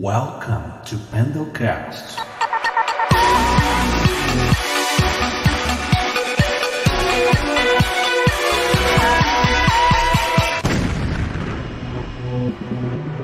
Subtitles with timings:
[0.00, 2.18] Welcome to Pendlecast.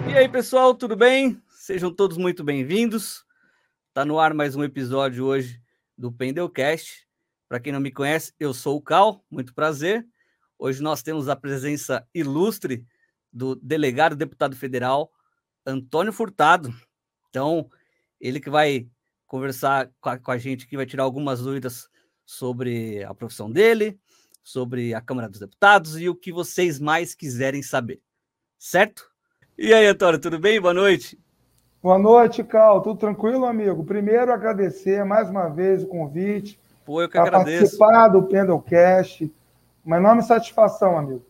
[0.08, 1.40] E aí, pessoal, tudo bem?
[1.48, 3.24] Sejam todos muito bem-vindos.
[3.92, 5.62] Tá no ar mais um episódio hoje
[5.96, 7.06] do Pendelcast.
[7.48, 10.04] Para quem não me conhece, eu sou o Cal, muito prazer.
[10.58, 12.84] Hoje nós temos a presença ilustre
[13.32, 15.13] do delegado deputado federal
[15.66, 16.72] Antônio Furtado.
[17.30, 17.68] Então,
[18.20, 18.86] ele que vai
[19.26, 21.88] conversar com a, com a gente aqui, vai tirar algumas dúvidas
[22.24, 23.98] sobre a profissão dele,
[24.42, 28.00] sobre a Câmara dos Deputados e o que vocês mais quiserem saber.
[28.58, 29.10] Certo?
[29.56, 30.60] E aí, Antônio, tudo bem?
[30.60, 31.18] Boa noite.
[31.82, 32.80] Boa noite, Cal.
[32.80, 33.84] Tudo tranquilo, amigo?
[33.84, 36.58] Primeiro, agradecer mais uma vez o convite.
[36.84, 37.78] Pô, eu que agradeço.
[37.78, 39.32] participar do Pendlecast.
[39.84, 41.26] Uma enorme satisfação, amigo.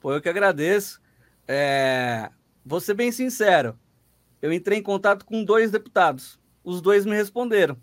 [0.00, 1.00] Pô, eu que agradeço.
[1.48, 2.30] É...
[2.68, 3.78] Vou ser bem sincero.
[4.42, 6.38] Eu entrei em contato com dois deputados.
[6.62, 7.78] Os dois me responderam.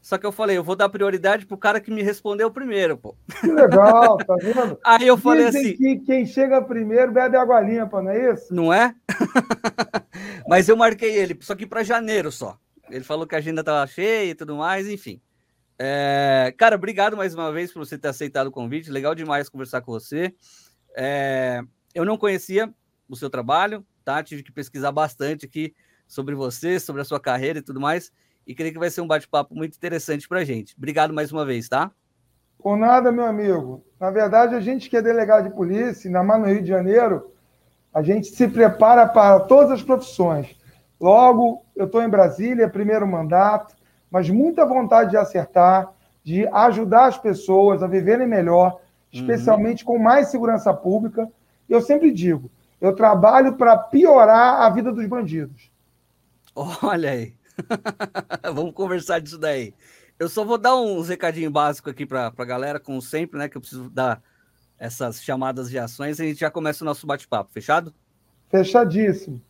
[0.00, 3.14] Só que eu falei, eu vou dar prioridade pro cara que me respondeu primeiro, pô.
[3.38, 4.78] Que legal, tá vendo?
[4.82, 5.76] Aí eu falei Dizem assim.
[5.76, 8.54] que quem chega primeiro bebe água limpa, não é isso?
[8.54, 8.94] Não é?
[10.48, 12.58] Mas eu marquei ele, só que para janeiro só.
[12.90, 15.20] Ele falou que a agenda estava cheia e tudo mais, enfim.
[15.78, 18.90] É, cara, obrigado mais uma vez por você ter aceitado o convite.
[18.90, 20.34] Legal demais conversar com você.
[20.96, 21.60] É,
[21.94, 22.72] eu não conhecia
[23.06, 24.22] o seu trabalho, tá?
[24.22, 25.74] Tive que pesquisar bastante aqui
[26.06, 28.12] sobre você, sobre a sua carreira e tudo mais.
[28.46, 30.74] E creio que vai ser um bate-papo muito interessante para gente.
[30.76, 31.90] Obrigado mais uma vez, tá?
[32.58, 33.84] Por nada, meu amigo.
[33.98, 37.32] Na verdade, a gente que é delegado de polícia, ainda mais no Rio de Janeiro,
[37.92, 40.54] a gente se prepara para todas as profissões.
[41.00, 43.74] Logo, eu estou em Brasília, primeiro mandato,
[44.10, 48.80] mas muita vontade de acertar, de ajudar as pessoas a viverem melhor,
[49.12, 51.28] especialmente com mais segurança pública.
[51.68, 52.50] E eu sempre digo,
[52.84, 55.70] eu trabalho para piorar a vida dos bandidos.
[56.54, 57.34] Olha aí.
[58.54, 59.72] Vamos conversar disso daí.
[60.18, 63.48] Eu só vou dar uns recadinhos básicos aqui para a galera, como sempre, né?
[63.48, 64.22] Que eu preciso dar
[64.78, 67.94] essas chamadas de ações e a gente já começa o nosso bate-papo, fechado?
[68.50, 69.40] Fechadíssimo.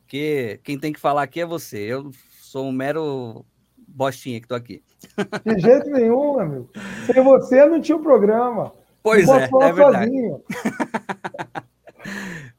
[0.00, 1.78] Porque quem tem que falar aqui é você.
[1.78, 3.46] Eu sou um mero
[3.86, 4.82] bostinha que tô aqui.
[5.46, 6.70] De jeito nenhum, amigo.
[7.06, 8.72] Sem você não tinha o programa.
[9.00, 10.12] Pois não é, é verdade.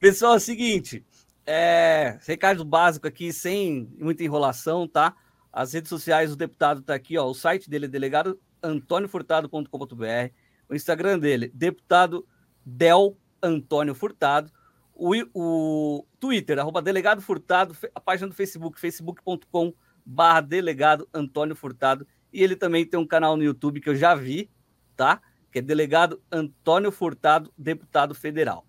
[0.02, 1.06] Pessoal, é o seguinte,
[1.46, 5.16] é, recado básico aqui, sem muita enrolação, tá?
[5.54, 7.28] As redes sociais do deputado tá aqui, ó.
[7.28, 10.34] O site dele é delegado antoniofurtado.com.br.
[10.68, 12.28] O Instagram dele, deputado
[12.66, 14.52] Del Antônio Furtado.
[14.96, 17.78] O, o Twitter, arroba delegado Furtado.
[17.94, 19.72] A página do Facebook, facebook.com
[20.04, 22.08] barra delegado Antônio Furtado.
[22.34, 24.50] E ele também tem um canal no YouTube que eu já vi,
[24.96, 25.22] tá?
[25.52, 28.66] Que é delegado Antônio Furtado, deputado federal.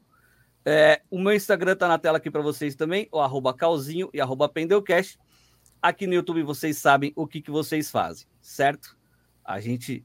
[0.65, 4.21] É, o meu Instagram tá na tela aqui para vocês também, o arroba calzinho e
[4.21, 5.19] arroba pendelcast.
[5.81, 8.97] Aqui no YouTube vocês sabem o que, que vocês fazem, certo?
[9.45, 10.05] A gente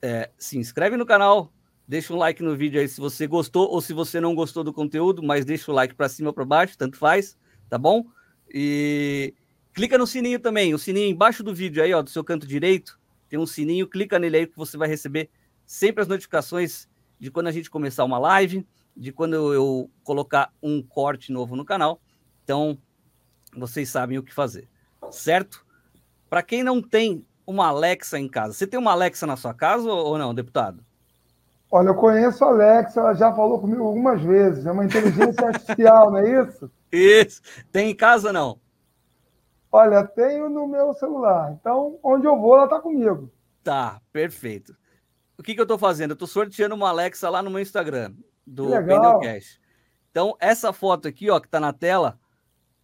[0.00, 1.52] é, se inscreve no canal,
[1.88, 4.72] deixa um like no vídeo aí se você gostou ou se você não gostou do
[4.72, 7.36] conteúdo, mas deixa o like para cima ou para baixo, tanto faz,
[7.68, 8.04] tá bom?
[8.48, 9.34] E
[9.72, 12.96] clica no sininho também, o sininho embaixo do vídeo aí, ó, do seu canto direito,
[13.28, 15.28] tem um sininho, clica nele aí que você vai receber
[15.64, 18.64] sempre as notificações de quando a gente começar uma live,
[18.96, 22.00] de quando eu, colocar um corte novo no canal.
[22.42, 22.78] Então,
[23.56, 24.68] vocês sabem o que fazer,
[25.10, 25.64] certo?
[26.30, 29.88] Para quem não tem uma Alexa em casa, você tem uma Alexa na sua casa
[29.88, 30.84] ou ou não, deputado?
[31.70, 34.64] Olha, eu conheço a Alexa, ela já falou comigo algumas vezes.
[34.66, 36.70] É uma inteligência artificial, não é isso?
[36.92, 37.42] Isso.
[37.72, 38.58] Tem em casa não?
[39.70, 41.52] Olha, tenho no meu celular.
[41.52, 43.30] Então, onde eu vou, ela está comigo.
[43.62, 44.76] Tá, perfeito.
[45.36, 46.12] O que, que eu estou fazendo?
[46.12, 48.14] Eu estou sorteando uma Alexa lá no meu Instagram,
[48.46, 48.70] do.
[48.70, 49.60] Pendelcast.
[50.10, 52.18] Então, essa foto aqui, ó, que está na tela,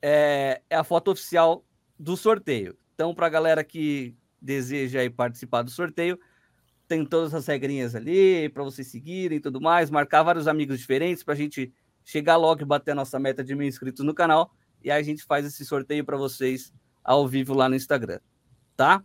[0.01, 1.65] é, é a foto oficial
[1.99, 2.77] do sorteio.
[2.95, 6.19] Então, para a galera que deseja aí participar do sorteio,
[6.87, 11.23] tem todas as regrinhas ali para vocês seguirem e tudo mais, marcar vários amigos diferentes
[11.23, 11.73] para a gente
[12.05, 14.53] chegar logo e bater a nossa meta de mil inscritos no canal.
[14.85, 18.21] E aí a gente faz esse sorteio para vocês ao vivo lá no Instagram,
[18.77, 19.03] tá?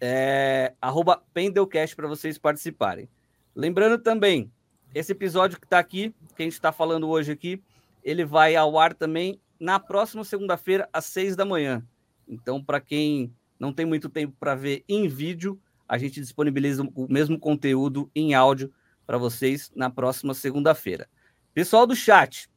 [0.00, 3.08] é, arroba Pendelcast para vocês participarem.
[3.54, 4.52] Lembrando também,
[4.94, 7.62] esse episódio que está aqui, que a gente está falando hoje aqui,
[8.02, 11.84] ele vai ao ar também na próxima segunda-feira, às seis da manhã.
[12.28, 17.06] Então, para quem não tem muito tempo para ver em vídeo, a gente disponibiliza o
[17.10, 18.72] mesmo conteúdo em áudio
[19.06, 21.08] para vocês na próxima segunda-feira.
[21.52, 22.48] Pessoal do chat,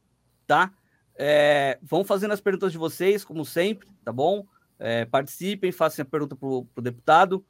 [0.46, 0.72] tá?
[1.14, 4.46] É, vão fazendo as perguntas de vocês, como sempre, tá bom?
[4.78, 7.44] É, participem, façam a pergunta para o deputado,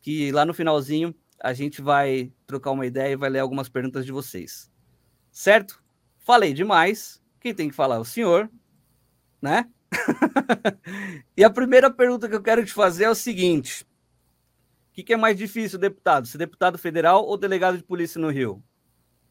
[0.00, 4.04] que lá no finalzinho a gente vai trocar uma ideia e vai ler algumas perguntas
[4.04, 4.70] de vocês.
[5.30, 5.82] Certo?
[6.18, 7.22] Falei demais.
[7.40, 8.50] Quem tem que falar é o senhor,
[9.40, 9.68] né?
[11.36, 13.84] e a primeira pergunta que eu quero te fazer é o seguinte:
[14.90, 16.26] o que, que é mais difícil, deputado?
[16.26, 18.62] Ser deputado federal ou delegado de polícia no Rio?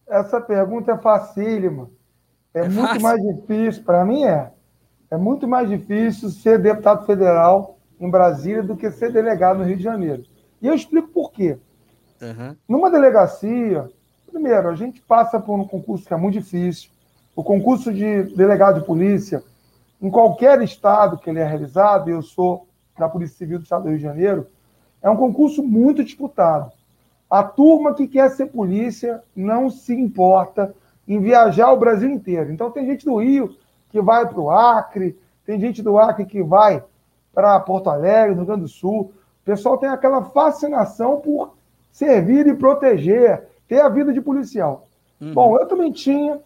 [0.08, 1.90] Essa pergunta é facílima.
[2.54, 3.02] É, é muito fácil?
[3.02, 4.52] mais difícil, para mim é.
[5.10, 9.78] É muito mais difícil ser deputado federal em Brasília do que ser delegado no Rio
[9.78, 10.24] de Janeiro.
[10.62, 11.58] E eu explico por quê.
[12.24, 12.56] Uhum.
[12.68, 13.90] Numa delegacia,
[14.30, 16.90] primeiro, a gente passa por um concurso que é muito difícil.
[17.36, 19.44] O concurso de delegado de polícia,
[20.02, 22.68] em qualquer estado que ele é realizado, eu sou
[22.98, 24.48] da Polícia Civil do Estado do Rio de Janeiro,
[25.02, 26.72] é um concurso muito disputado.
[27.30, 30.74] A turma que quer ser polícia não se importa
[31.08, 32.52] em viajar o Brasil inteiro.
[32.52, 33.56] Então, tem gente do Rio
[33.90, 36.84] que vai para o Acre, tem gente do Acre que vai
[37.34, 39.12] para Porto Alegre, no Rio Grande do Sul.
[39.42, 41.53] O pessoal tem aquela fascinação por
[41.94, 44.88] servir e proteger, ter a vida de policial.
[45.22, 45.34] Uhum.
[45.34, 46.42] Bom, eu também tinha,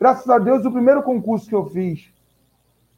[0.00, 2.10] graças a Deus, o primeiro concurso que eu fiz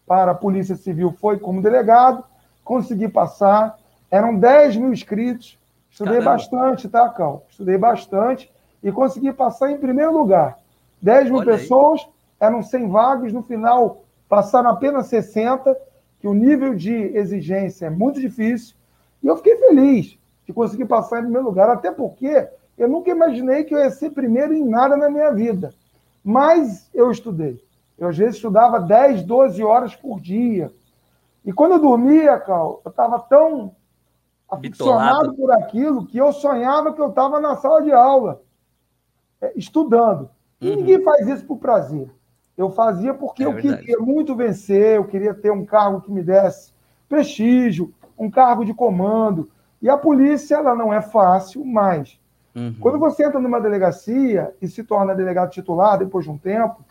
[0.06, 2.24] para a Polícia Civil foi como delegado,
[2.64, 3.76] consegui passar,
[4.10, 5.58] eram 10 mil inscritos,
[5.90, 6.30] estudei Caramba.
[6.30, 7.44] bastante, tá, Cal?
[7.50, 8.50] Estudei bastante
[8.82, 10.58] e consegui passar em primeiro lugar.
[11.02, 12.08] 10 mil Olha pessoas, aí.
[12.48, 15.76] eram 100 vagas, no final passaram apenas 60,
[16.20, 18.76] que o nível de exigência é muito difícil,
[19.20, 20.19] e eu fiquei feliz
[20.50, 24.10] de conseguir passar em primeiro lugar, até porque eu nunca imaginei que eu ia ser
[24.10, 25.72] primeiro em nada na minha vida.
[26.24, 27.62] Mas eu estudei.
[27.96, 30.72] Eu, às vezes, estudava 10, 12 horas por dia.
[31.44, 33.74] E quando eu dormia, Cal, eu estava tão
[34.50, 38.42] aficionado por aquilo que eu sonhava que eu estava na sala de aula,
[39.40, 40.28] é, estudando.
[40.60, 40.76] E uhum.
[40.76, 42.10] ninguém faz isso por prazer.
[42.56, 43.84] Eu fazia porque é eu verdade.
[43.84, 46.72] queria muito vencer, eu queria ter um cargo que me desse
[47.08, 49.48] prestígio, um cargo de comando.
[49.80, 52.18] E a polícia, ela não é fácil, mas
[52.54, 52.74] uhum.
[52.80, 56.84] quando você entra numa delegacia e se torna delegado titular depois de um tempo,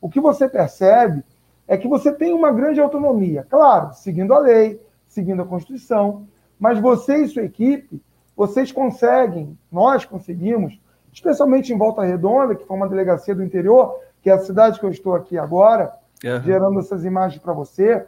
[0.00, 1.22] o que você percebe
[1.68, 3.46] é que você tem uma grande autonomia.
[3.48, 6.26] Claro, seguindo a lei, seguindo a Constituição,
[6.58, 8.02] mas você e sua equipe,
[8.36, 10.80] vocês conseguem, nós conseguimos,
[11.12, 14.86] especialmente em Volta Redonda, que foi uma delegacia do interior, que é a cidade que
[14.86, 15.92] eu estou aqui agora,
[16.24, 16.40] uhum.
[16.42, 18.04] gerando essas imagens para você,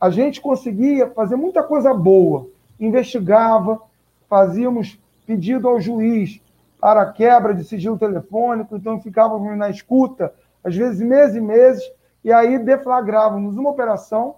[0.00, 2.48] a gente conseguia fazer muita coisa boa.
[2.84, 3.80] Investigava,
[4.28, 6.40] fazíamos pedido ao juiz
[6.80, 10.32] para quebra de sigilo telefônico, então ficávamos na escuta,
[10.64, 11.82] às vezes meses e meses,
[12.24, 14.36] e aí deflagrávamos uma operação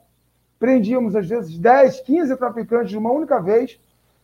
[0.64, 3.78] prendíamos às vezes 10, 15 traficantes de uma única vez,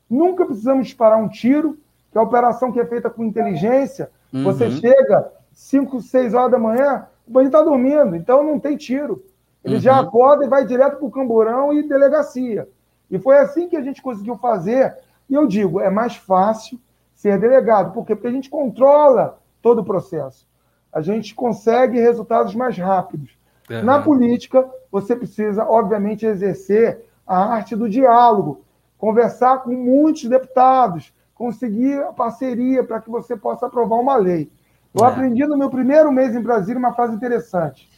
[0.08, 1.76] nunca precisamos disparar um tiro,
[2.10, 4.44] que é a operação que é feita com inteligência, uhum.
[4.44, 9.22] você chega 5, 6 horas da manhã, o bandido está dormindo, então não tem tiro.
[9.62, 9.80] Ele uhum.
[9.80, 12.66] já acorda e vai direto para o camburão e delegacia.
[13.10, 14.96] E foi assim que a gente conseguiu fazer.
[15.28, 16.78] E eu digo, é mais fácil
[17.14, 17.92] ser delegado.
[17.92, 18.14] Por quê?
[18.14, 20.46] Porque a gente controla todo o processo.
[20.92, 23.38] A gente consegue resultados mais rápidos.
[23.68, 23.82] Uhum.
[23.84, 28.64] Na política, você precisa, obviamente, exercer a arte do diálogo,
[28.98, 34.50] conversar com muitos deputados, conseguir a parceria para que você possa aprovar uma lei.
[34.92, 35.08] Eu é.
[35.08, 37.88] aprendi no meu primeiro mês em Brasília uma frase interessante.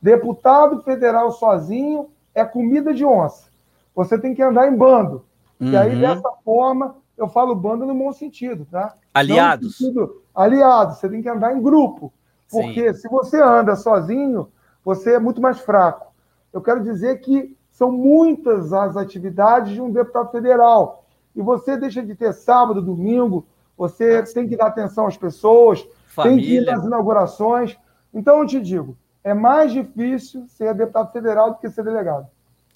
[0.00, 3.51] Deputado federal sozinho é comida de onça.
[3.94, 5.24] Você tem que andar em bando.
[5.60, 5.70] Uhum.
[5.70, 6.00] E aí, uhum.
[6.00, 8.94] dessa forma, eu falo bando no bom sentido, tá?
[9.14, 9.76] Aliados.
[9.76, 10.98] Sentido, aliados.
[10.98, 12.12] Você tem que andar em grupo.
[12.50, 13.00] Porque Sim.
[13.00, 14.48] se você anda sozinho,
[14.84, 16.12] você é muito mais fraco.
[16.52, 21.04] Eu quero dizer que são muitas as atividades de um deputado federal.
[21.34, 23.46] E você deixa de ter sábado, domingo,
[23.76, 26.36] você tem que dar atenção às pessoas, Família.
[26.36, 27.76] tem que ir nas inaugurações.
[28.12, 32.26] Então, eu te digo, é mais difícil ser deputado federal do que ser delegado.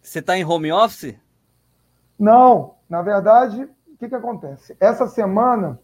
[0.06, 1.16] Você está em home office?
[2.16, 2.76] Não.
[2.88, 4.76] Na verdade, o que, que acontece?
[4.78, 5.80] Essa semana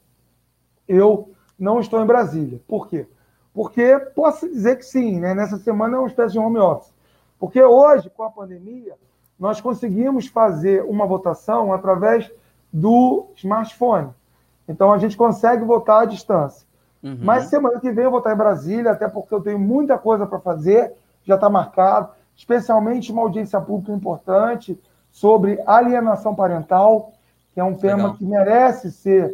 [0.86, 2.60] eu não estou em Brasília.
[2.68, 3.04] Por quê?
[3.52, 5.34] Porque posso dizer que sim, né?
[5.34, 6.94] nessa semana é uma espécie de home office.
[7.36, 8.94] Porque hoje, com a pandemia,
[9.36, 12.30] nós conseguimos fazer uma votação através
[12.72, 14.10] do smartphone.
[14.68, 16.64] Então a gente consegue votar à distância.
[17.02, 17.18] Uhum.
[17.20, 20.28] Mas semana que vem eu vou estar em Brasília, até porque eu tenho muita coisa
[20.28, 22.10] para fazer, já está marcado,
[22.42, 24.76] especialmente uma audiência pública importante
[25.12, 27.12] sobre alienação parental,
[27.54, 28.14] que é um tema Legal.
[28.14, 29.32] que merece ser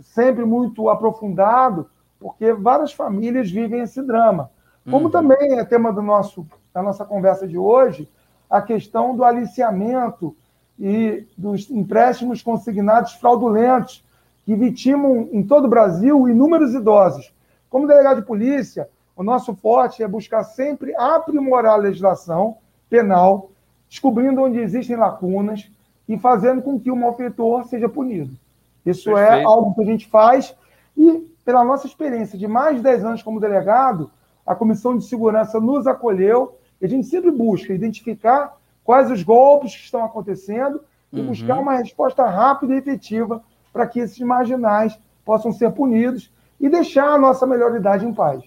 [0.00, 1.88] sempre muito aprofundado,
[2.18, 4.50] porque várias famílias vivem esse drama.
[4.90, 5.10] Como uhum.
[5.10, 8.10] também é tema do nosso, da nossa conversa de hoje,
[8.50, 10.36] a questão do aliciamento
[10.76, 14.04] e dos empréstimos consignados fraudulentos,
[14.44, 17.32] que vitimam em todo o Brasil inúmeros idosos.
[17.70, 22.56] Como delegado de polícia, o nosso forte é buscar sempre aprimorar a legislação
[22.90, 23.50] penal,
[23.88, 25.70] descobrindo onde existem lacunas
[26.08, 28.36] e fazendo com que o malfeitor seja punido.
[28.84, 29.40] Isso é Perfeito.
[29.40, 30.54] é algo que a gente faz
[30.96, 34.10] e pela nossa experiência de mais de 10 anos como delegado,
[34.46, 39.74] a Comissão de Segurança nos acolheu e a gente sempre busca identificar quais os golpes
[39.74, 40.80] que estão acontecendo
[41.12, 41.28] e Uhum.
[41.28, 43.42] buscar uma resposta rápida e efetiva
[43.72, 46.30] para que esses marginais possam ser punidos
[46.60, 48.42] e deixar a nossa melhoridade em paz.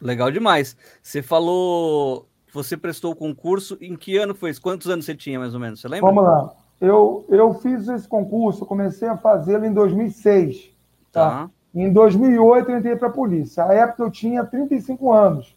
[0.00, 0.76] Legal demais.
[1.02, 3.76] Você falou que você prestou o concurso.
[3.80, 4.60] Em que ano foi isso?
[4.60, 5.80] Quantos anos você tinha, mais ou menos?
[5.80, 6.10] Você lembra?
[6.10, 6.52] Vamos lá.
[6.80, 10.70] Eu, eu fiz esse concurso, comecei a fazê-lo em 2006.
[11.12, 11.30] Tá?
[11.30, 13.64] Tá, Em 2008 eu entrei para a polícia.
[13.64, 15.54] A época eu tinha 35 anos.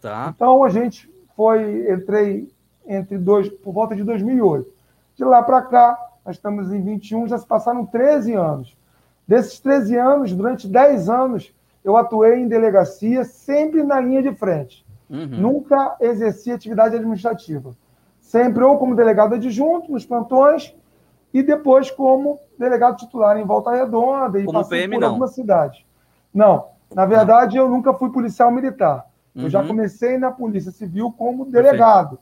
[0.00, 0.32] tá.
[0.34, 2.48] Então a gente foi, entrei
[2.86, 4.70] entre dois, por volta de 2008.
[5.16, 8.76] De lá para cá, nós estamos em 21, já se passaram 13 anos.
[9.26, 11.52] Desses 13 anos, durante 10 anos,
[11.84, 14.84] eu atuei em delegacia, sempre na linha de frente.
[15.08, 15.26] Uhum.
[15.26, 17.72] Nunca exerci atividade administrativa.
[18.20, 20.74] Sempre ou como delegado adjunto nos plantões
[21.34, 25.08] e depois como delegado titular em Volta Redonda e Como PM, por não.
[25.08, 25.84] algumas cidades.
[26.32, 29.06] Não, na verdade eu nunca fui policial militar.
[29.34, 29.68] Eu já Uhum.
[29.68, 32.18] comecei na Polícia Civil como delegado.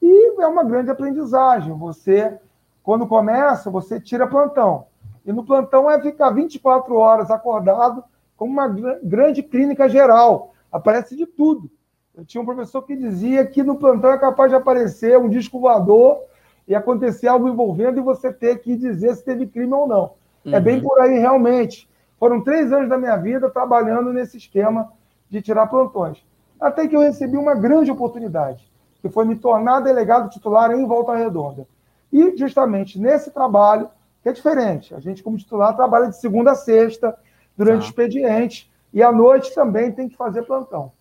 [0.00, 1.72] E é uma grande aprendizagem.
[1.74, 2.38] Você,
[2.82, 4.86] quando começa, você tira plantão.
[5.26, 8.02] E no plantão é ficar 24 horas acordado
[8.40, 10.54] como uma gr- grande clínica geral.
[10.72, 11.70] Aparece de tudo.
[12.16, 15.60] Eu tinha um professor que dizia que no plantão é capaz de aparecer um disco
[15.60, 16.22] voador
[16.66, 20.12] e acontecer algo envolvendo e você ter que dizer se teve crime ou não.
[20.46, 20.62] É Uhum.
[20.62, 21.86] bem por aí, realmente.
[22.18, 24.90] Foram três anos da minha vida trabalhando nesse esquema
[25.28, 26.24] de tirar plantões.
[26.58, 28.66] Até que eu recebi uma grande oportunidade,
[29.02, 31.66] que foi me tornar delegado titular em Volta Redonda.
[32.10, 33.90] E, justamente nesse trabalho,
[34.22, 37.14] que é diferente, a gente, como titular, trabalha de segunda a sexta,
[37.60, 37.86] durante Tá.
[37.86, 40.92] o expediente, e à noite também tem que fazer plantão.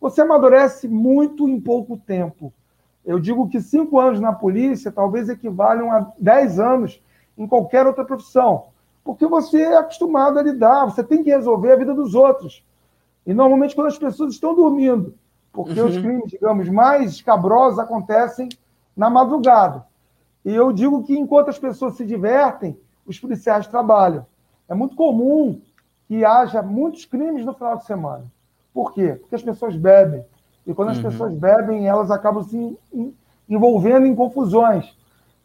[0.00, 2.50] Você amadurece muito em pouco tempo.
[3.04, 7.02] Eu digo que cinco anos na polícia talvez equivalham a dez anos
[7.36, 8.64] em qualquer outra profissão,
[9.04, 12.64] porque você é acostumado a lidar, você tem que resolver a vida dos outros.
[13.26, 15.14] E normalmente quando as pessoas estão dormindo,
[15.52, 16.02] porque os Uhum.
[16.02, 18.48] crimes, digamos, mais escabrosos acontecem
[18.96, 19.84] na madrugada.
[20.44, 22.74] E eu digo que enquanto as pessoas se divertem,
[23.06, 24.24] os policiais trabalham.
[24.68, 25.60] É muito comum
[26.06, 28.24] que haja muitos crimes no final de semana.
[28.72, 29.16] Por quê?
[29.20, 30.24] Porque as pessoas bebem.
[30.66, 31.04] E quando as Uhum.
[31.04, 32.56] pessoas bebem, elas acabam se
[32.92, 33.14] en-
[33.48, 34.96] envolvendo em confusões.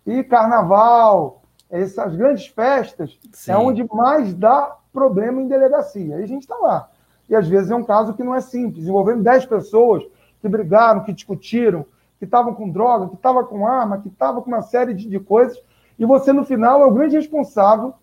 [0.06, 3.52] E carnaval, essas grandes festas, Sim.
[3.52, 6.20] é onde mais dá problema em delegacia.
[6.20, 6.90] E a gente está lá.
[7.30, 10.04] E às vezes é um caso que não é simples, envolvendo 10 pessoas
[10.42, 11.86] que brigaram, que discutiram,
[12.20, 15.20] que estavam com droga, que estavam com arma, que estavam com uma série de, de
[15.20, 15.58] coisas.
[15.98, 17.94] E você, no final, é o grande responsável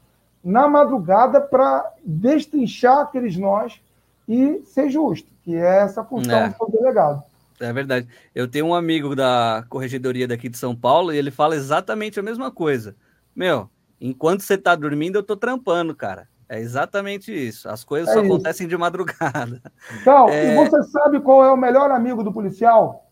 [0.48, 3.80] na madrugada para destrinchar aqueles nós
[4.26, 6.54] e ser justo, que é essa função É.
[6.58, 7.22] do delegado.
[7.60, 8.08] É verdade.
[8.34, 12.22] Eu tenho um amigo da corregedoria daqui de São Paulo e ele fala exatamente a
[12.22, 12.96] mesma coisa.
[13.36, 13.68] Meu,
[14.00, 16.26] enquanto você tá dormindo, eu tô trampando, cara.
[16.48, 17.68] É exatamente isso.
[17.68, 18.32] As coisas É só isso.
[18.32, 19.60] acontecem de madrugada.
[20.02, 20.52] Cal, É.
[20.52, 23.10] e você sabe qual é o melhor amigo do policial?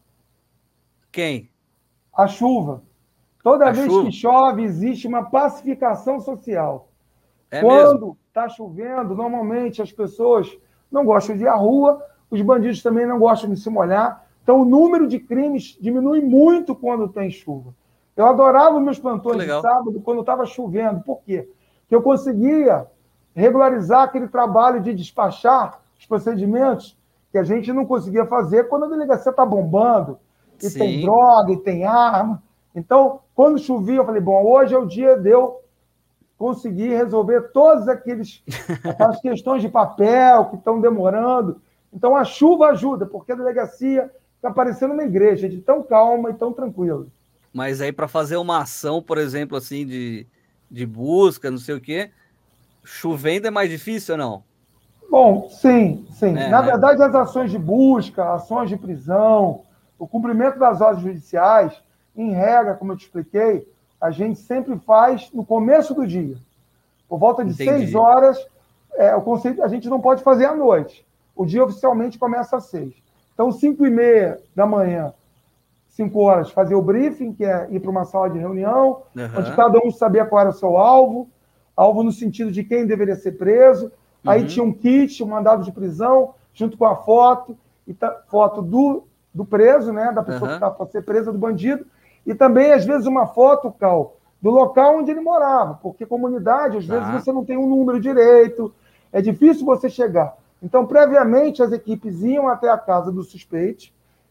[1.12, 1.50] Quem?
[2.16, 2.82] A chuva.
[3.42, 4.06] Toda A vez chuva?
[4.06, 6.88] que chove, existe uma pacificação social.
[7.50, 7.60] É?
[7.60, 10.56] Quando está chovendo, normalmente as pessoas
[10.90, 14.24] não gostam de ir à rua, os bandidos também não gostam de se molhar.
[14.42, 17.74] Então, o número de crimes diminui muito quando tem chuva.
[18.16, 21.00] Eu adorava meus plantões de sábado quando estava chovendo.
[21.00, 21.48] Por quê?
[21.80, 22.86] Porque eu conseguia
[23.34, 26.96] regularizar aquele trabalho de despachar os procedimentos
[27.30, 30.18] que a gente não conseguia fazer quando a delegacia está bombando,
[30.62, 30.78] e Sim.
[30.78, 32.42] tem droga, e tem arma.
[32.74, 35.60] Então, quando chovia, eu falei, bom, hoje é o dia de eu
[36.38, 38.42] conseguir resolver todas aqueles,
[38.84, 41.60] aquelas questões de papel que estão demorando.
[41.92, 46.34] Então, a chuva ajuda, porque a delegacia está parecendo uma igreja, de tão calma e
[46.34, 47.06] tão tranquila.
[47.52, 50.26] Mas aí para fazer uma ação, por exemplo, assim, de,
[50.70, 52.10] de busca, não sei o quê,
[52.84, 54.44] chovendo é mais difícil ou não?
[55.10, 56.36] Bom, sim, sim.
[56.36, 56.66] É, Na né?
[56.66, 59.62] verdade, as ações de busca, ações de prisão,
[59.98, 61.72] o cumprimento das ordens judiciais,
[62.14, 63.66] em regra, como eu te expliquei,
[64.00, 66.36] a gente sempre faz no começo do dia.
[67.08, 67.70] Por volta de Entendi.
[67.70, 68.38] seis horas,
[68.94, 71.06] é, o conceito a gente não pode fazer à noite.
[71.34, 72.94] O dia oficialmente começa às seis.
[73.34, 75.12] Então, cinco e meia da manhã,
[75.88, 79.40] cinco horas, fazer o briefing, que é ir para uma sala de reunião, Aham.
[79.40, 81.28] onde cada um sabia qual era o seu alvo,
[81.76, 83.92] alvo no sentido de quem deveria ser preso.
[84.26, 84.46] Aí Uhum.
[84.46, 87.94] tinha um kit, um mandado de prisão, junto com a foto, e
[88.28, 90.58] foto do, do preso, né, da pessoa Aham.
[90.58, 91.86] que está para ser presa, do bandido,
[92.26, 96.86] e também, às vezes, uma foto, Cal, do local onde ele morava, porque comunidade, às
[96.86, 96.98] Tá.
[96.98, 98.72] vezes, você não tem um número direito,
[99.12, 100.36] é difícil você chegar.
[100.62, 103.86] Então, previamente, as equipes iam até a casa do suspeito,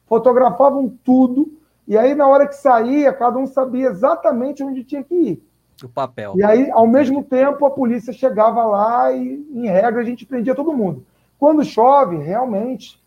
[0.08, 1.52] fotografavam tudo,
[1.88, 5.44] e aí, na hora que saía, cada um sabia exatamente onde tinha que ir.
[5.84, 6.34] O papel.
[6.36, 10.56] E aí, ao mesmo tempo, a polícia chegava lá e, em regra, a gente prendia
[10.56, 11.06] todo mundo.
[11.38, 13.02] Quando chove, realmente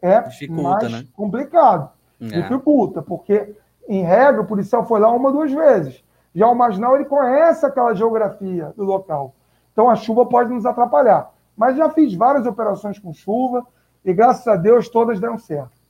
[0.00, 1.04] é Dificulta, mais né?
[1.14, 1.90] complicado.
[2.20, 2.26] É.
[2.26, 3.54] Dificulta, porque
[3.88, 6.02] em regra, o policial foi lá uma ou duas vezes.
[6.34, 9.34] Já o marginal, ele conhece aquela geografia do local.
[9.72, 11.32] Então, a chuva pode nos atrapalhar.
[11.56, 13.64] Mas já fiz várias operações com chuva
[14.04, 15.84] e, graças a Deus, todas deram certo.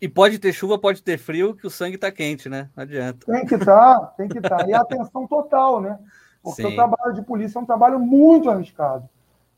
[0.00, 2.68] E pode ter chuva, pode ter frio, que o sangue está quente, né?
[2.76, 3.26] Não adianta.
[3.26, 4.58] Tem que estar, tá, tem que estar.
[4.58, 4.66] Tá.
[4.66, 5.98] E a atenção total, né?
[6.42, 6.68] Porque Sim.
[6.68, 9.08] o trabalho de polícia é um trabalho muito arriscado.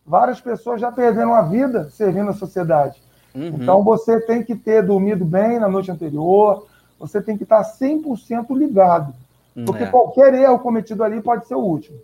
[0.07, 3.03] Várias pessoas já perderam a vida servindo a sociedade.
[3.35, 3.59] Uhum.
[3.61, 6.67] Então você tem que ter dormido bem na noite anterior,
[6.99, 9.15] você tem que estar 100% ligado.
[9.65, 9.87] Porque é.
[9.87, 11.99] qualquer erro cometido ali pode ser o último.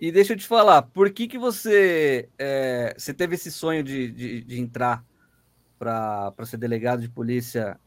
[0.00, 4.10] E deixa eu te falar, por que, que você, é, você teve esse sonho de,
[4.10, 5.04] de, de entrar
[5.78, 7.78] para ser delegado de polícia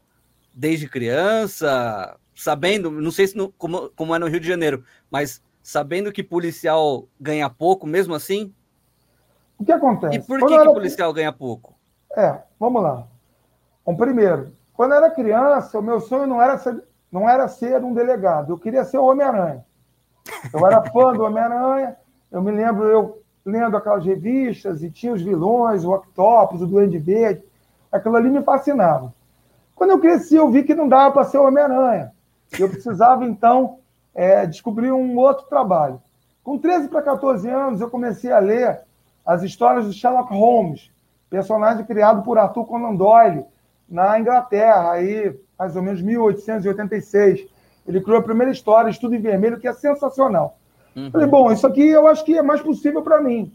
[0.54, 5.42] desde criança, sabendo, não sei se no, como, como é no Rio de Janeiro, mas
[5.62, 8.54] sabendo que policial ganha pouco mesmo assim?
[9.58, 10.16] O que acontece?
[10.16, 11.76] E por que, que policial ganha pouco?
[12.16, 13.06] É, vamos lá.
[13.84, 16.80] Bom, primeiro, quando eu era criança, o meu sonho não era ser,
[17.10, 19.64] não era ser um delegado, eu queria ser o Homem-Aranha.
[20.54, 21.96] Eu era fã do Homem-Aranha,
[22.30, 26.96] eu me lembro eu lendo aquelas revistas e tinha os vilões, o Octopus, o Duende
[26.96, 27.42] Verde,
[27.90, 29.12] aquilo ali me fascinava.
[29.74, 32.12] Quando eu cresci, eu vi que não dava para ser o Homem-Aranha.
[32.56, 33.80] Eu precisava, então,
[34.14, 36.00] é, descobrir um outro trabalho.
[36.44, 38.80] Com 13 para 14 anos, eu comecei a ler
[39.26, 40.88] as histórias do Sherlock Holmes,
[41.28, 43.44] personagem criado por Arthur Conan Doyle
[43.88, 47.46] na Inglaterra, aí mais ou menos 1886.
[47.86, 50.58] Ele criou a primeira história, Estudo em Vermelho, que é sensacional.
[50.94, 51.10] Uhum.
[51.10, 53.52] Falei, bom, isso aqui eu acho que é mais possível para mim.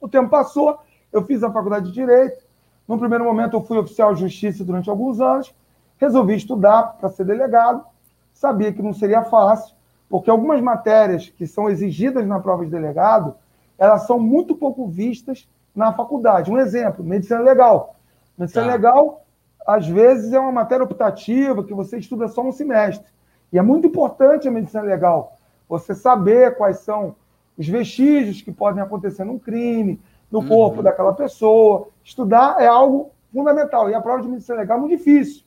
[0.00, 0.78] O tempo passou,
[1.12, 2.44] eu fiz a faculdade de Direito.
[2.86, 5.54] No primeiro momento, eu fui oficial de justiça durante alguns anos.
[5.98, 7.84] Resolvi estudar para ser delegado.
[8.32, 9.74] Sabia que não seria fácil,
[10.10, 13.34] porque algumas matérias que são exigidas na prova de delegado,
[13.78, 16.50] elas são muito pouco vistas na faculdade.
[16.50, 17.96] Um exemplo, medicina legal.
[18.36, 18.72] Medicina tá.
[18.72, 19.25] legal,
[19.66, 23.06] às vezes, é uma matéria optativa que você estuda só um semestre.
[23.52, 25.36] E é muito importante a medicina legal.
[25.68, 27.16] Você saber quais são
[27.58, 30.00] os vestígios que podem acontecer num crime,
[30.30, 30.48] no uhum.
[30.48, 31.88] corpo daquela pessoa.
[32.04, 33.90] Estudar é algo fundamental.
[33.90, 35.42] E a prova de medicina legal é muito difícil.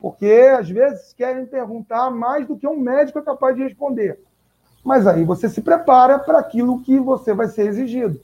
[0.00, 4.18] Porque, às vezes, querem perguntar mais do que um médico é capaz de responder.
[4.84, 8.20] Mas aí você se prepara para aquilo que você vai ser exigido.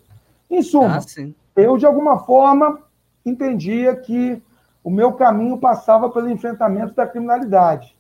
[0.51, 2.81] Em suma, ah, eu, de alguma forma,
[3.25, 4.43] entendia que
[4.83, 7.95] o meu caminho passava pelo enfrentamento da criminalidade.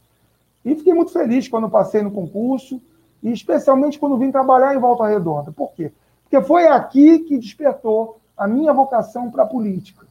[0.65, 2.81] E fiquei muito feliz quando passei no concurso,
[3.23, 5.53] e especialmente quando vim trabalhar em Volta Redonda.
[5.53, 5.93] Por quê?
[6.23, 10.07] Porque foi aqui que despertou a minha vocação para a política.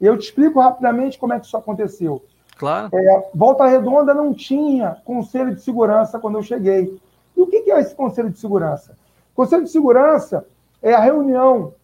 [0.00, 2.22] Eu te explico rapidamente como é que isso aconteceu.
[2.56, 2.88] Claro.
[2.92, 6.98] É, Volta Redonda não tinha conselho de segurança quando eu cheguei.
[7.36, 8.96] E o que é esse conselho de segurança?
[9.34, 10.46] Conselho de segurança
[10.82, 11.74] é a reunião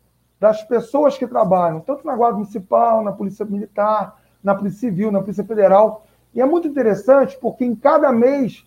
[0.44, 5.20] das pessoas que trabalham, tanto na Guarda Municipal, na Polícia Militar, na Polícia Civil, na
[5.20, 6.04] Polícia Federal.
[6.34, 8.62] E é muito interessante porque em cada mês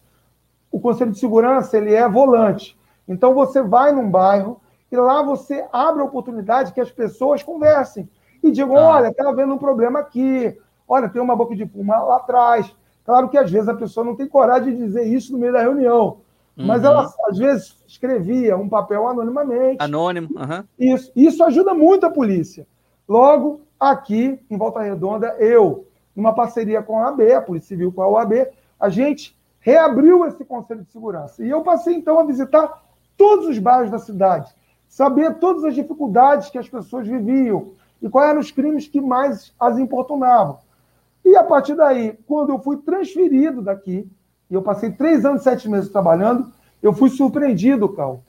[0.71, 2.75] o Conselho de Segurança ele é volante.
[3.07, 4.59] Então você vai num bairro
[4.91, 8.09] e lá você abre a oportunidade que as pessoas conversem
[8.41, 8.95] e digam: ah.
[8.95, 12.75] olha, está havendo um problema aqui, olha, tem uma boca de fuma lá atrás.
[13.05, 15.61] Claro que às vezes a pessoa não tem coragem de dizer isso no meio da
[15.61, 16.21] reunião,
[16.57, 16.87] mas uhum.
[16.87, 19.77] ela, às vezes, escrevia um papel anonimamente.
[19.79, 20.29] Anônimo.
[20.35, 20.63] Uhum.
[20.79, 21.11] Isso.
[21.15, 22.65] Isso ajuda muito a polícia.
[23.07, 28.01] Logo, aqui, em Volta Redonda, eu, numa parceria com a AB, a Polícia Civil com
[28.01, 28.47] a OAB,
[28.79, 31.43] a gente reabriu esse Conselho de Segurança.
[31.43, 32.83] E eu passei, então, a visitar
[33.15, 34.53] todos os bairros da cidade,
[34.87, 39.53] saber todas as dificuldades que as pessoas viviam e quais eram os crimes que mais
[39.59, 40.59] as importunavam.
[41.23, 44.09] E, a partir daí, quando eu fui transferido daqui
[44.49, 48.21] e eu passei três anos e sete meses trabalhando, eu fui surpreendido, Cal.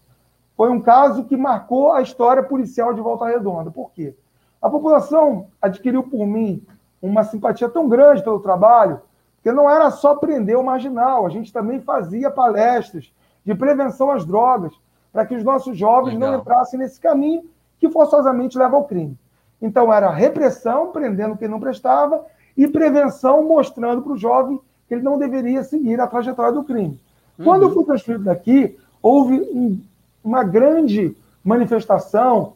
[0.57, 3.70] Foi um caso que marcou a história policial de Volta Redonda.
[3.70, 4.14] Por quê?
[4.61, 6.64] A população adquiriu por mim
[7.00, 9.00] uma simpatia tão grande pelo trabalho,
[9.42, 13.12] que não era só prender o marginal, a gente também fazia palestras
[13.44, 14.72] de prevenção às drogas,
[15.12, 16.33] para que os nossos jovens Legal.
[16.33, 19.16] não entrassem nesse caminho que forçosamente leva ao crime.
[19.62, 22.24] Então, era repressão, prendendo quem não prestava,
[22.57, 26.98] e prevenção, mostrando para o jovem que ele não deveria seguir a trajetória do crime.
[27.38, 27.44] Uhum.
[27.44, 29.81] Quando eu fui transferido daqui, houve um,
[30.24, 32.55] uma grande manifestação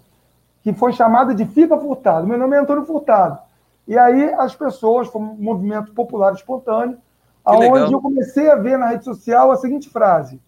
[0.63, 2.27] que foi chamada de Fica Furtado.
[2.27, 3.39] Meu nome é Antônio Furtado.
[3.87, 6.97] E aí as pessoas, foi um movimento popular espontâneo,
[7.45, 10.41] aonde eu comecei a ver na rede social a seguinte frase: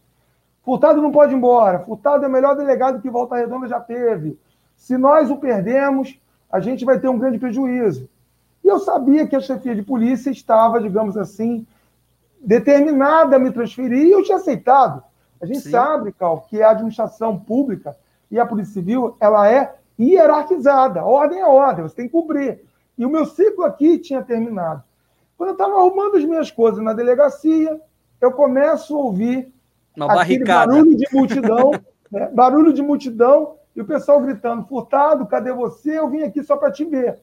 [0.63, 4.39] Furtado não pode ir embora, Furtado é o melhor delegado que Volta Redonda já teve.
[4.77, 6.19] Se nós o perdemos,
[6.51, 8.09] a gente vai ter um grande prejuízo.
[8.65, 11.67] E eu sabia que a chefia de polícia estava, digamos assim,
[12.41, 15.03] determinada a me transferir e eu tinha aceitado.
[15.41, 15.71] A gente Sim.
[15.71, 17.95] sabe, Cal, que a administração pública
[18.31, 21.01] e a Polícia Civil ela é hierarquizada.
[21.01, 22.65] A ordem é ordem, você tem que cumprir.
[22.97, 24.83] E o meu ciclo aqui tinha terminado.
[25.37, 27.79] Quando eu estava arrumando as minhas coisas na delegacia,
[28.21, 29.53] eu começo a ouvir
[29.95, 30.73] Uma barricada.
[30.73, 31.71] barulho de multidão,
[32.11, 32.31] né?
[32.33, 35.99] barulho de multidão, e o pessoal gritando, furtado, cadê você?
[35.99, 37.19] Eu vim aqui só para te ver.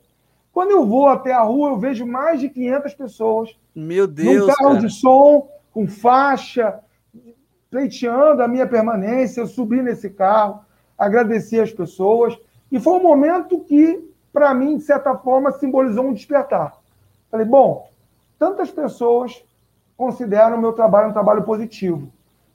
[0.54, 4.54] Quando eu vou até a rua, eu vejo mais de 500 pessoas Meu Deus, num
[4.54, 4.80] carro cara.
[4.80, 6.80] de som, com faixa,
[7.70, 9.42] pleiteando a minha permanência.
[9.42, 10.60] Eu subi nesse carro,
[10.98, 12.38] agradeci as pessoas.
[12.72, 16.78] E foi um momento que, para mim, de certa forma, simbolizou um despertar.
[17.30, 17.90] Falei, bom,
[18.38, 19.44] tantas pessoas
[19.96, 22.12] consideram o meu trabalho um trabalho positivo.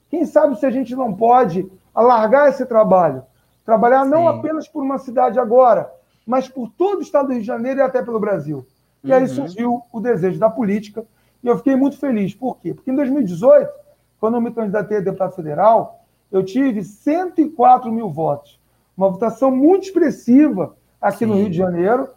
[0.09, 3.23] Quem sabe se a gente não pode alargar esse trabalho?
[3.65, 4.39] Trabalhar não Sim.
[4.39, 5.91] apenas por uma cidade agora,
[6.27, 8.65] mas por todo o estado do Rio de Janeiro e até pelo Brasil.
[9.03, 9.27] E aí Uhum.
[9.29, 11.05] surgiu o desejo da política
[11.41, 12.35] e eu fiquei muito feliz.
[12.35, 12.73] Por quê?
[12.73, 13.71] Porque em 2018,
[14.19, 18.59] quando eu me candidatei a deputado federal, eu tive 104 mil votos.
[18.97, 21.41] Uma votação muito expressiva aqui no Sim.
[21.43, 22.09] Rio de Janeiro.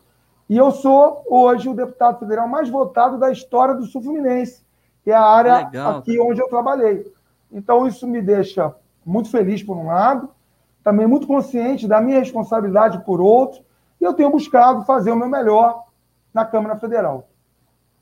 [0.49, 4.63] E eu sou hoje o deputado federal mais votado da história do Sul Fluminense,
[5.05, 7.07] que é a área Legal, aqui onde eu trabalhei.
[7.53, 8.75] Então, isso me deixa
[9.07, 10.29] muito feliz, por um lado,
[10.83, 13.63] também muito consciente da minha responsabilidade por outro,
[14.01, 15.85] e eu tenho buscado fazer o meu melhor
[16.33, 17.29] na Câmara Federal.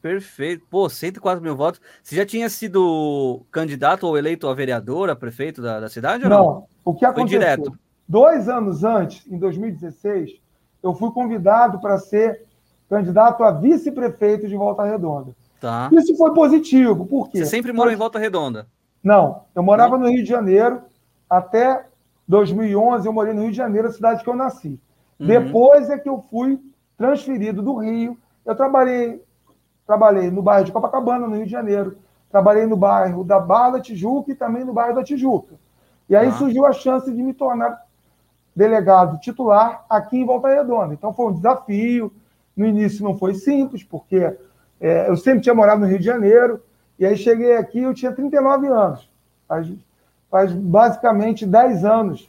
[0.01, 0.65] Perfeito.
[0.71, 1.81] Pô, 104 mil votos.
[2.03, 6.31] Você já tinha sido candidato ou eleito a vereador, a prefeito da, da cidade ou
[6.31, 6.45] não?
[6.45, 7.41] Não, o que aconteceu?
[7.41, 7.79] direto.
[8.07, 10.41] Dois anos antes, em 2016,
[10.83, 12.45] eu fui convidado para ser
[12.89, 15.35] candidato a vice-prefeito de Volta Redonda.
[15.61, 15.91] Tá.
[15.93, 17.39] Isso foi positivo, por quê?
[17.39, 18.67] Você sempre morou em Volta Redonda.
[19.03, 20.83] Não, eu morava no Rio de Janeiro
[21.29, 21.85] até
[22.27, 24.81] 2011, eu morei no Rio de Janeiro, a cidade que eu nasci.
[25.19, 25.27] Uhum.
[25.27, 26.61] Depois é que eu fui
[26.97, 28.17] transferido do Rio.
[28.45, 29.23] Eu trabalhei,
[29.87, 31.99] trabalhei no bairro de Copacabana, no Rio de Janeiro.
[32.31, 35.55] Trabalhei no bairro da Barra da Tijuca e também no bairro da Tijuca.
[36.09, 36.37] E aí Tá.
[36.37, 37.83] surgiu a chance de me tornar
[38.55, 40.93] delegado titular aqui em Volta Redonda.
[40.93, 42.13] Então foi um desafio.
[42.57, 44.37] No início não foi simples, porque
[44.81, 46.61] é, eu sempre tinha morado no Rio de Janeiro.
[46.99, 49.09] E aí cheguei aqui, eu tinha 39 anos.
[49.47, 49.71] Faz,
[50.31, 52.29] faz basicamente 10 anos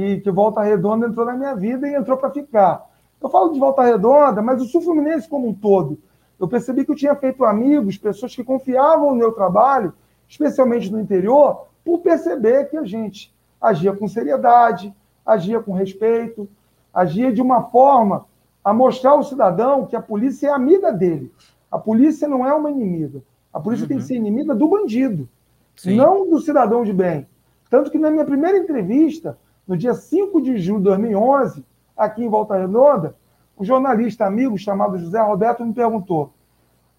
[0.00, 2.88] que, que Volta Redonda entrou na minha vida e entrou para ficar.
[3.20, 5.98] Eu falo de Volta Redonda, mas o Sul Fluminense como um todo.
[6.38, 9.92] Eu percebi que eu tinha feito amigos, pessoas que confiavam no meu trabalho,
[10.26, 16.48] especialmente no interior, por perceber que a gente agia com seriedade, agia com respeito,
[16.94, 18.24] agia de uma forma
[18.64, 21.30] a mostrar ao cidadão que a polícia é amiga dele.
[21.70, 23.20] A polícia não é uma inimiga.
[23.52, 25.28] A polícia tem que ser inimiga do bandido,
[25.76, 25.96] Sim.
[25.96, 27.26] não do cidadão de bem.
[27.68, 31.64] Tanto que na minha primeira entrevista, no dia 5 de julho de 2011,
[31.96, 33.14] aqui em Volta Redonda,
[33.58, 36.32] um jornalista amigo chamado José Roberto me perguntou: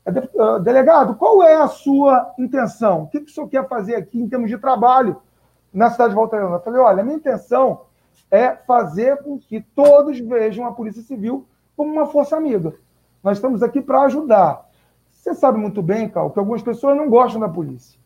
[0.05, 3.03] "É, ah, delegado, qual é a sua intenção?
[3.03, 5.17] O que, que o senhor quer fazer aqui em termos de trabalho
[5.73, 6.57] na cidade de Volta Redonda?
[6.57, 7.81] Eu falei: olha, a minha intenção
[8.29, 11.45] é fazer com que todos vejam a Polícia Civil
[11.75, 12.73] como uma força amiga.
[13.23, 14.69] Nós estamos aqui para ajudar.
[15.11, 17.99] Você sabe muito bem, Cal, que algumas pessoas não gostam da polícia.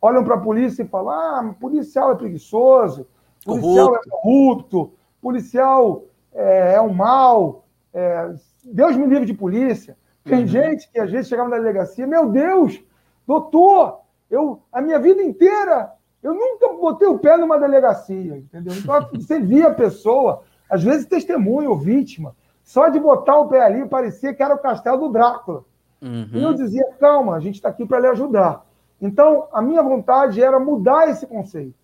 [0.00, 3.06] Olham para a polícia e falam: ah, policial é preguiçoso,
[3.46, 6.04] policial é corrupto, policial
[6.34, 9.96] é, é um mal, é, Deus me livre de polícia.
[10.24, 10.46] Tem Uhum.
[10.46, 12.82] gente que às vezes chegava na delegacia, meu Deus,
[13.26, 18.74] doutor, eu a minha vida inteira eu nunca botei o pé numa delegacia, entendeu?
[18.74, 23.62] Então você via a pessoa, às vezes testemunha ou vítima, só de botar o pé
[23.62, 25.64] ali parecia que era o castelo do Drácula.
[26.02, 26.28] Uhum.
[26.32, 28.66] E eu dizia, calma, a gente está aqui para lhe ajudar.
[29.00, 31.74] Então, a minha vontade era mudar esse conceito.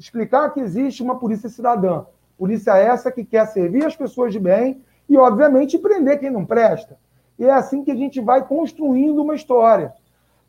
[0.00, 2.06] Explicar que existe uma polícia cidadã.
[2.38, 6.96] Polícia essa que quer servir as pessoas de bem e, obviamente, prender quem não presta.
[7.38, 9.92] E é assim que a gente vai construindo uma história.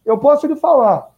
[0.05, 1.11] Eu posso lhe falar,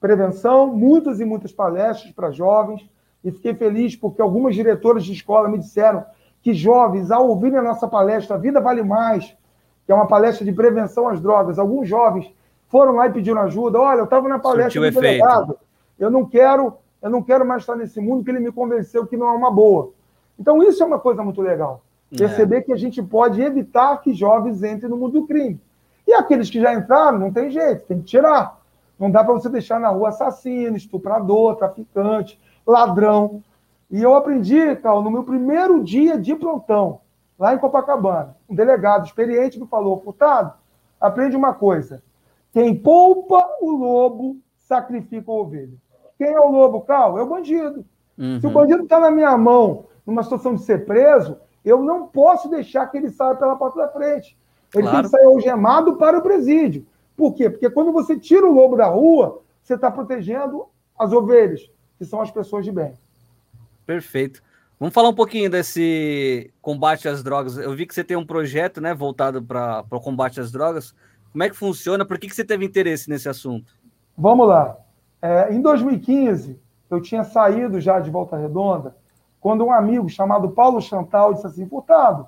[0.00, 2.88] prevenção, muitas e muitas palestras para jovens,
[3.24, 6.06] e fiquei feliz porque algumas diretoras de escola me disseram
[6.40, 9.36] que jovens, ao ouvirem a nossa palestra, A Vida Vale Mais,
[9.84, 12.32] que é uma palestra de prevenção às drogas, alguns jovens
[12.68, 13.80] foram lá e pediram ajuda.
[13.80, 15.02] Olha, eu estava na palestra Surtiu do efeito.
[15.02, 15.58] delegado,
[15.98, 19.16] eu não quero, eu não quero mais estar nesse mundo que ele me convenceu que
[19.16, 19.92] não é uma boa.
[20.38, 21.82] Então isso é uma coisa muito legal.
[22.12, 22.16] É.
[22.16, 25.60] Perceber que a gente pode evitar que jovens entrem no mundo do crime.
[26.06, 28.58] E aqueles que já entraram, não tem jeito, tem que tirar.
[28.98, 33.42] Não dá para você deixar na rua assassino, estuprador, traficante, ladrão.
[33.90, 37.00] E eu aprendi, Cal, no meu primeiro dia de plantão,
[37.38, 38.36] lá em Copacabana.
[38.48, 40.52] Um delegado experiente me falou, furtado,
[41.00, 42.02] aprende uma coisa.
[42.52, 45.76] Quem poupa o lobo, sacrifica a ovelha.
[46.18, 47.18] Quem é o lobo, Cal?
[47.18, 47.84] É o bandido.
[48.18, 48.52] Se o Uhum.
[48.52, 52.96] bandido está na minha mão, numa situação de ser preso, eu não posso deixar que
[52.98, 54.36] ele saia pela porta da frente.
[54.74, 54.96] Ele Claro.
[54.96, 56.84] tem que sair algemado para o presídio.
[57.16, 57.48] Por quê?
[57.48, 60.66] Porque quando você tira o lobo da rua, você está protegendo
[60.98, 62.92] as ovelhas, que são as pessoas de bem.
[63.86, 64.42] Perfeito.
[64.78, 67.56] Vamos falar um pouquinho desse combate às drogas.
[67.56, 70.94] Eu vi que você tem um projeto, né, voltado para o combate às drogas.
[71.32, 72.04] Como é que funciona?
[72.04, 73.72] Por que, que você teve interesse nesse assunto?
[74.16, 74.76] Vamos lá.
[75.20, 78.96] É, em 2015, eu tinha saído já de Volta Redonda,
[79.40, 82.26] quando um amigo chamado Paulo Chantal disse assim: Furtado,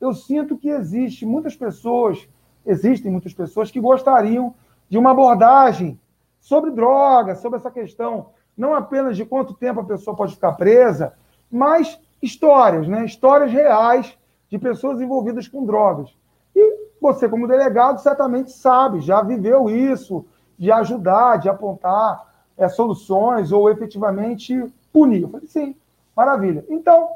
[0.00, 2.28] eu sinto que existe muitas pessoas,
[2.64, 4.54] existem muitas pessoas que gostariam
[4.88, 5.98] de uma abordagem
[6.40, 11.14] sobre drogas, sobre essa questão, não apenas de quanto tempo a pessoa pode ficar presa,
[11.50, 13.04] mas histórias, né?
[13.04, 14.16] Histórias reais
[14.48, 16.14] de pessoas envolvidas com drogas.
[16.54, 20.24] E você, como delegado, certamente sabe, já viveu isso,
[20.58, 22.25] de ajudar, de apontar
[22.56, 25.22] é, soluções ou efetivamente punir.
[25.22, 25.76] Eu falei, sim,
[26.16, 26.64] maravilha.
[26.68, 27.08] Então,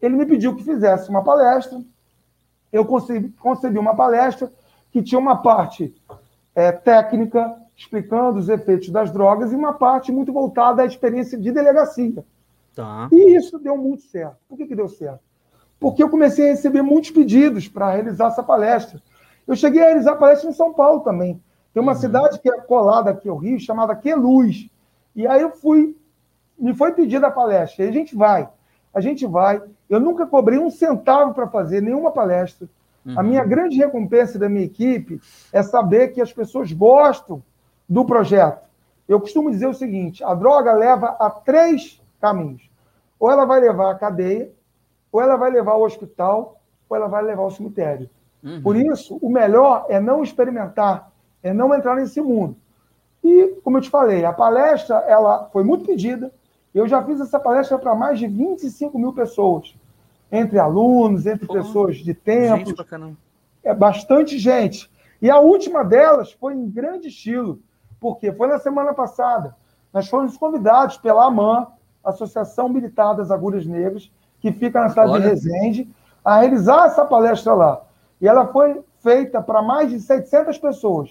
[0.00, 1.80] ele me pediu que fizesse uma palestra.
[2.72, 4.52] Eu concebi, concebi uma palestra
[4.90, 5.94] que tinha uma parte
[6.54, 11.52] é, técnica, explicando os efeitos das drogas, e uma parte muito voltada à experiência de
[11.52, 12.24] delegacia.
[12.74, 13.08] Tá.
[13.12, 14.36] E isso deu muito certo.
[14.48, 15.20] Por que, que deu certo?
[15.80, 19.00] Porque eu comecei a receber muitos pedidos para realizar essa palestra.
[19.46, 21.40] Eu cheguei a realizar palestra em São Paulo também.
[21.72, 21.98] Tem uma uhum.
[21.98, 24.68] cidade que é colada aqui ao Rio, chamada Queluz.
[25.18, 25.96] E aí eu fui,
[26.56, 27.84] me foi pedida a palestra.
[27.84, 28.48] E a gente vai,
[28.94, 29.60] a gente vai.
[29.90, 32.68] Eu nunca cobrei um centavo para fazer nenhuma palestra.
[33.04, 33.18] Uhum.
[33.18, 33.48] A minha uhum.
[33.48, 35.20] grande recompensa da minha equipe
[35.52, 37.42] é saber que as pessoas gostam
[37.88, 38.64] do projeto.
[39.08, 42.70] Eu costumo dizer o seguinte: a droga leva a três caminhos.
[43.18, 44.52] Ou ela vai levar à cadeia,
[45.10, 48.08] ou ela vai levar ao hospital, ou ela vai levar ao cemitério.
[48.40, 48.62] Uhum.
[48.62, 51.10] Por isso, o melhor é não experimentar,
[51.42, 52.56] é não entrar nesse mundo.
[53.22, 56.32] E, como eu te falei, a palestra ela foi muito pedida.
[56.74, 59.74] Eu já fiz essa palestra para mais de 25 mil pessoas,
[60.30, 62.70] entre alunos, entre Pô, pessoas de tempo.
[63.62, 64.90] É bastante gente.
[65.20, 67.58] E a última delas foi em grande estilo,
[68.00, 69.56] porque foi na semana passada.
[69.92, 71.66] Nós fomos convidados pela AMAN,
[72.04, 75.22] Associação Militar das Agulhas Negras, que fica na cidade Olha.
[75.22, 75.88] de Resende,
[76.24, 77.82] a realizar essa palestra lá.
[78.20, 81.10] E ela foi feita para mais de 700 pessoas.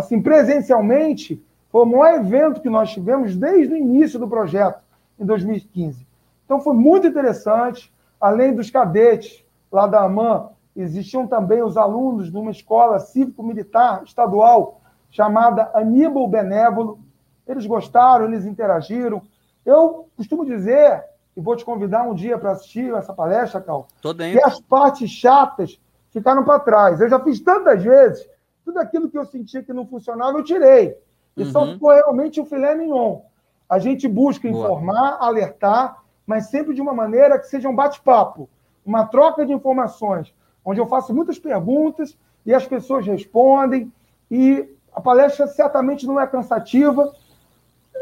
[0.00, 4.82] Assim, presencialmente, foi o maior evento que nós tivemos desde o início do projeto,
[5.18, 6.06] em 2015.
[6.44, 7.92] Então, foi muito interessante.
[8.20, 14.80] Além dos cadetes lá da AMAN, existiam também os alunos de uma escola cívico-militar estadual
[15.10, 16.98] chamada Aníbal Benévolo.
[17.46, 19.22] Eles gostaram, eles interagiram.
[19.64, 21.04] Eu costumo dizer
[21.36, 23.86] e vou te convidar um dia para assistir essa palestra, Cal.
[24.00, 24.38] Tô dentro.
[24.38, 27.00] E as partes chatas ficaram para trás.
[27.00, 28.28] Eu já fiz tantas vezes,
[28.70, 30.96] tudo aquilo que eu sentia que não funcionava, eu tirei.
[31.36, 31.50] E uhum.
[31.50, 33.20] só ficou realmente o filé mignon.
[33.68, 34.64] A gente busca Boa.
[34.64, 38.48] informar, alertar, mas sempre de uma maneira que seja um bate-papo,
[38.86, 40.32] uma troca de informações,
[40.64, 43.92] onde eu faço muitas perguntas e as pessoas respondem.
[44.30, 47.12] E a palestra certamente não é cansativa,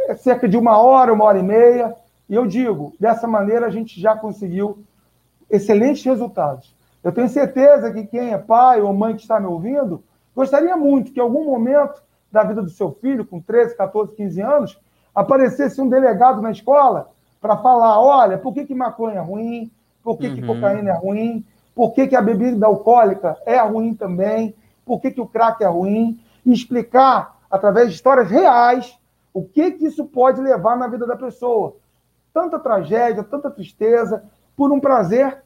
[0.06, 1.96] é cerca de uma hora, uma hora e meia
[2.28, 4.84] e eu digo, dessa maneira a gente já conseguiu
[5.48, 6.76] excelentes resultados.
[7.02, 10.04] Eu tenho certeza que quem é pai ou mãe que está me ouvindo
[10.38, 14.40] gostaria muito que em algum momento da vida do seu filho, com 13, 14, 15
[14.40, 14.80] anos,
[15.12, 19.68] aparecesse um delegado na escola para falar: olha, por que, que maconha é ruim?
[20.00, 20.34] Por que, uhum.
[20.36, 21.44] que cocaína é ruim?
[21.74, 24.54] Por que, que a bebida alcoólica é ruim também?
[24.86, 26.20] Por que, que o crack é ruim?
[26.46, 28.96] E explicar, através de histórias reais,
[29.34, 31.76] o que, que isso pode levar na vida da pessoa
[32.32, 34.22] tanta tragédia, tanta tristeza,
[34.56, 35.42] por um prazer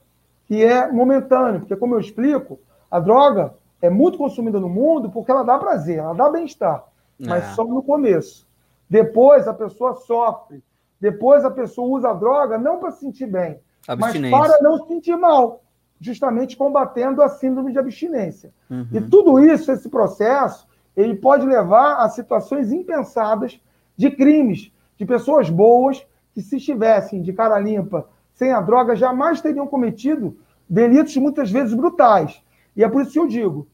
[0.47, 1.61] que é momentâneo.
[1.61, 2.59] Porque, como eu explico,
[2.91, 6.85] a droga é muito consumida no mundo porque ela dá prazer, ela dá bem-estar,
[7.19, 7.55] mas é.
[7.55, 8.47] só no começo.
[8.89, 10.63] Depois a pessoa sofre.
[11.01, 13.59] Depois a pessoa usa a droga não para se sentir bem,
[13.99, 15.65] mas para não se sentir mal,
[16.01, 18.53] justamente combatendo a síndrome de abstinência.
[18.71, 18.87] Uhum.
[18.93, 23.61] E tudo isso, esse processo, ele pode levar a situações impensadas
[23.97, 29.41] de crimes, de pessoas boas que se estivessem de cara limpa, sem a droga, jamais
[29.41, 30.37] teriam cometido
[30.69, 32.42] delitos muitas vezes brutais.
[32.77, 33.67] E é por isso que eu digo,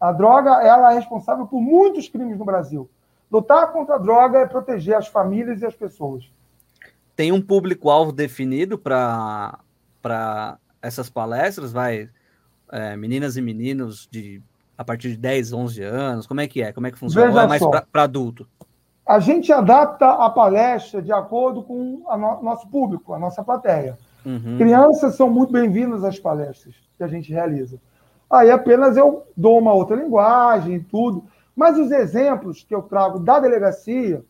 [0.00, 2.88] a droga ela é responsável por muitos crimes no Brasil.
[3.30, 6.30] Lutar contra a droga é proteger as famílias e as pessoas.
[7.16, 9.58] Tem um público-alvo definido para
[10.82, 11.72] essas palestras?
[11.72, 12.10] Vai
[12.70, 14.42] é, meninas e meninos de
[14.76, 16.26] a partir de 10, 11 anos?
[16.26, 16.72] Como é que é?
[16.72, 17.32] Como é que funciona?
[17.32, 18.46] Ou é mais para adulto?
[19.06, 23.98] a gente adapta a palestra de acordo com o no nosso público, a nossa plateia.
[24.24, 24.56] Uhum.
[24.56, 27.78] Crianças são muito bem-vindas às palestras que a gente realiza.
[28.34, 31.24] Aí apenas eu dou uma outra linguagem e tudo.
[31.54, 34.24] Mas os exemplos que eu trago da delegacia,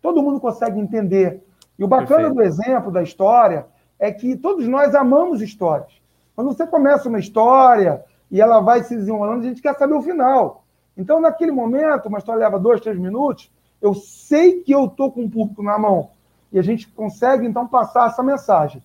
[0.00, 1.42] todo mundo consegue entender.
[1.78, 2.34] E o bacana Perfeito.
[2.34, 3.66] do exemplo, da história,
[3.98, 5.92] é que todos nós amamos histórias.
[6.34, 10.02] Quando você começa uma história e ela vai se desenrolando, a gente quer saber o
[10.02, 10.64] final.
[10.96, 15.24] Então, naquele momento, uma história leva dois, três minutos, eu sei que eu estou com
[15.24, 16.10] o público na mão.
[16.50, 18.82] E a gente consegue, então, passar essa mensagem.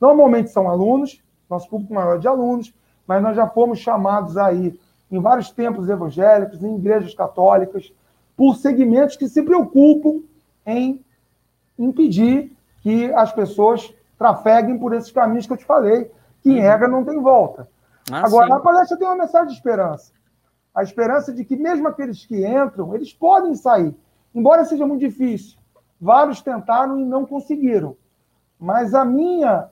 [0.00, 2.72] Normalmente são alunos, nosso público maior é de alunos,
[3.10, 4.78] mas nós já fomos chamados aí
[5.10, 7.92] em vários templos evangélicos, em igrejas católicas,
[8.36, 10.22] por segmentos que se preocupam
[10.64, 11.04] em
[11.76, 16.08] impedir que as pessoas trafeguem por esses caminhos que eu te falei,
[16.40, 16.62] que em uhum.
[16.62, 17.66] regra não tem volta.
[18.12, 18.52] Ah, Agora, sim.
[18.52, 20.12] a palestra tem uma mensagem de esperança.
[20.72, 23.92] A esperança de que mesmo aqueles que entram, eles podem sair.
[24.32, 25.58] Embora seja muito difícil.
[26.00, 27.96] Vários tentaram e não conseguiram.
[28.56, 29.66] Mas a minha,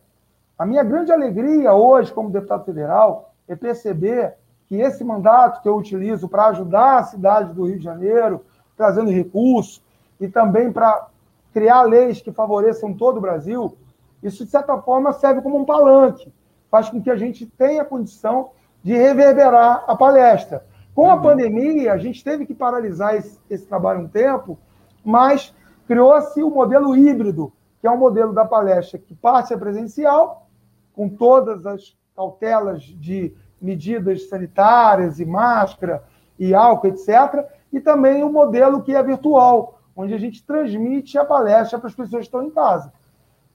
[0.59, 4.35] a minha grande alegria hoje, como deputado federal, é perceber
[4.69, 8.45] que esse mandato que eu utilizo para ajudar a cidade do Rio de Janeiro,
[8.77, 9.83] trazendo recursos,
[10.21, 11.09] e também para
[11.53, 13.77] criar leis que favoreçam todo o Brasil,
[14.23, 16.33] isso, de certa forma, serve como um palanque,
[16.71, 18.51] faz com que a gente tenha condição
[18.83, 20.65] de reverberar a palestra.
[20.95, 21.23] Com a uhum.
[21.23, 24.59] pandemia, a gente teve que paralisar esse, esse trabalho um tempo,
[25.05, 25.55] mas
[25.87, 30.47] criou-se o modelo híbrido, que é o um modelo da palestra que parte é presencial,
[30.95, 36.03] com todas as cautelas de medidas sanitárias e máscara
[36.37, 37.47] e álcool, etc.
[37.73, 41.95] E também o modelo que é virtual, onde a gente transmite a palestra para as
[41.95, 42.93] pessoas que estão em casa.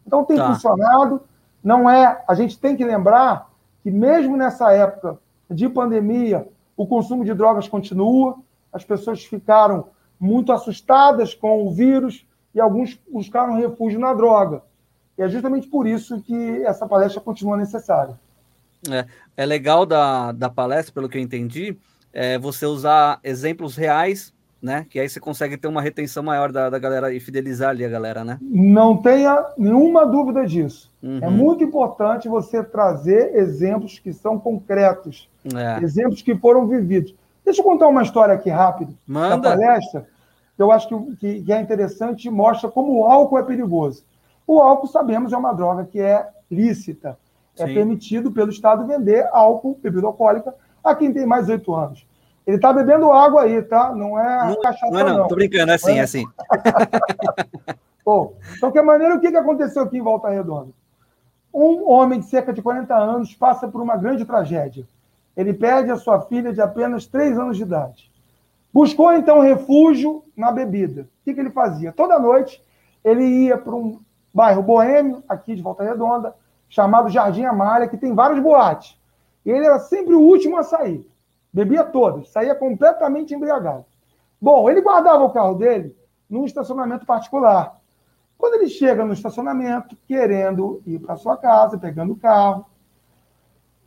[0.08, 0.54] Então tem tá.
[0.54, 1.24] funcionado.
[1.62, 2.24] Não é.
[2.26, 3.50] A gente tem que lembrar
[3.82, 6.48] que mesmo nessa época de pandemia,
[6.78, 8.38] o consumo de drogas continua.
[8.72, 14.64] As pessoas ficaram muito assustadas com o vírus e alguns buscaram refúgio na droga.
[15.18, 18.18] E é justamente por isso que essa palestra continua necessária.
[18.90, 19.06] É,
[19.38, 21.78] é legal da, da palestra, pelo que eu entendi,
[22.12, 24.86] é você usar exemplos reais, né?
[24.90, 27.90] Que aí você consegue ter uma retenção maior da, da galera e fidelizar ali a
[27.90, 28.38] galera, né?
[28.42, 30.90] Não tenha nenhuma dúvida disso.
[31.02, 31.20] Uhum.
[31.22, 35.84] É muito importante você trazer exemplos que são concretos, é.
[35.84, 37.14] exemplos que foram vividos.
[37.44, 39.38] Deixa eu contar uma história aqui rápido Manda.
[39.38, 40.08] da palestra,
[40.56, 40.88] que eu acho
[41.20, 44.06] que, que é interessante e mostra como o álcool é perigoso.
[44.48, 47.18] O álcool, sabemos, é uma droga que é lícita
[47.58, 52.08] é permitido pelo Estado vender álcool, bebida alcoólica, a quem tem mais de 8 anos.
[52.46, 53.94] Ele está bebendo água aí, tá?
[53.96, 55.00] Não é não, cachaça, não.
[55.00, 56.26] É não, tô brincando, é assim, é assim.
[58.06, 60.72] Bom, então, que maneira, o que aconteceu aqui em Volta Redonda?
[61.54, 64.86] Um homem de cerca de 40 anos passa por uma grande tragédia.
[65.38, 68.12] Ele perde a sua filha de apenas 3 anos de idade.
[68.74, 71.04] Buscou, então, refúgio na bebida.
[71.04, 71.94] O que, que ele fazia?
[71.94, 72.62] Toda noite,
[73.06, 74.00] ele ia para um
[74.34, 76.36] bairro boêmio, aqui de Volta Redonda,
[76.74, 79.00] chamado Jardim Amália, que tem vários boates.
[79.46, 81.08] Ele era sempre o último a sair.
[81.54, 83.86] Bebia todas, saía completamente embriagado.
[84.42, 85.96] Bom, ele guardava o carro dele
[86.28, 87.80] num estacionamento particular.
[88.40, 92.66] Quando ele chega no estacionamento, querendo ir para sua casa, pegando o carro,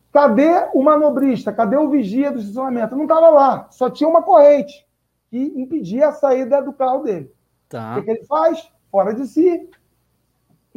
[0.09, 1.51] cadê o manobrista?
[1.51, 2.95] Cadê o vigia do estacionamento?
[2.95, 4.87] Não estava lá, só tinha uma corrente
[5.29, 7.29] que impedia a saída do carro dele.
[7.67, 7.91] Tá.
[7.91, 8.71] O que, que ele faz?
[8.89, 9.69] Fora de si,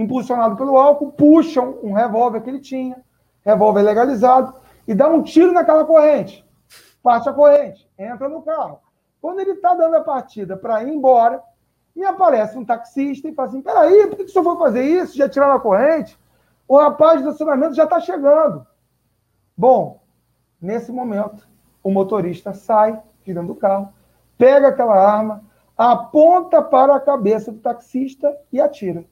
[0.00, 2.96] impulsionado pelo álcool, puxam um revólver que ele tinha,
[3.44, 4.54] revólver legalizado,
[4.88, 6.46] e dá um tiro naquela corrente.
[7.02, 8.80] Parte a corrente, entra no carro.
[9.20, 11.42] Quando ele está dando a partida para ir embora,
[11.94, 15.16] me aparece um taxista e fala assim: peraí, por que o senhor foi fazer isso?
[15.16, 16.18] Já tiraram a corrente?
[16.66, 18.66] O rapaz do estacionamento já está chegando.
[19.56, 20.00] Bom,
[20.60, 21.46] nesse momento,
[21.82, 23.92] o motorista sai, tirando do carro,
[24.38, 25.44] pega aquela arma,
[25.76, 29.04] aponta para a cabeça do taxista e atira.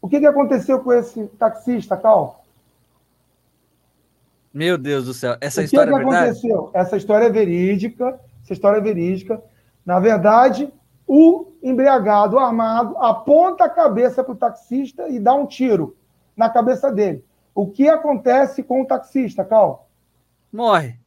[0.00, 2.44] O que, que aconteceu com esse taxista, Cal?
[4.52, 6.24] Meu Deus do céu, essa o história que é verdade?
[6.24, 6.70] aconteceu?
[6.72, 9.42] Essa história é verídica, essa história é verídica.
[9.84, 10.72] Na verdade,
[11.06, 15.96] o embriagado armado aponta a cabeça para o taxista e dá um tiro
[16.36, 17.24] na cabeça dele.
[17.54, 19.88] O que acontece com o taxista, Cal?
[20.52, 20.98] Morre.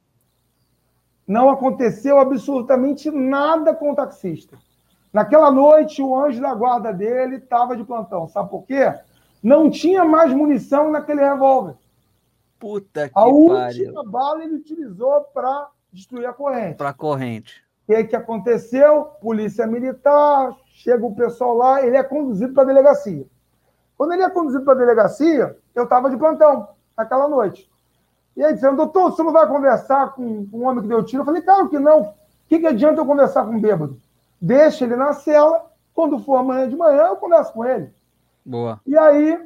[1.26, 4.58] Não aconteceu absolutamente nada com o taxista.
[5.12, 8.28] Naquela noite, o anjo da guarda dele estava de plantão.
[8.28, 8.94] Sabe por quê?
[9.44, 11.76] Não tinha mais munição naquele revólver.
[12.60, 16.78] Puta que A última bala ele utilizou para destruir a corrente.
[16.78, 17.64] Para a corrente.
[17.88, 19.06] O que, que aconteceu?
[19.20, 23.26] Polícia militar, chega o pessoal lá, ele é conduzido para a delegacia.
[23.98, 27.70] Quando ele é conduzido para a delegacia, eu estava de plantão naquela noite.
[28.38, 31.22] E aí dizendo, doutor, você não vai conversar com um homem que deu tiro?
[31.22, 32.02] Eu falei, claro que não.
[32.02, 32.14] O
[32.48, 34.00] que, que adianta eu conversar com um bêbado?
[34.42, 35.70] Deixa ele na cela.
[35.94, 37.94] Quando for amanhã de manhã, eu converso com ele.
[38.46, 38.80] Boa.
[38.86, 39.40] E aí,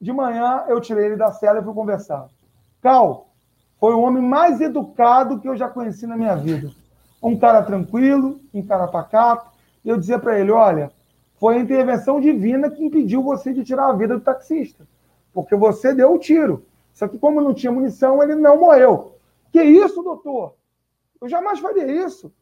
[0.00, 2.28] de manhã, eu tirei ele da cela e fui conversar.
[2.80, 3.28] Cal,
[3.80, 6.70] foi o homem mais educado que eu já conheci na minha vida.
[7.22, 9.50] Um cara tranquilo, um cara pacato.
[9.84, 10.92] E eu dizia para ele: olha,
[11.36, 14.86] foi a intervenção divina que impediu você de tirar a vida do taxista.
[15.32, 16.64] Porque você deu o tiro.
[16.92, 19.14] Só que, como não tinha munição, ele não morreu.
[19.52, 20.54] Que isso, doutor?
[21.20, 22.32] Eu jamais faria isso.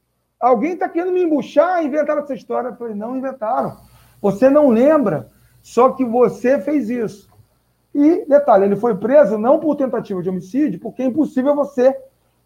[0.41, 2.69] Alguém está querendo me embuchar, inventaram essa história.
[2.69, 3.77] Eu falei, não inventaram.
[4.21, 5.29] Você não lembra,
[5.63, 7.29] só que você fez isso.
[7.95, 11.97] E, detalhe, ele foi preso não por tentativa de homicídio, porque é impossível você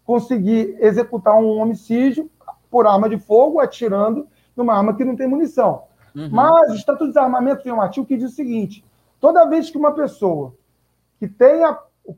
[0.05, 2.29] conseguir executar um homicídio
[2.69, 5.83] por arma de fogo, atirando numa arma que não tem munição.
[6.15, 6.29] Uhum.
[6.31, 8.85] Mas o Estatuto de Desarmamento tem um artigo que diz o seguinte:
[9.19, 10.55] toda vez que uma pessoa
[11.19, 12.15] que tenha o,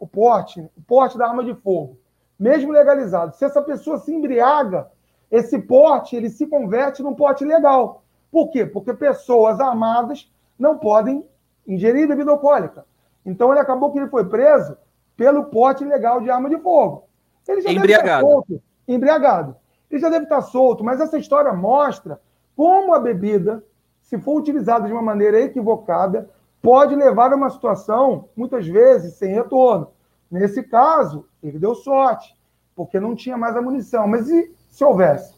[0.00, 1.98] o, porte, o porte da arma de fogo,
[2.38, 4.90] mesmo legalizado, se essa pessoa se embriaga,
[5.30, 8.02] esse porte ele se converte num porte legal.
[8.30, 8.66] Por quê?
[8.66, 11.24] Porque pessoas armadas não podem
[11.66, 12.84] ingerir bebida alcoólica.
[13.24, 14.76] Então ele acabou que ele foi preso
[15.16, 17.04] pelo porte ilegal de arma de fogo.
[17.46, 18.02] Ele já embriagado.
[18.02, 19.56] Deve estar solto, embriagado.
[19.90, 22.20] Ele já deve estar solto, mas essa história mostra
[22.56, 23.64] como a bebida,
[24.00, 26.28] se for utilizada de uma maneira equivocada,
[26.62, 29.88] pode levar a uma situação, muitas vezes, sem retorno.
[30.30, 32.34] Nesse caso, ele deu sorte,
[32.74, 34.06] porque não tinha mais a munição.
[34.08, 35.32] Mas e se houvesse?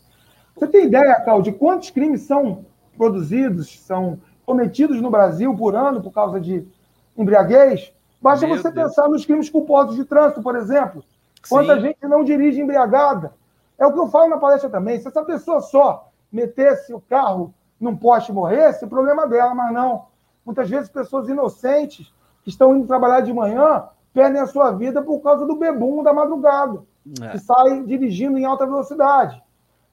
[0.54, 2.64] Você tem ideia, Cal, de quantos crimes são
[2.96, 6.66] produzidos, são cometidos no Brasil por ano por causa de
[7.14, 7.92] embriaguez?
[8.20, 8.88] Basta Meu você Deus.
[8.88, 11.04] pensar nos crimes culposos de trânsito, por exemplo.
[11.46, 11.82] Quanta Sim.
[11.82, 13.34] gente não dirige embriagada.
[13.78, 14.98] É o que eu falo na palestra também.
[14.98, 19.70] Se essa pessoa só metesse o carro num poste e morresse, o problema dela, mas
[19.70, 20.06] não.
[20.46, 22.10] Muitas vezes pessoas inocentes
[22.42, 23.84] que estão indo trabalhar de manhã
[24.14, 26.80] perdem a sua vida por causa do bebum da madrugada,
[27.22, 27.30] é.
[27.30, 29.42] que sai dirigindo em alta velocidade.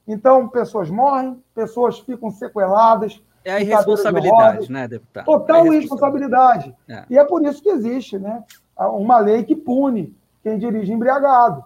[0.08, 3.22] Então, pessoas morrem, pessoas ficam sequeladas.
[3.46, 5.26] É a irresponsabilidade, né, deputado?
[5.26, 6.76] Total é irresponsabilidade.
[6.88, 7.06] É.
[7.10, 8.44] E é por isso que existe né,
[8.78, 11.64] uma lei que pune quem dirige embriagado.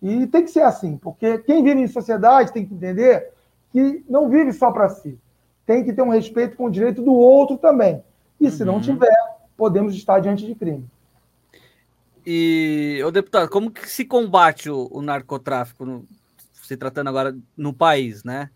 [0.00, 3.32] E tem que ser assim, porque quem vive em sociedade tem que entender
[3.72, 5.18] que não vive só para si.
[5.66, 8.04] Tem que ter um respeito com o direito do outro também.
[8.40, 8.72] E se uhum.
[8.72, 9.16] não tiver,
[9.56, 10.86] podemos estar diante de crime.
[12.26, 16.06] E, o deputado, como que se combate o, o narcotráfico, no,
[16.52, 18.50] se tratando agora no país, né?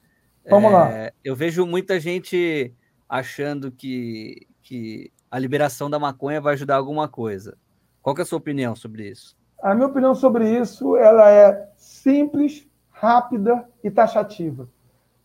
[0.49, 1.12] Vamos é, lá.
[1.23, 2.73] Eu vejo muita gente
[3.09, 7.57] achando que, que a liberação da maconha vai ajudar alguma coisa.
[8.01, 9.37] Qual é a sua opinião sobre isso?
[9.62, 14.69] A minha opinião sobre isso ela é simples, rápida e taxativa.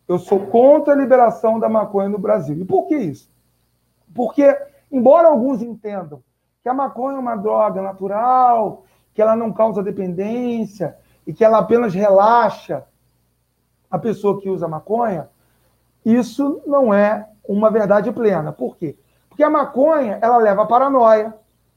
[0.08, 2.58] Eu sou contra a liberação da maconha no Brasil.
[2.60, 3.32] E por que isso?
[4.14, 4.56] Porque,
[4.91, 6.22] embora alguns entendam
[6.64, 10.97] que a maconha é uma droga natural, que ela não causa dependência
[11.28, 12.86] e que ela apenas relaxa
[13.91, 15.30] a pessoa que usa maconha,
[16.05, 18.53] isso não é uma verdade plena.
[18.53, 18.97] Por quê?
[19.28, 21.34] Porque a maconha ela leva a paranoia,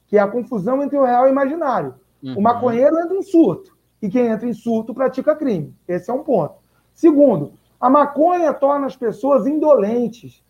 [0.07, 1.97] que é a confusão entre o real e o imaginário.
[2.23, 2.39] Uhum.
[2.39, 3.77] O maconheiro entra em surto.
[4.01, 5.75] E quem entra em surto pratica crime.
[5.89, 6.55] Esse é um ponto.
[6.95, 10.45] Segundo, a maconha torna as pessoas indolentes.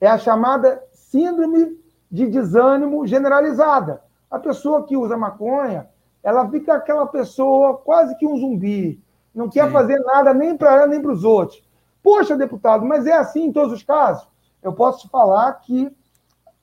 [0.00, 1.81] É a chamada síndrome
[2.12, 4.02] de desânimo generalizada.
[4.30, 5.88] A pessoa que usa maconha,
[6.22, 9.02] ela fica aquela pessoa quase que um zumbi.
[9.34, 9.72] Não quer Sim.
[9.72, 11.62] fazer nada nem para ela nem para os outros.
[12.02, 14.28] Poxa, deputado, mas é assim em todos os casos?
[14.62, 15.90] Eu posso te falar que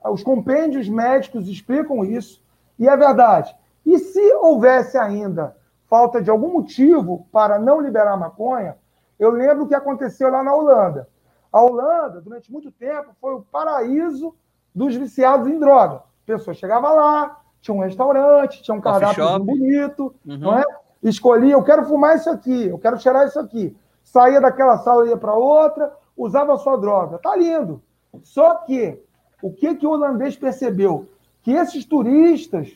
[0.05, 2.41] os compêndios médicos explicam isso,
[2.77, 3.53] e é verdade.
[3.85, 8.77] E se houvesse ainda falta de algum motivo para não liberar a maconha,
[9.17, 11.09] eu lembro o que aconteceu lá na Holanda.
[11.51, 14.35] A Holanda, durante muito tempo, foi o paraíso
[14.74, 15.95] dos viciados em droga.
[15.95, 20.38] A pessoa chegava lá, tinha um restaurante, tinha um cardápio bonito, uhum.
[20.38, 20.63] não é?
[21.03, 23.76] escolhia, eu quero fumar isso aqui, eu quero cheirar isso aqui.
[24.03, 27.17] Saía daquela sala e ia para outra, usava sua droga.
[27.20, 27.82] Tá lindo.
[28.24, 29.01] Só que
[29.41, 31.07] o que, que o holandês percebeu?
[31.41, 32.74] Que esses turistas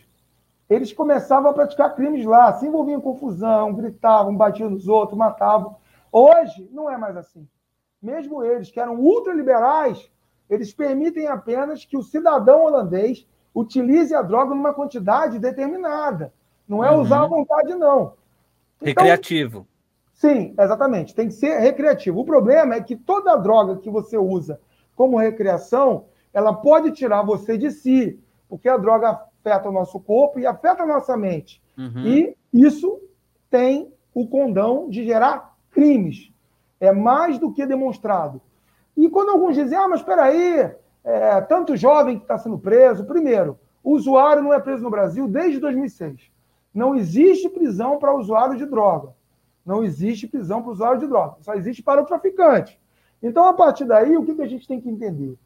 [0.70, 5.76] eles começavam a praticar crimes lá, se envolviam em confusão, gritavam, batiam nos outros, matavam.
[6.12, 7.48] Hoje, não é mais assim.
[8.02, 10.10] Mesmo eles, que eram ultraliberais,
[10.54, 16.34] eles permitem apenas que o cidadão holandês utilize a droga numa quantidade determinada.
[16.68, 17.02] Não é uhum.
[17.02, 18.14] usar à vontade, não.
[18.82, 19.68] Então, recreativo.
[20.14, 21.14] Sim, exatamente.
[21.14, 22.20] Tem que ser recreativo.
[22.20, 24.60] O problema é que toda droga que você usa
[24.96, 30.40] como recreação, ela pode tirar você de si, porque a droga afeta o nosso corpo
[30.40, 31.62] e afeta a nossa mente.
[31.78, 32.06] Uhum.
[32.06, 33.00] E isso
[33.50, 36.32] tem o condão de gerar crimes.
[36.80, 38.42] É mais do que demonstrado.
[38.96, 40.72] E quando alguns dizem, ah, mas espera aí,
[41.04, 43.06] é, tanto jovem que está sendo preso.
[43.06, 46.32] Primeiro, o usuário não é preso no Brasil desde 2006.
[46.74, 49.10] Não existe prisão para usuário de droga.
[49.66, 51.38] Não existe prisão para usuário de droga.
[51.42, 52.80] Só existe para o traficante.
[53.22, 55.38] Então, a partir daí, o que, que a gente tem que entender?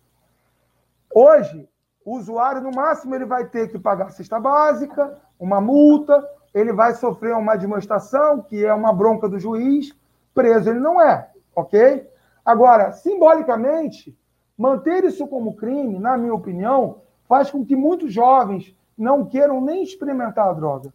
[1.14, 1.68] Hoje,
[2.04, 6.96] o usuário, no máximo, ele vai ter que pagar cesta básica, uma multa, ele vai
[6.96, 9.96] sofrer uma admoestação, que é uma bronca do juiz,
[10.34, 12.08] preso ele não é, ok?
[12.48, 14.18] Agora, simbolicamente,
[14.58, 19.84] manter isso como crime, na minha opinião, faz com que muitos jovens não queiram nem
[19.84, 20.94] experimentar a droga.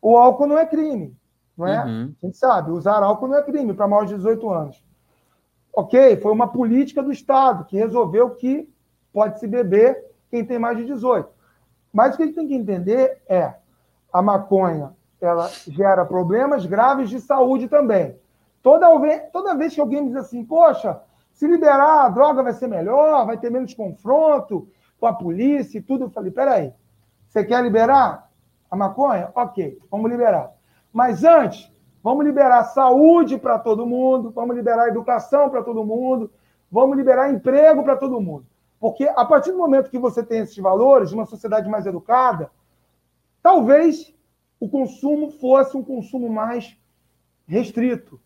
[0.00, 1.14] O álcool não é crime,
[1.54, 1.84] não é?
[1.84, 2.14] Uhum.
[2.22, 4.82] A gente sabe, usar álcool não é crime para maiores de 18 anos.
[5.70, 8.66] Ok, foi uma política do Estado que resolveu que
[9.12, 11.28] pode se beber quem tem mais de 18.
[11.92, 13.52] Mas o que a gente tem que entender é
[14.10, 18.16] a maconha, ela gera problemas graves de saúde também.
[18.64, 18.88] Toda,
[19.30, 20.98] toda vez que alguém diz assim, poxa,
[21.34, 24.66] se liberar a droga vai ser melhor, vai ter menos confronto
[24.98, 26.72] com a polícia e tudo, eu falei, peraí,
[27.28, 28.30] você quer liberar
[28.70, 29.30] a maconha?
[29.34, 30.50] Ok, vamos liberar.
[30.90, 31.70] Mas antes,
[32.02, 36.32] vamos liberar saúde para todo mundo, vamos liberar educação para todo mundo,
[36.72, 38.46] vamos liberar emprego para todo mundo.
[38.80, 42.50] Porque a partir do momento que você tem esses valores, uma sociedade mais educada,
[43.42, 44.14] talvez
[44.58, 46.74] o consumo fosse um consumo mais
[47.46, 48.18] restrito.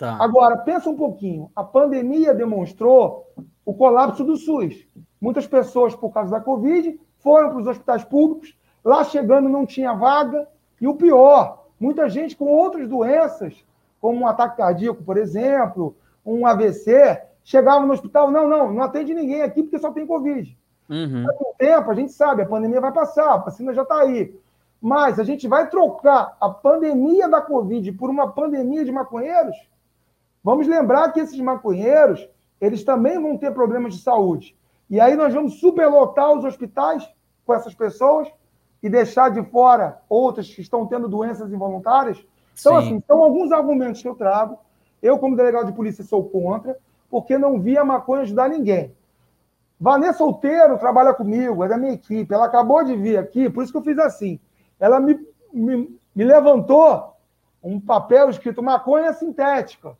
[0.00, 0.16] Tá.
[0.18, 1.50] Agora, pensa um pouquinho.
[1.54, 3.30] A pandemia demonstrou
[3.66, 4.88] o colapso do SUS.
[5.20, 8.56] Muitas pessoas, por causa da Covid, foram para os hospitais públicos.
[8.82, 10.48] Lá chegando não tinha vaga.
[10.80, 13.62] E o pior, muita gente com outras doenças,
[14.00, 15.94] como um ataque cardíaco, por exemplo,
[16.24, 20.56] um AVC, chegava no hospital, não, não, não atende ninguém aqui porque só tem Covid.
[20.88, 21.26] Uhum.
[21.36, 24.34] Com o tempo, a gente sabe, a pandemia vai passar, a vacina já está aí.
[24.80, 29.68] Mas a gente vai trocar a pandemia da Covid por uma pandemia de maconheiros?
[30.42, 32.28] Vamos lembrar que esses maconheiros,
[32.60, 34.56] eles também vão ter problemas de saúde.
[34.88, 37.08] E aí nós vamos superlotar os hospitais
[37.46, 38.28] com essas pessoas
[38.82, 42.18] e deixar de fora outras que estão tendo doenças involuntárias.
[42.58, 42.86] Então, Sim.
[42.86, 44.58] assim, são alguns argumentos que eu trago.
[45.02, 46.76] Eu, como delegado de polícia, sou contra,
[47.10, 48.94] porque não vi a maconha ajudar ninguém.
[49.78, 52.32] Vanessa Solteiro trabalha comigo, é da minha equipe.
[52.32, 54.38] Ela acabou de vir aqui, por isso que eu fiz assim.
[54.78, 55.18] Ela me,
[55.52, 57.14] me, me levantou
[57.62, 59.96] um papel escrito maconha sintética.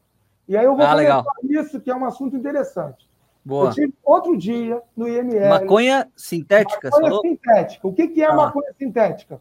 [0.50, 1.24] E aí eu vou ah, legal.
[1.44, 3.08] isso, que é um assunto interessante.
[3.44, 3.66] Boa.
[3.66, 5.48] Eu tive outro dia no IML.
[5.48, 7.20] Maconha sintética, maconha falou?
[7.20, 7.86] sintética.
[7.86, 8.34] O que, que é ah.
[8.34, 9.40] maconha sintética?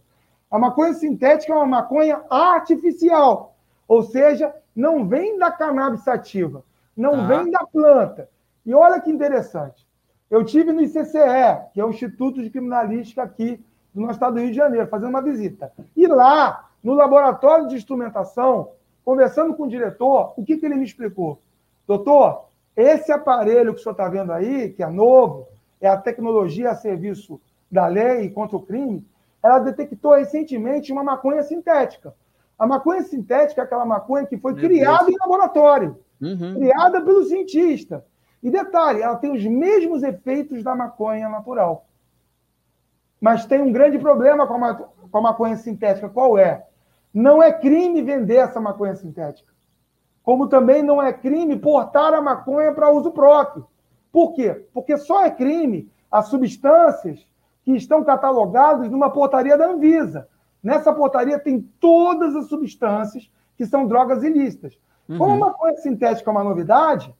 [0.51, 3.55] A maconha sintética é uma maconha artificial,
[3.87, 6.63] ou seja, não vem da cannabis sativa,
[6.95, 7.25] não ah.
[7.25, 8.29] vem da planta.
[8.63, 9.87] E olha que interessante.
[10.29, 13.59] Eu tive no ICCE, que é o Instituto de Criminalística aqui
[13.95, 15.73] do nosso estado do Rio de Janeiro, fazendo uma visita.
[15.97, 18.73] E lá, no laboratório de instrumentação,
[19.09, 21.41] conversando com o diretor, o que, que ele me explicou?
[21.87, 22.45] Doutor,
[22.77, 25.47] esse aparelho que o senhor está vendo aí, que é novo,
[25.81, 27.41] é a tecnologia a serviço
[27.71, 29.03] da lei contra o crime,
[29.41, 32.13] ela detectou recentemente uma maconha sintética.
[32.57, 35.15] A maconha sintética é aquela maconha que foi Meu criada Deus.
[35.15, 36.53] em laboratório, uhum.
[36.53, 38.05] criada pelo cientista.
[38.43, 41.87] E detalhe, ela tem os mesmos efeitos da maconha natural.
[43.19, 46.07] Mas tem um grande problema com a, com a maconha sintética.
[46.07, 46.68] Qual é?
[47.13, 49.51] Não é crime vender essa maconha sintética.
[50.23, 53.67] Como também não é crime portar a maconha para uso próprio.
[54.11, 54.65] Por quê?
[54.73, 57.27] Porque só é crime as substâncias
[57.63, 60.27] que estão catalogadas numa portaria da Anvisa.
[60.61, 64.79] Nessa portaria tem todas as substâncias que são drogas ilícitas.
[65.07, 65.17] Uhum.
[65.17, 67.13] Como a maconha sintética é uma novidade,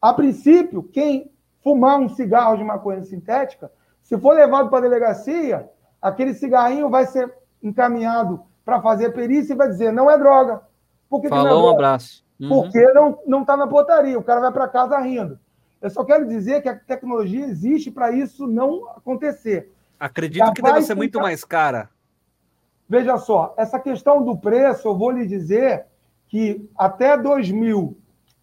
[0.00, 1.30] a princípio, quem
[1.62, 3.72] fumar um cigarro de maconha sintética,
[4.02, 5.68] se for levado para a delegacia,
[6.00, 10.62] aquele cigarrinho vai ser encaminhado para fazer a perícia e vai dizer, não é droga.
[11.08, 11.66] Por que Falou, é droga?
[11.66, 12.24] um abraço.
[12.40, 12.48] Uhum.
[12.48, 12.92] Porque
[13.26, 15.38] não está na portaria, o cara vai para casa rindo.
[15.80, 19.70] Eu só quero dizer que a tecnologia existe para isso não acontecer.
[20.00, 21.90] Acredito Já que deve ser muito mais cara.
[22.88, 25.84] Veja só, essa questão do preço, eu vou lhe dizer
[26.28, 27.96] que até 2000,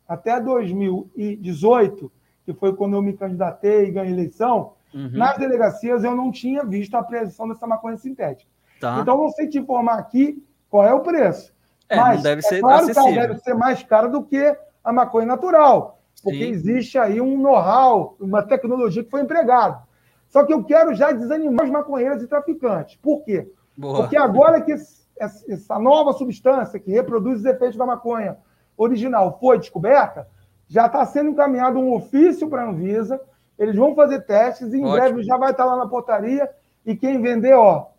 [0.07, 2.11] até 2018,
[2.45, 5.11] que foi quando eu me candidatei e ganhei eleição, uhum.
[5.13, 8.50] nas delegacias eu não tinha visto a apreensão dessa maconha sintética.
[8.81, 8.99] Tá.
[8.99, 11.53] Então, não sei te informar aqui qual é o preço.
[11.87, 13.03] É, Mas, não deve é ser claro acessível.
[13.03, 16.49] que ela deve ser mais cara do que a maconha natural, porque Sim.
[16.49, 19.83] existe aí um know-how, uma tecnologia que foi empregada.
[20.27, 22.95] Só que eu quero já desanimar os maconheiros e traficantes.
[22.95, 23.51] Por quê?
[23.77, 23.97] Boa.
[23.97, 24.73] Porque agora que
[25.19, 28.37] essa nova substância que reproduz os efeitos da maconha
[28.75, 30.27] original foi descoberta,
[30.67, 33.21] já está sendo encaminhado um ofício para a Anvisa,
[33.59, 34.93] eles vão fazer testes e em Ótimo.
[34.93, 36.49] breve já vai estar lá na portaria
[36.85, 37.91] e quem vender, ó,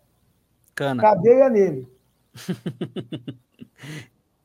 [0.75, 1.01] Cana.
[1.01, 1.87] Cadeia nele.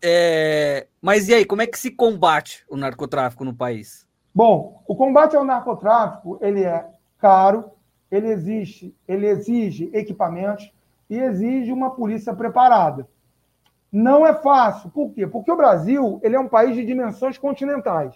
[0.02, 4.06] é, mas e aí, como é que se combate o narcotráfico no país?
[4.34, 6.86] Bom, o combate ao narcotráfico ele é
[7.18, 7.70] caro,
[8.10, 10.72] ele exige, ele exige equipamentos
[11.08, 13.08] e exige uma polícia preparada.
[13.90, 14.90] Não é fácil.
[14.90, 15.26] Por quê?
[15.26, 18.14] Porque o Brasil ele é um país de dimensões continentais.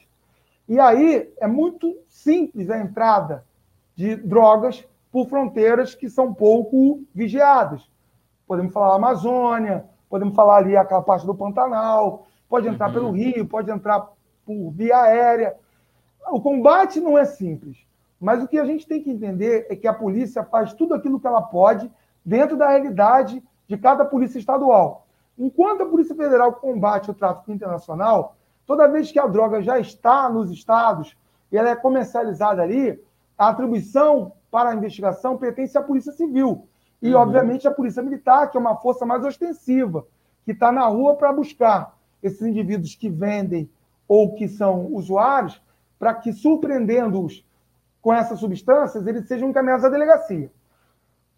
[0.68, 3.44] E aí é muito simples a entrada
[3.96, 7.91] de drogas por fronteiras que são pouco vigiadas
[8.52, 12.92] podemos falar Amazônia, podemos falar ali aquela parte do Pantanal, pode entrar uhum.
[12.92, 14.10] pelo Rio, pode entrar
[14.44, 15.56] por via aérea.
[16.30, 17.78] O combate não é simples,
[18.20, 21.18] mas o que a gente tem que entender é que a polícia faz tudo aquilo
[21.18, 21.90] que ela pode
[22.22, 25.06] dentro da realidade de cada polícia estadual.
[25.38, 28.36] Enquanto a Polícia Federal combate o tráfico internacional,
[28.66, 31.16] toda vez que a droga já está nos estados
[31.50, 33.02] e ela é comercializada ali,
[33.38, 36.68] a atribuição para a investigação pertence à Polícia Civil.
[37.02, 37.20] E, uhum.
[37.20, 40.06] obviamente, a Polícia Militar, que é uma força mais ostensiva,
[40.44, 43.68] que está na rua para buscar esses indivíduos que vendem
[44.06, 45.60] ou que são usuários,
[45.98, 47.44] para que, surpreendendo-os
[48.00, 50.50] com essas substâncias, eles sejam encaminhados à delegacia.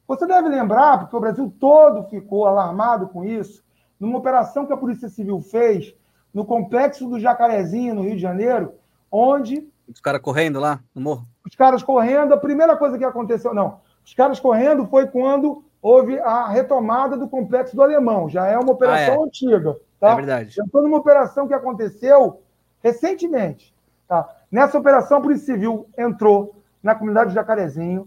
[0.07, 3.65] Você deve lembrar, porque o Brasil todo ficou alarmado com isso,
[3.99, 5.95] numa operação que a Polícia Civil fez
[6.33, 8.75] no complexo do Jacarezinho, no Rio de Janeiro,
[9.11, 9.67] onde.
[9.89, 11.27] Os caras correndo lá no morro?
[11.47, 13.55] Os caras correndo, a primeira coisa que aconteceu.
[13.55, 18.29] Não, os caras correndo foi quando houve a retomada do complexo do Alemão.
[18.29, 19.27] Já é uma operação ah, é.
[19.27, 19.77] antiga.
[20.01, 20.13] Tá?
[20.13, 20.55] É verdade.
[20.55, 22.43] Já foi numa operação que aconteceu
[22.83, 23.75] recentemente.
[24.07, 24.29] Tá?
[24.51, 28.07] Nessa operação, a Polícia Civil entrou na comunidade de Jacarezinho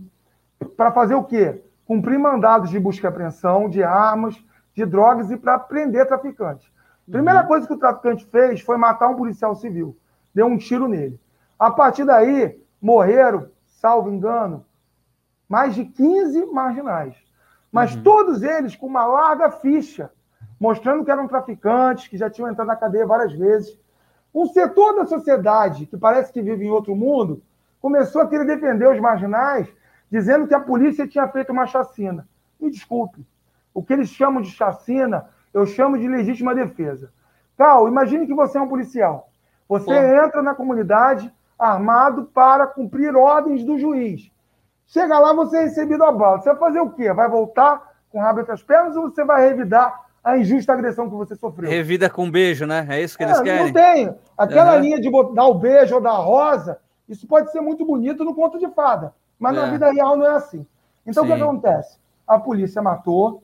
[0.76, 1.62] para fazer o quê?
[1.86, 4.36] Cumprir mandados de busca e apreensão de armas,
[4.74, 6.68] de drogas e para prender traficantes.
[7.10, 7.48] Primeira uhum.
[7.48, 9.98] coisa que o traficante fez foi matar um policial civil.
[10.34, 11.20] Deu um tiro nele.
[11.58, 14.64] A partir daí, morreram, salvo engano,
[15.48, 17.28] mais de 15 marginais
[17.72, 18.04] mas uhum.
[18.04, 20.12] todos eles com uma larga ficha,
[20.60, 23.78] mostrando que eram traficantes, que já tinham entrado na cadeia várias vezes.
[24.34, 27.42] Um setor da sociedade, que parece que vive em outro mundo,
[27.80, 29.68] começou a querer defender os marginais,
[30.12, 32.28] dizendo que a polícia tinha feito uma chacina.
[32.60, 33.26] Me desculpe,
[33.74, 37.12] o que eles chamam de chacina, eu chamo de legítima defesa.
[37.58, 39.30] Cal, imagine que você é um policial.
[39.68, 39.94] Você Pô.
[39.94, 44.32] entra na comunidade armado para cumprir ordens do juiz.
[44.88, 46.40] Chega lá, você é recebido a bala.
[46.40, 47.12] Você vai fazer o quê?
[47.12, 51.10] Vai voltar com o rabo entre as pernas ou você vai revidar a injusta agressão
[51.10, 51.70] que você sofreu?
[51.70, 52.86] Revida com beijo, né?
[52.90, 53.66] É isso que eles é, querem?
[53.66, 54.16] Não tem.
[54.38, 54.82] Aquela uhum.
[54.82, 58.34] linha de dar o beijo ou dar a rosa, isso pode ser muito bonito no
[58.34, 59.62] conto de fada, mas é.
[59.62, 60.66] na vida real não é assim.
[61.06, 61.32] Então Sim.
[61.32, 61.98] o que acontece?
[62.26, 63.44] A polícia matou,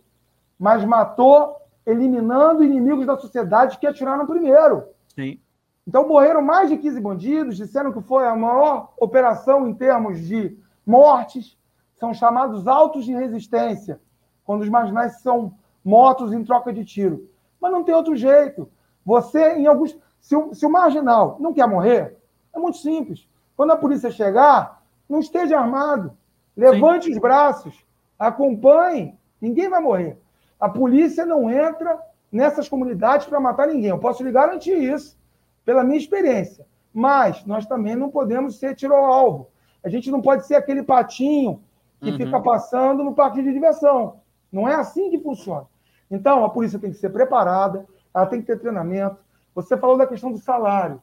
[0.58, 4.84] mas matou eliminando inimigos da sociedade que atiraram primeiro.
[5.16, 5.40] Sim.
[5.86, 10.58] Então morreram mais de 15 bandidos, disseram que foi a maior operação em termos de
[10.86, 11.58] mortes,
[11.96, 14.00] são chamados autos de resistência,
[14.46, 15.54] quando os marginais são
[15.84, 17.30] mortos em troca de tiro.
[17.60, 18.70] Mas não tem outro jeito.
[19.06, 19.98] Você, em alguns.
[20.20, 22.18] Se o, se o marginal não quer morrer,
[22.54, 23.28] é muito simples.
[23.56, 26.18] Quando a polícia chegar, não esteja armado.
[26.56, 27.12] Levante Sim.
[27.14, 27.86] os braços,
[28.18, 30.18] acompanhe, ninguém vai morrer.
[30.60, 32.00] A polícia não entra
[32.32, 33.90] nessas comunidades para matar ninguém.
[33.90, 35.18] Eu posso lhe garantir isso,
[35.66, 36.66] pela minha experiência.
[36.94, 39.50] Mas nós também não podemos ser tiro ao alvo.
[39.84, 41.62] A gente não pode ser aquele patinho
[42.02, 42.18] que uhum.
[42.18, 44.18] fica passando no parque de diversão.
[44.52, 45.66] Não é assim que funciona.
[46.10, 49.18] Então, a polícia tem que ser preparada, ela tem que ter treinamento.
[49.56, 51.02] Você falou da questão do salário.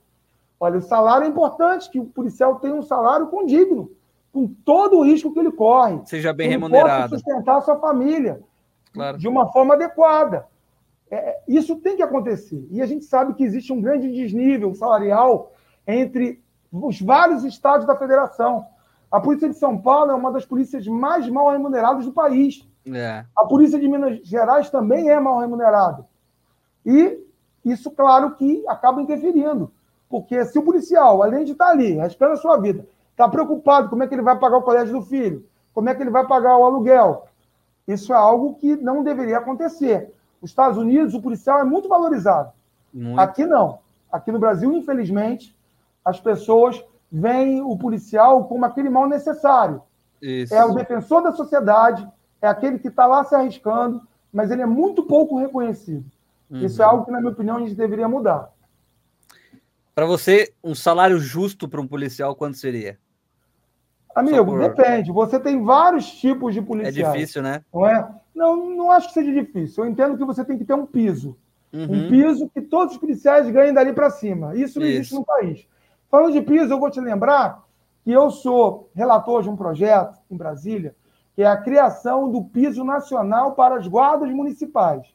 [0.59, 3.91] Olha, o salário é importante, que o policial tenha um salário condigno,
[4.33, 6.01] com todo o risco que ele corre.
[6.05, 7.17] Seja bem remunerado.
[7.17, 8.41] sustentar a sua família
[8.93, 9.19] claro.
[9.19, 10.47] de uma forma adequada.
[11.11, 12.69] É, isso tem que acontecer.
[12.71, 15.53] E a gente sabe que existe um grande desnível salarial
[15.87, 16.41] entre
[16.73, 18.67] os vários estados da federação.
[19.11, 22.67] A Polícia de São Paulo é uma das polícias mais mal remuneradas do país.
[22.87, 23.25] É.
[23.37, 26.07] A Polícia de Minas Gerais também é mal remunerada.
[26.87, 27.19] E
[27.65, 29.71] isso, claro, que acaba interferindo.
[30.09, 34.03] Porque se o policial, além de estar ali, arriscando a sua vida, está preocupado como
[34.03, 35.45] é que ele vai pagar o colégio do filho,
[35.75, 37.27] como é que ele vai pagar o aluguel,
[37.87, 40.13] isso é algo que não deveria acontecer.
[40.41, 42.53] Nos Estados Unidos, o policial é muito valorizado.
[42.93, 43.21] Muito.
[43.21, 43.79] Aqui não.
[44.11, 45.57] Aqui no Brasil, infelizmente,
[46.05, 49.83] as pessoas veem o policial como aquele mal necessário.
[50.21, 50.55] Isso.
[50.55, 52.07] É o defensor da sociedade,
[52.41, 56.05] é aquele que está lá se arriscando, mas ele é muito pouco reconhecido.
[56.51, 56.65] Uhum.
[56.65, 58.53] Isso é algo que, na minha opinião, a gente deveria mudar.
[59.95, 62.99] Para você, um salário justo para um policial, quanto seria?
[64.15, 64.61] Amigo, por...
[64.61, 65.13] depende.
[65.13, 66.97] Você tem vários tipos de policiais.
[66.97, 67.63] É difícil, né?
[67.73, 68.09] Não é?
[68.35, 69.85] Não, não acho que seja difícil.
[69.85, 71.37] Eu entendo que você tem que ter um piso.
[71.73, 71.85] Uhum.
[71.85, 74.57] Um piso que todos os policiais ganhem dali para cima.
[74.57, 74.97] Isso não Isso.
[74.97, 75.67] existe no país.
[76.11, 77.63] Falando de piso, eu vou te lembrar
[78.03, 80.95] que eu sou relator de um projeto em Brasília,
[81.37, 85.07] que é a criação do piso nacional para as guardas municipais.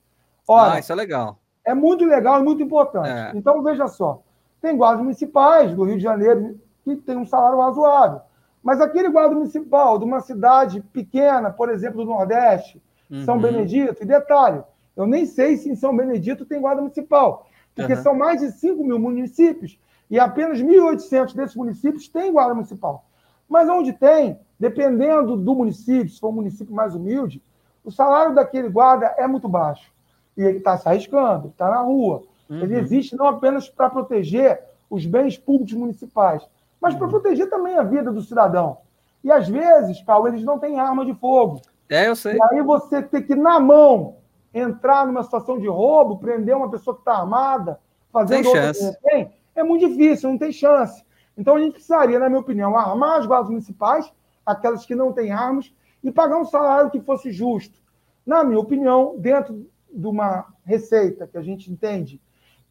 [0.48, 1.38] Olha, ah, isso é legal.
[1.66, 3.10] É muito legal e muito importante.
[3.10, 3.32] É.
[3.36, 4.22] Então, veja só:
[4.62, 8.22] tem guardas municipais do Rio de Janeiro que tem um salário razoável.
[8.64, 12.82] Mas aquele guarda municipal de uma cidade pequena, por exemplo, do Nordeste,
[13.12, 13.26] uhum.
[13.26, 14.64] São Benedito, e detalhe,
[14.96, 18.02] eu nem sei se em São Benedito tem guarda municipal, porque uhum.
[18.02, 19.78] são mais de 5 mil municípios
[20.10, 23.06] e apenas 1.800 desses municípios têm guarda municipal.
[23.48, 27.42] Mas onde tem, dependendo do município, se for um município mais humilde,
[27.84, 29.92] o salário daquele guarda é muito baixo.
[30.36, 32.24] E ele está se arriscando, está na rua.
[32.50, 32.60] Uhum.
[32.62, 36.48] Ele existe não apenas para proteger os bens públicos municipais,
[36.80, 37.00] mas uhum.
[37.00, 38.78] para proteger também a vida do cidadão.
[39.24, 41.62] E às vezes, Paulo, eles não têm arma de fogo.
[41.90, 42.36] É, eu sei.
[42.36, 44.18] E aí você tem que, na mão,
[44.54, 47.80] entrar numa situação de roubo, prender uma pessoa que está armada,
[48.12, 48.98] fazendo tem chance.
[49.02, 51.04] Tem, é muito difícil, não tem chance.
[51.38, 54.12] Então a gente precisaria, na minha opinião, armar as guardas municipais,
[54.46, 57.80] aquelas que não têm armas, e pagar um salário que fosse justo.
[58.26, 62.22] Na minha opinião, dentro de uma receita que a gente entende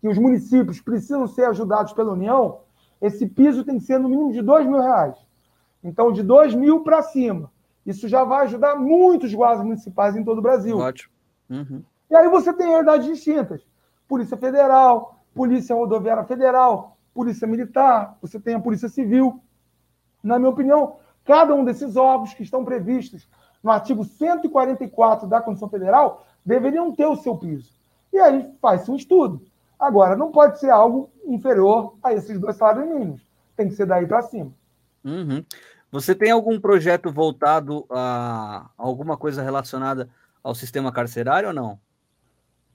[0.01, 2.61] que os municípios precisam ser ajudados pela União,
[3.01, 5.17] esse piso tem que ser no mínimo de dois mil reais.
[5.83, 7.51] Então, de dois mil para cima.
[7.85, 10.79] Isso já vai ajudar muitos guardas municipais em todo o Brasil.
[10.79, 11.13] Ótimo.
[11.51, 11.83] Uhum.
[12.11, 13.67] E aí você tem realidades distintas.
[14.09, 19.41] Polícia Federal, Polícia Rodoviária Federal, Polícia Militar, você tem a Polícia Civil.
[20.23, 23.29] Na minha opinião, cada um desses órgãos que estão previstos
[23.63, 27.73] no artigo 144 da Constituição Federal deveriam ter o seu piso.
[28.13, 29.43] E aí faz-se um estudo.
[29.79, 33.27] Agora, não pode ser algo inferior a esses dois salários mínimos.
[33.57, 34.53] Tem que ser daí para cima.
[35.05, 35.45] Uhum.
[35.91, 40.09] Você tem algum projeto voltado a alguma coisa relacionada
[40.43, 41.79] ao sistema carcerário ou não?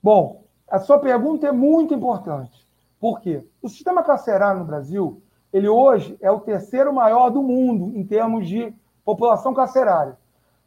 [0.02, 2.66] Bom, a sua pergunta é muito importante.
[3.00, 3.44] Por quê?
[3.60, 5.20] O sistema carcerário no Brasil,
[5.52, 8.72] ele hoje é o terceiro maior do mundo em termos de
[9.04, 10.16] população carcerária.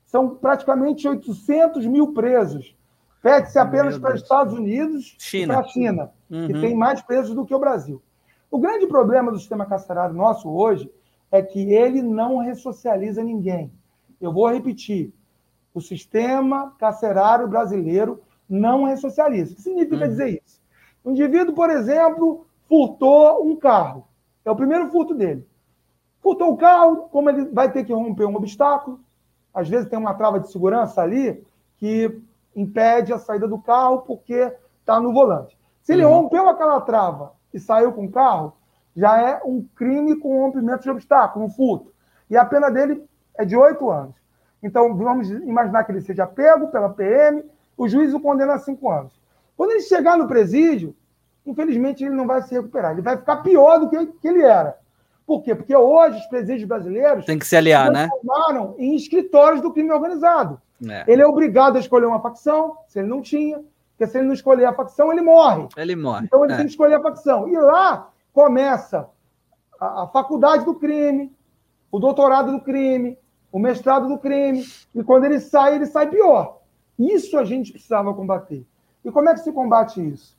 [0.05, 2.75] São praticamente 800 mil presos.
[3.21, 5.43] Pede-se apenas para os Estados Unidos China.
[5.43, 6.47] e para a China, uhum.
[6.47, 8.01] que tem mais presos do que o Brasil.
[8.51, 10.91] O grande problema do sistema carcerário nosso hoje
[11.31, 13.71] é que ele não ressocializa ninguém.
[14.19, 15.13] Eu vou repetir.
[15.73, 19.53] O sistema carcerário brasileiro não ressocializa.
[19.53, 20.09] O que significa hum.
[20.09, 20.61] dizer isso?
[21.03, 24.07] O indivíduo, por exemplo, furtou um carro.
[24.45, 25.47] É o primeiro furto dele.
[26.21, 28.99] Furtou o carro, como ele vai ter que romper um obstáculo,
[29.53, 31.45] às vezes tem uma trava de segurança ali
[31.77, 32.19] que
[32.55, 35.57] impede a saída do carro porque está no volante.
[35.81, 36.21] Se ele uhum.
[36.21, 38.53] rompeu aquela trava e saiu com o carro,
[38.95, 41.93] já é um crime com rompimento de obstáculo, um furto.
[42.29, 43.03] E a pena dele
[43.35, 44.15] é de oito anos.
[44.61, 47.43] Então, vamos imaginar que ele seja pego pela PM,
[47.77, 49.13] o juiz o condena a cinco anos.
[49.55, 50.95] Quando ele chegar no presídio,
[51.45, 52.91] infelizmente ele não vai se recuperar.
[52.91, 54.77] Ele vai ficar pior do que, que ele era.
[55.25, 55.55] Por quê?
[55.55, 58.09] Porque hoje os presídios brasileiros tem que se aliar, né?
[58.09, 60.61] transformaram em escritórios do crime organizado.
[60.89, 61.05] É.
[61.07, 64.33] Ele é obrigado a escolher uma facção, se ele não tinha, porque se ele não
[64.33, 65.67] escolher a facção, ele morre.
[65.77, 66.25] Ele morre.
[66.25, 66.57] Então ele é.
[66.57, 67.47] tem que escolher a facção.
[67.47, 69.07] E lá começa
[69.79, 71.31] a, a faculdade do crime,
[71.89, 73.17] o doutorado do crime,
[73.51, 76.59] o mestrado do crime, e quando ele sai, ele sai pior.
[76.97, 78.65] Isso a gente precisava combater.
[79.03, 80.37] E como é que se combate isso?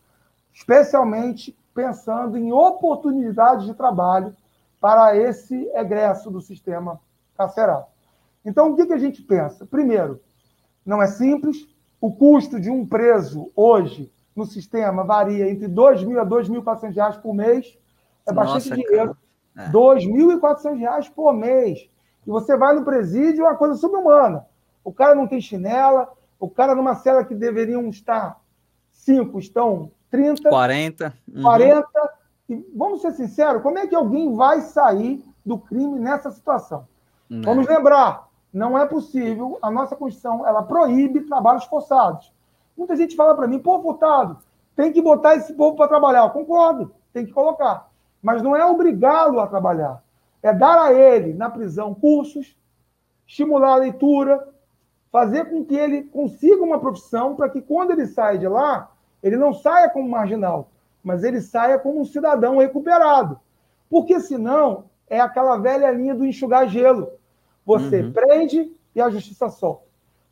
[0.53, 4.35] Especialmente pensando em oportunidades de trabalho
[4.81, 7.01] para esse egresso do sistema
[7.37, 7.87] carcerário.
[8.45, 9.67] Então, o que, que a gente pensa?
[9.67, 10.21] Primeiro,
[10.85, 11.67] não é simples.
[12.01, 17.21] O custo de um preso hoje no sistema varia entre R$ 2.000 a R$ 2.400
[17.21, 17.79] por mês.
[18.27, 19.17] É bastante Nossa, dinheiro.
[19.57, 19.71] R$ é.
[19.71, 21.89] 2.400 por mês.
[22.27, 24.47] E você vai no presídio, é uma coisa subhumana.
[24.83, 26.11] O cara não tem chinela,
[26.45, 28.39] o cara numa cela que deveriam estar
[28.91, 30.49] cinco, estão 30.
[30.49, 31.15] 40.
[31.35, 31.43] Uhum.
[31.43, 31.89] 40.
[32.51, 36.87] E vamos ser sinceros, como é que alguém vai sair do crime nessa situação?
[37.29, 37.39] Não.
[37.39, 37.45] Né.
[37.47, 42.31] Vamos lembrar, não é possível, a nossa Constituição, ela proíbe trabalhos forçados.
[42.77, 44.39] Muita gente fala para mim, pô, votado,
[44.77, 46.25] tem que botar esse povo para trabalhar.
[46.25, 47.89] Eu concordo, tem que colocar.
[48.23, 50.03] Mas não é obrigá-lo a trabalhar.
[50.43, 52.55] É dar a ele, na prisão, cursos,
[53.27, 54.54] estimular a leitura,
[55.15, 58.91] fazer com que ele consiga uma profissão para que quando ele sai de lá,
[59.23, 60.73] ele não saia como marginal,
[61.05, 63.39] mas ele saia como um cidadão recuperado.
[63.89, 67.13] Porque senão é aquela velha linha do enxugar gelo.
[67.65, 68.13] Você uhum.
[68.13, 69.85] prende e a justiça solta.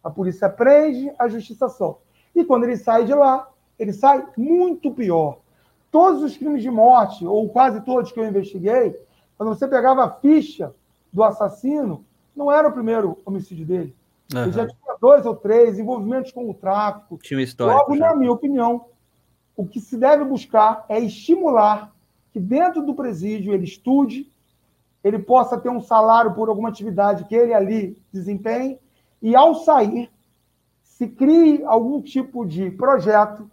[0.02, 2.00] A polícia prende, a justiça solta.
[2.34, 5.38] E quando ele sai de lá, ele sai muito pior.
[5.92, 9.00] Todos os crimes de morte, ou quase todos que eu investiguei,
[9.38, 10.74] quando você pegava a ficha
[11.12, 12.04] do assassino,
[12.34, 14.01] não era o primeiro homicídio dele.
[14.32, 14.42] Uhum.
[14.44, 17.18] Ele já tinha dois ou três envolvimentos com o tráfico.
[17.22, 17.74] Tinha história.
[17.74, 18.08] Logo, já.
[18.08, 18.86] na minha opinião,
[19.56, 21.92] o que se deve buscar é estimular
[22.32, 24.30] que dentro do presídio ele estude,
[25.04, 28.78] ele possa ter um salário por alguma atividade que ele ali desempenhe,
[29.20, 30.10] e ao sair,
[30.82, 33.50] se crie algum tipo de projeto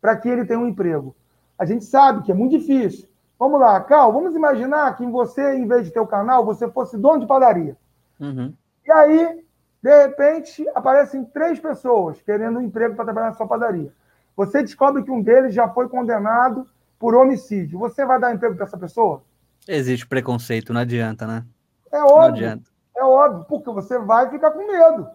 [0.00, 1.14] para que ele tenha um emprego.
[1.58, 3.08] A gente sabe que é muito difícil.
[3.38, 6.96] Vamos lá, Cal, vamos imaginar que você, em vez de ter o canal, você fosse
[6.96, 7.76] dono de padaria.
[8.20, 8.52] Uhum.
[8.84, 9.44] E aí,
[9.82, 13.92] de repente, aparecem três pessoas querendo um emprego para trabalhar na sua padaria.
[14.36, 16.66] Você descobre que um deles já foi condenado
[16.98, 17.78] por homicídio.
[17.78, 19.22] Você vai dar emprego para essa pessoa?
[19.66, 21.44] Existe preconceito, não adianta, né?
[21.92, 22.60] É óbvio.
[22.96, 25.08] É óbvio, porque você vai ficar com medo.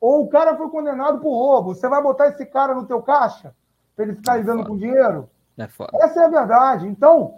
[0.00, 1.74] Ou o cara foi condenado por roubo.
[1.74, 3.54] Você vai botar esse cara no teu caixa
[3.94, 5.28] para ele ficar é lidando com dinheiro?
[5.56, 5.92] É foda.
[6.00, 6.88] Essa é a verdade.
[6.88, 7.34] Então,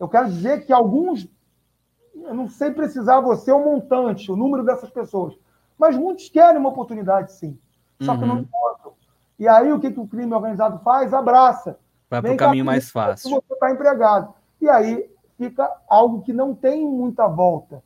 [0.00, 1.28] eu quero dizer que alguns,
[2.14, 5.34] eu não sei precisar você o montante, o número dessas pessoas,
[5.78, 7.58] mas muitos querem uma oportunidade, sim.
[8.00, 8.18] Só uhum.
[8.18, 8.40] que não uhum.
[8.40, 8.92] encontram.
[9.38, 11.14] E aí o que, que o crime organizado faz?
[11.14, 11.78] Abraça.
[12.10, 13.30] Vai para o caminho mais fácil.
[13.30, 14.34] Você está empregado.
[14.60, 17.82] E aí fica algo que não tem muita volta.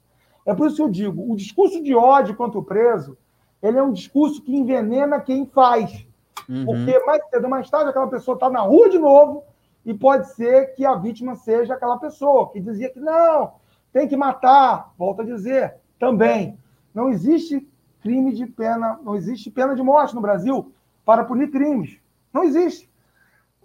[0.47, 3.17] É por isso que eu digo, o discurso de ódio contra o preso
[3.63, 6.05] ele é um discurso que envenena quem faz.
[6.49, 6.67] Uhum.
[6.67, 9.45] Porque mais cedo ou mais tarde aquela pessoa está na rua de novo
[9.87, 13.53] e pode ser que a vítima seja aquela pessoa que dizia que não,
[13.93, 14.93] tem que matar.
[14.99, 16.59] Volto a dizer, também.
[16.93, 17.67] Não existe
[18.03, 20.73] crime de pena, não existe pena de morte no Brasil
[21.05, 21.99] para punir crimes.
[22.33, 22.91] Não existe.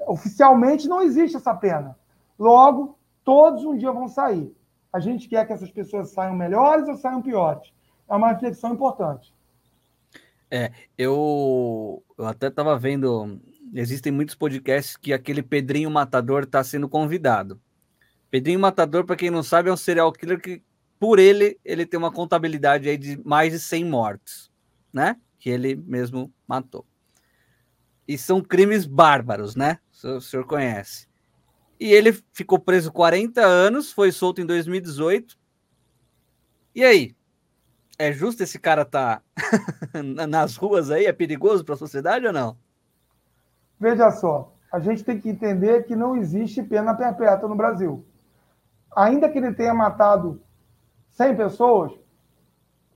[0.08, 1.98] Oficialmente não existe essa pena.
[2.38, 4.56] Logo, todos um dia vão sair.
[4.94, 7.72] A gente quer que essas pessoas saiam melhores ou saiam piores.
[8.10, 9.34] É uma reflexão importante.
[10.50, 13.40] É, eu, eu até estava vendo.
[13.74, 17.60] Existem muitos podcasts que aquele Pedrinho Matador está sendo convidado.
[18.32, 20.62] Pedrinho Matador, para quem não sabe, é um serial killer que,
[21.00, 24.52] por ele, ele tem uma contabilidade aí de mais de 100 mortes,
[24.92, 25.18] né?
[25.40, 26.86] Que ele mesmo matou.
[28.08, 29.80] E são crimes bárbaros, né?
[30.04, 31.08] O senhor conhece.
[31.80, 35.38] E ele ficou preso 40 anos, foi solto em 2018.
[36.74, 37.16] E aí?
[38.00, 41.06] É justo esse cara estar tá nas ruas aí?
[41.06, 42.58] É perigoso para a sociedade ou não?
[43.80, 48.06] Veja só, a gente tem que entender que não existe pena perpétua no Brasil.
[48.96, 50.42] Ainda que ele tenha matado
[51.18, 51.92] 100 pessoas,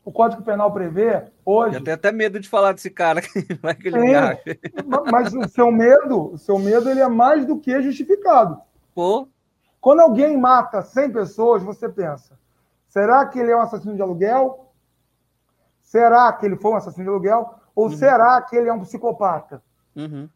[0.05, 1.78] o Código Penal prevê hoje.
[1.78, 3.19] Eu tenho até medo de falar desse cara
[3.61, 4.43] vai que ele me acha.
[5.11, 8.61] Mas o seu medo, o seu medo ele é mais do que justificado.
[8.93, 9.28] Pô.
[9.80, 12.38] Quando alguém mata 100 pessoas, você pensa:
[12.88, 14.72] será que ele é um assassino de aluguel?
[15.82, 17.55] Será que ele foi um assassino de aluguel?
[17.76, 17.97] Ou uhum.
[17.97, 19.63] será que ele é um psicopata?
[19.95, 20.30] Uhum.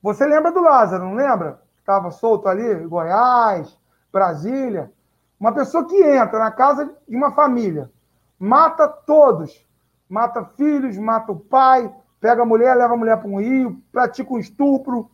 [0.00, 1.60] Você lembra do Lázaro, não lembra?
[1.80, 3.76] Estava solto ali, Goiás,
[4.12, 4.92] Brasília.
[5.38, 7.90] Uma pessoa que entra na casa de uma família,
[8.38, 9.66] mata todos,
[10.08, 14.32] mata filhos, mata o pai, pega a mulher, leva a mulher para um rio, pratica
[14.32, 15.10] um estupro,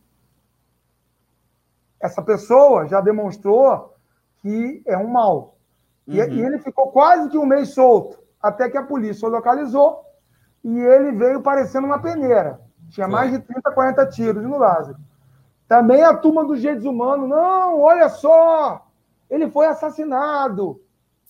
[2.01, 3.95] essa pessoa já demonstrou
[4.41, 5.55] que é um mal.
[6.07, 6.15] Uhum.
[6.15, 10.03] E, e, ele ficou quase que um mês solto, até que a polícia o localizou
[10.63, 12.59] e ele veio parecendo uma peneira.
[12.89, 14.97] Tinha mais de 30, 40 tiros no Lázaro.
[15.67, 18.85] Também a turma dos jeitos humanos, não, olha só,
[19.31, 20.81] ele foi assassinado.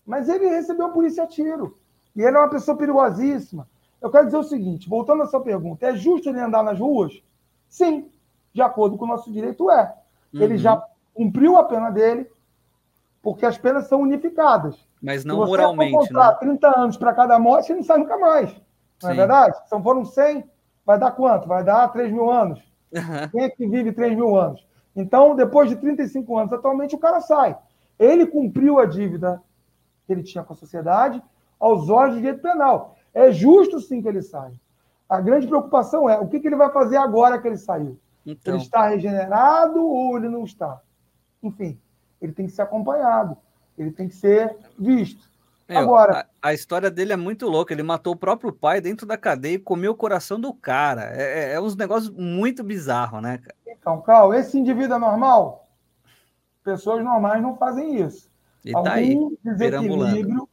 [0.06, 1.78] Mas ele recebeu a polícia a tiro.
[2.16, 3.70] E ele é uma pessoa perigosíssima.
[4.02, 7.22] Eu quero dizer o seguinte, voltando à sua pergunta, é justo ele andar nas ruas?
[7.70, 8.10] Sim,
[8.52, 9.96] de acordo com o nosso direito é.
[10.34, 10.42] Uhum.
[10.42, 10.84] Ele já
[11.14, 12.28] cumpriu a pena dele,
[13.22, 14.76] porque as penas são unificadas.
[15.00, 16.38] Mas não Se moralmente, for né?
[16.40, 18.50] 30 anos para cada morte, ele não sai nunca mais.
[19.04, 19.20] Não é Sim.
[19.20, 19.58] é verdade?
[19.68, 20.44] Se não foram 100,
[20.84, 21.48] vai dar quanto?
[21.48, 22.60] Vai dar 3 mil anos.
[22.92, 23.30] Uhum.
[23.32, 24.66] Quem é que vive 3 mil anos?
[24.96, 27.56] Então, depois de 35 anos, atualmente o cara sai.
[28.02, 29.40] Ele cumpriu a dívida
[30.08, 31.22] que ele tinha com a sociedade
[31.60, 32.96] aos olhos do direito penal.
[33.14, 34.60] É justo sim que ele saia.
[35.08, 38.00] A grande preocupação é o que, que ele vai fazer agora que ele saiu.
[38.26, 38.56] Então.
[38.56, 40.82] Ele está regenerado ou ele não está?
[41.44, 41.80] Enfim,
[42.20, 43.38] ele tem que ser acompanhado,
[43.78, 45.30] ele tem que ser visto.
[45.70, 47.72] Meu, Agora, a, a, história dele é muito louca.
[47.72, 51.12] Ele matou o próprio pai dentro da cadeia e comeu o coração do cara.
[51.16, 53.40] É, é, é uns negócios muito bizarros, né?
[53.68, 55.71] Então, Cal, esse indivíduo é normal?
[56.64, 58.30] Pessoas normais não fazem isso.
[58.64, 60.48] E Algum tá aí, desequilíbrio.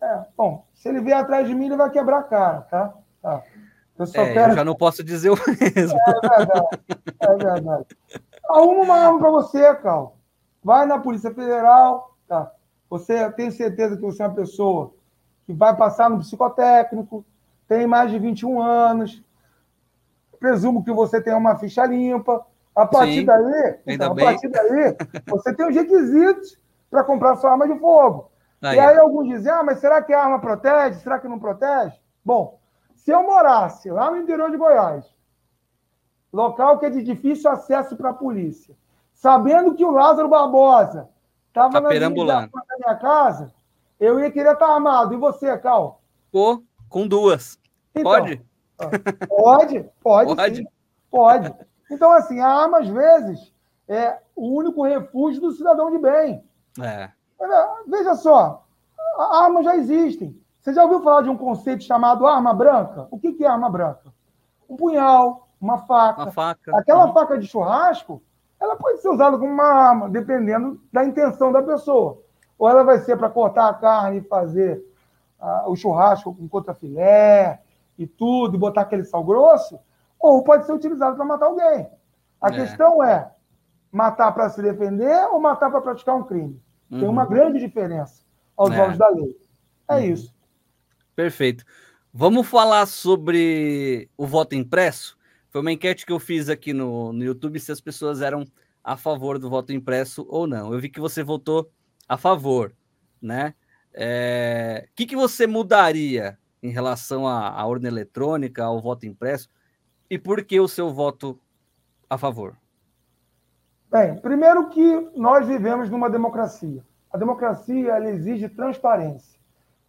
[0.00, 2.94] É, bom, se ele vier atrás de mim, ele vai quebrar a cara, tá?
[3.22, 3.42] tá.
[3.98, 4.52] Eu, só é, quero...
[4.52, 5.36] eu já não posso dizer o
[5.74, 5.98] mesmo.
[5.98, 6.68] É verdade.
[7.20, 7.86] É verdade.
[8.50, 10.16] Arruma uma arma para você, Cal.
[10.62, 12.50] Vai na Polícia Federal, tá?
[12.90, 14.94] Você tem certeza que você é uma pessoa
[15.46, 17.24] que vai passar no psicotécnico,
[17.68, 19.22] tem mais de 21 anos,
[20.38, 22.46] presumo que você tem uma ficha limpa.
[22.74, 24.96] A partir Sim, daí, então, a partir daí,
[25.28, 26.58] você tem os requisitos
[26.90, 28.32] para comprar sua arma de fogo.
[28.60, 28.76] Aí.
[28.76, 30.98] E aí alguns dizem, ah, mas será que a arma protege?
[31.00, 31.94] Será que não protege?
[32.24, 32.58] Bom,
[32.96, 35.04] se eu morasse lá no interior de Goiás,
[36.32, 38.74] local que é de difícil acesso para a polícia,
[39.12, 41.08] sabendo que o Lázaro Barbosa
[41.48, 43.52] estava tá na minha casa,
[44.00, 45.14] eu ia querer estar armado.
[45.14, 46.00] E você, Cal?
[46.32, 47.58] Pô, com duas.
[47.94, 48.44] Então, pode?
[49.28, 50.56] Pode, pode, pode.
[50.56, 50.66] Sim,
[51.10, 51.54] pode.
[51.90, 53.52] Então, assim, a arma, às vezes,
[53.88, 56.44] é o único refúgio do cidadão de bem.
[56.80, 57.10] É.
[57.86, 58.64] Veja só,
[59.18, 60.38] armas já existem.
[60.60, 63.06] Você já ouviu falar de um conceito chamado arma branca?
[63.10, 64.12] O que é arma branca?
[64.68, 66.22] Um punhal, uma faca.
[66.22, 66.76] Uma faca.
[66.76, 67.12] Aquela uhum.
[67.12, 68.22] faca de churrasco,
[68.58, 72.22] ela pode ser usada como uma arma, dependendo da intenção da pessoa.
[72.58, 74.82] Ou ela vai ser para cortar a carne e fazer
[75.40, 77.60] uh, o churrasco com contra-filé
[77.98, 79.78] e tudo, e botar aquele sal grosso,
[80.24, 81.86] ou pode ser utilizado para matar alguém.
[82.40, 82.52] A é.
[82.52, 83.30] questão é
[83.92, 86.58] matar para se defender ou matar para praticar um crime.
[86.90, 87.00] Uhum.
[87.00, 88.24] Tem uma grande diferença
[88.56, 88.80] aos é.
[88.80, 89.36] olhos da lei.
[89.86, 90.00] É uhum.
[90.00, 90.34] isso.
[91.14, 91.62] Perfeito.
[92.10, 95.18] Vamos falar sobre o voto impresso?
[95.50, 98.46] Foi uma enquete que eu fiz aqui no, no YouTube se as pessoas eram
[98.82, 100.72] a favor do voto impresso ou não.
[100.72, 101.70] Eu vi que você votou
[102.08, 102.74] a favor,
[103.20, 103.54] né?
[103.92, 104.88] O é...
[104.96, 109.48] que, que você mudaria em relação à, à urna eletrônica, ao voto impresso,
[110.10, 111.38] e por que o seu voto
[112.08, 112.56] a favor?
[113.90, 116.84] Bem, primeiro que nós vivemos numa democracia.
[117.12, 119.38] A democracia exige transparência.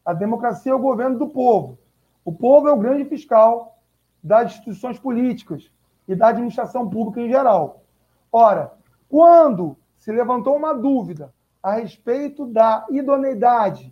[0.06, 1.80] A democracia é o governo do povo.
[2.24, 3.80] O povo é o grande fiscal
[4.24, 5.72] das instituições políticas
[6.08, 7.84] e da administração pública em geral.
[8.32, 8.74] Ora,
[9.10, 13.92] quando se levantou uma dúvida a respeito da idoneidade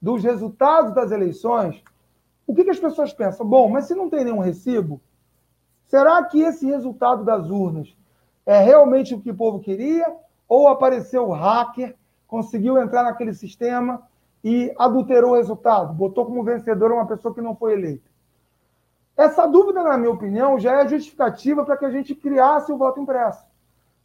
[0.00, 1.82] dos resultados das eleições,
[2.46, 3.46] o que, que as pessoas pensam?
[3.46, 5.00] Bom, mas se não tem nenhum recibo,
[5.94, 7.96] será que esse resultado das urnas
[8.44, 10.12] é realmente o que o povo queria?
[10.48, 11.94] Ou apareceu o hacker,
[12.26, 14.02] conseguiu entrar naquele sistema
[14.42, 18.10] e adulterou o resultado, botou como vencedor uma pessoa que não foi eleita?
[19.16, 22.98] Essa dúvida, na minha opinião, já é justificativa para que a gente criasse o voto
[22.98, 23.46] impresso.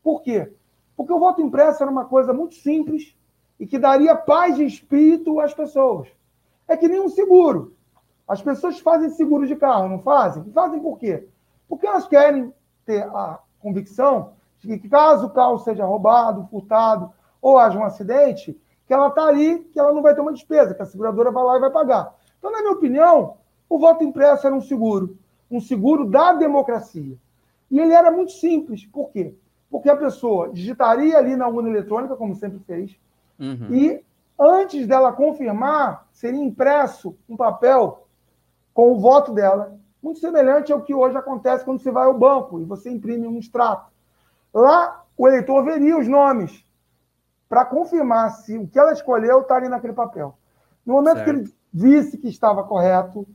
[0.03, 0.53] Por quê?
[0.95, 3.17] Porque o voto impresso era uma coisa muito simples
[3.59, 6.07] e que daria paz de espírito às pessoas.
[6.67, 7.73] É que nem um seguro.
[8.27, 10.43] As pessoas fazem seguro de carro, não fazem?
[10.51, 11.27] Fazem por quê?
[11.69, 12.51] Porque elas querem
[12.85, 18.59] ter a convicção de que caso o carro seja roubado, furtado ou haja um acidente,
[18.85, 21.43] que ela está ali, que ela não vai ter uma despesa, que a seguradora vai
[21.43, 22.13] lá e vai pagar.
[22.37, 23.37] Então, na minha opinião,
[23.69, 25.15] o voto impresso era um seguro,
[25.49, 27.15] um seguro da democracia.
[27.69, 28.85] E ele era muito simples.
[28.87, 29.35] Por quê?
[29.69, 32.99] Porque a pessoa digitaria ali na urna eletrônica, como sempre fez,
[33.39, 33.67] uhum.
[33.69, 34.03] e
[34.39, 38.07] antes dela confirmar, seria impresso um papel
[38.73, 42.59] com o voto dela, muito semelhante ao que hoje acontece quando você vai ao banco
[42.59, 43.91] e você imprime um extrato.
[44.53, 46.65] Lá, o eleitor veria os nomes
[47.47, 50.37] para confirmar se o que ela escolheu está ali naquele papel.
[50.85, 51.25] No momento certo.
[51.25, 53.27] que ele visse que estava correto,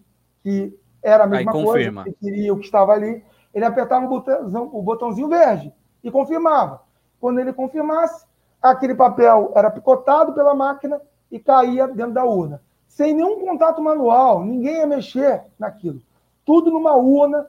[0.42, 4.08] que era a mesma Aí, coisa, que queria o que estava ali, ele apertava o
[4.08, 6.82] botãozinho, o botãozinho verde e confirmava.
[7.20, 8.26] Quando ele confirmasse,
[8.60, 11.00] aquele papel era picotado pela máquina
[11.30, 12.62] e caía dentro da urna.
[12.88, 16.00] Sem nenhum contato manual, ninguém ia mexer naquilo
[16.44, 17.46] tudo numa urna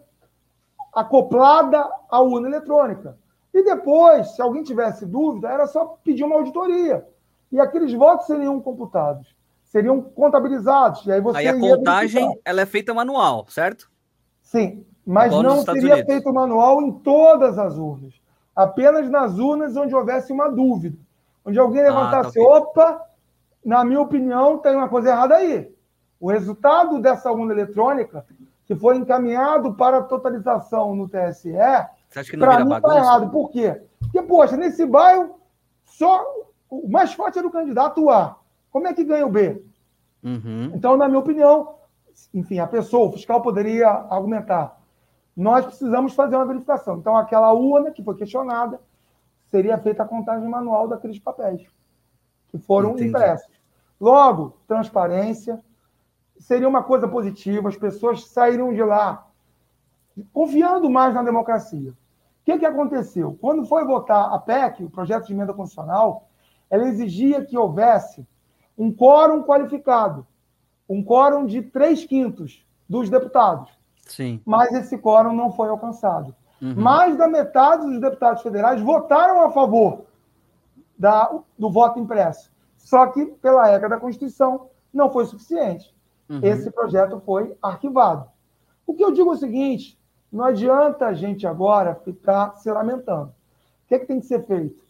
[0.93, 3.17] acoplada à urna eletrônica.
[3.53, 7.05] E depois, se alguém tivesse dúvida, era só pedir uma auditoria.
[7.51, 11.05] E aqueles votos seriam computados, seriam contabilizados.
[11.05, 13.89] E aí, você aí a contagem ela é feita manual, certo?
[14.41, 18.13] Sim, mas Igual não seria feito manual em todas as urnas.
[18.55, 20.97] Apenas nas urnas onde houvesse uma dúvida.
[21.45, 23.01] Onde alguém levantasse, ah, tá opa,
[23.63, 25.71] na minha opinião, tem uma coisa errada aí.
[26.19, 28.25] O resultado dessa urna eletrônica
[28.65, 31.53] que foi encaminhado para totalização no TSE,
[32.39, 33.29] para mim está errado.
[33.29, 33.81] Por quê?
[33.99, 35.35] Porque, poxa, nesse bairro,
[35.83, 36.23] só
[36.69, 38.37] o mais forte era o candidato A.
[38.71, 39.63] Como é que ganha o B?
[40.23, 40.71] Uhum.
[40.73, 41.75] Então, na minha opinião,
[42.33, 44.81] enfim, a pessoa, o fiscal poderia argumentar.
[45.35, 46.97] Nós precisamos fazer uma verificação.
[46.97, 48.79] Então, aquela urna que foi questionada
[49.47, 51.65] seria feita a contagem manual daqueles papéis
[52.49, 53.09] que foram Entendi.
[53.09, 53.53] impressos.
[53.99, 55.61] Logo, transparência,
[56.39, 59.27] seria uma coisa positiva, as pessoas sairiam de lá
[60.31, 61.91] confiando mais na democracia.
[61.91, 63.37] O que, que aconteceu?
[63.41, 66.27] Quando foi votar a PEC, o projeto de emenda constitucional,
[66.69, 68.25] ela exigia que houvesse
[68.77, 70.25] um quórum qualificado,
[70.87, 73.71] um quórum de três quintos dos deputados.
[74.05, 74.39] Sim.
[74.45, 76.35] Mas esse quórum não foi alcançado.
[76.61, 76.75] Uhum.
[76.75, 80.05] Mais da metade dos deputados federais votaram a favor
[80.97, 82.51] da, do voto impresso.
[82.77, 85.94] Só que, pela regra da Constituição, não foi suficiente
[86.29, 86.39] uhum.
[86.43, 88.29] esse projeto foi arquivado.
[88.85, 89.99] O que eu digo é o seguinte:
[90.31, 93.27] não adianta a gente agora ficar se lamentando.
[93.85, 94.83] O que, é que tem que ser feito?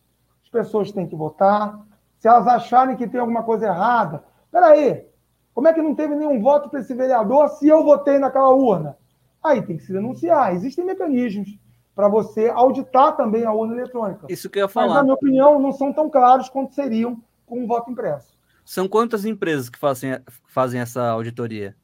[0.43, 1.79] As pessoas têm que votar.
[2.17, 5.05] Se elas acharem que tem alguma coisa errada, peraí,
[5.53, 8.97] como é que não teve nenhum voto para esse vereador se eu votei naquela urna?
[9.43, 10.53] Aí tem que se denunciar.
[10.53, 11.57] Existem mecanismos
[11.95, 14.25] para você auditar também a urna eletrônica.
[14.29, 14.87] Isso que eu ia falar.
[14.87, 18.34] Mas, na minha opinião, não são tão claros quanto seriam com um voto impresso.
[18.65, 21.75] São quantas empresas que fazem, fazem essa auditoria?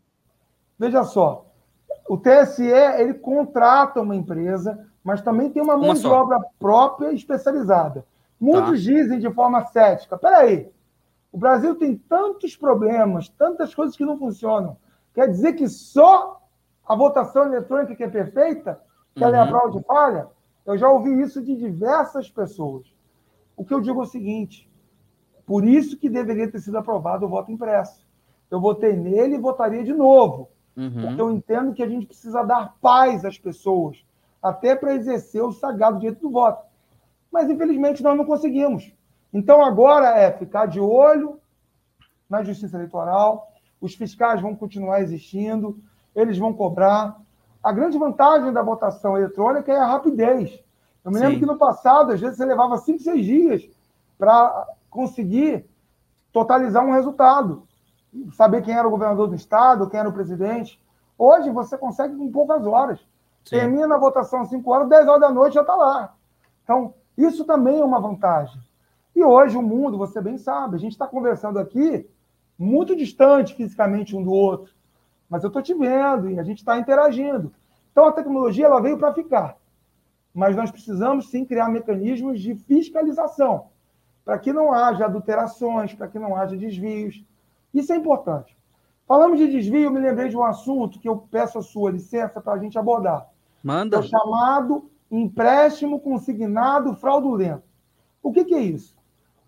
[0.79, 1.45] Veja só,
[2.09, 8.03] o TSE ele contrata uma empresa, mas também tem uma mão de obra própria especializada.
[8.39, 8.91] Muitos tá.
[8.91, 10.71] dizem de forma cética: peraí,
[11.31, 14.75] o Brasil tem tantos problemas, tantas coisas que não funcionam.
[15.13, 16.41] Quer dizer que só
[16.83, 18.81] a votação eletrônica que é perfeita,
[19.13, 19.27] que uhum.
[19.27, 19.49] ela é a uhum.
[19.49, 20.27] prova de falha?
[20.65, 22.91] Eu já ouvi isso de diversas pessoas.
[23.55, 24.67] O que eu digo é o seguinte:
[25.51, 28.07] por isso que deveria ter sido aprovado o voto impresso.
[28.49, 30.47] Eu votei nele e votaria de novo.
[30.77, 31.01] Uhum.
[31.01, 34.01] Porque eu entendo que a gente precisa dar paz às pessoas,
[34.41, 36.65] até para exercer o sagrado direito do voto.
[37.29, 38.93] Mas, infelizmente, nós não conseguimos.
[39.33, 41.37] Então, agora é ficar de olho
[42.29, 45.77] na justiça eleitoral, os fiscais vão continuar existindo,
[46.15, 47.19] eles vão cobrar.
[47.61, 50.63] A grande vantagem da votação eletrônica é a rapidez.
[51.03, 51.25] Eu me Sim.
[51.25, 53.69] lembro que no passado, às vezes, você levava cinco, seis dias
[54.17, 55.65] para conseguir
[56.31, 57.67] totalizar um resultado.
[58.33, 60.77] saber quem era o governador do estado, quem era o presidente.
[61.17, 62.99] Hoje você consegue em poucas horas.
[63.45, 63.57] Sim.
[63.57, 66.13] Termina a votação às 5 horas, 10 horas da noite já está lá.
[66.63, 68.61] Então, isso também é uma vantagem.
[69.15, 72.07] E hoje o mundo, você bem sabe, a gente está conversando aqui
[72.59, 74.73] muito distante fisicamente um do outro,
[75.29, 77.51] mas eu estou te vendo e a gente está interagindo.
[77.91, 79.57] Então a tecnologia ela veio para ficar,
[80.33, 83.71] mas nós precisamos sim criar mecanismos de fiscalização
[84.23, 87.23] para que não haja adulterações, para que não haja desvios.
[87.73, 88.57] Isso é importante.
[89.07, 92.39] Falamos de desvio, eu me lembrei de um assunto que eu peço a sua licença
[92.39, 93.27] para a gente abordar.
[93.63, 93.99] Manda.
[93.99, 97.63] É chamado empréstimo consignado fraudulento.
[98.23, 98.97] O que, que é isso?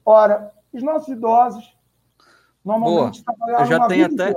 [0.05, 1.77] Ora, os nossos idosos
[2.63, 3.61] normalmente Boa.
[3.61, 4.35] Eu já tenho até,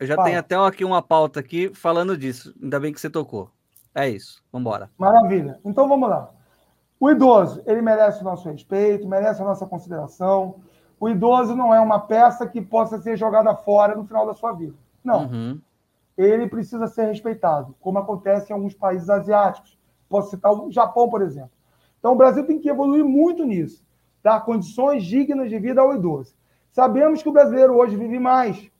[0.00, 2.54] eu já tenho até aqui uma pauta aqui falando disso.
[2.62, 3.50] Ainda bem que você tocou.
[3.94, 4.42] É isso.
[4.52, 4.90] Vamos embora.
[4.98, 5.58] Maravilha.
[5.64, 6.30] Então vamos lá.
[7.00, 10.56] O idoso, ele merece o nosso respeito, merece a nossa consideração.
[10.98, 14.52] O idoso não é uma peça que possa ser jogada fora no final da sua
[14.52, 14.74] vida.
[15.04, 15.26] Não.
[15.26, 15.60] Uhum.
[16.16, 19.78] Ele precisa ser respeitado, como acontece em alguns países asiáticos.
[20.08, 21.52] Posso citar o Japão, por exemplo.
[21.98, 23.84] Então, o Brasil tem que evoluir muito nisso,
[24.22, 26.34] dar condições dignas de vida ao idoso.
[26.72, 28.70] Sabemos que o brasileiro hoje vive mais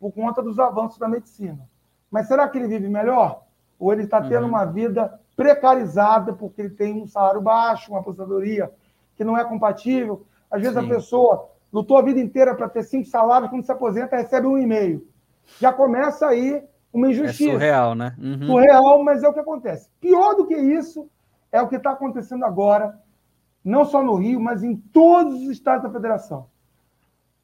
[0.00, 1.68] por conta dos avanços da medicina.
[2.10, 3.44] Mas será que ele vive melhor?
[3.78, 4.48] Ou ele está tendo uhum.
[4.48, 8.70] uma vida precarizada porque ele tem um salário baixo, uma aposentadoria
[9.16, 10.24] que não é compatível?
[10.50, 10.84] Às vezes Sim.
[10.84, 14.58] a pessoa lutou a vida inteira para ter cinco salários, quando se aposenta, recebe um
[14.58, 15.06] e meio.
[15.58, 16.62] Já começa aí
[16.92, 17.50] uma injustiça.
[17.50, 18.14] É surreal, né?
[18.18, 18.46] Uhum.
[18.46, 19.88] Surreal, mas é o que acontece.
[20.00, 21.08] Pior do que isso
[21.50, 22.98] é o que está acontecendo agora,
[23.64, 26.46] não só no Rio, mas em todos os estados da federação.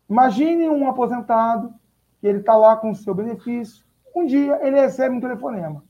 [0.08, 1.72] Imagine um aposentado,
[2.20, 3.84] que ele está lá com o seu benefício,
[4.14, 5.84] um dia ele recebe um telefonema.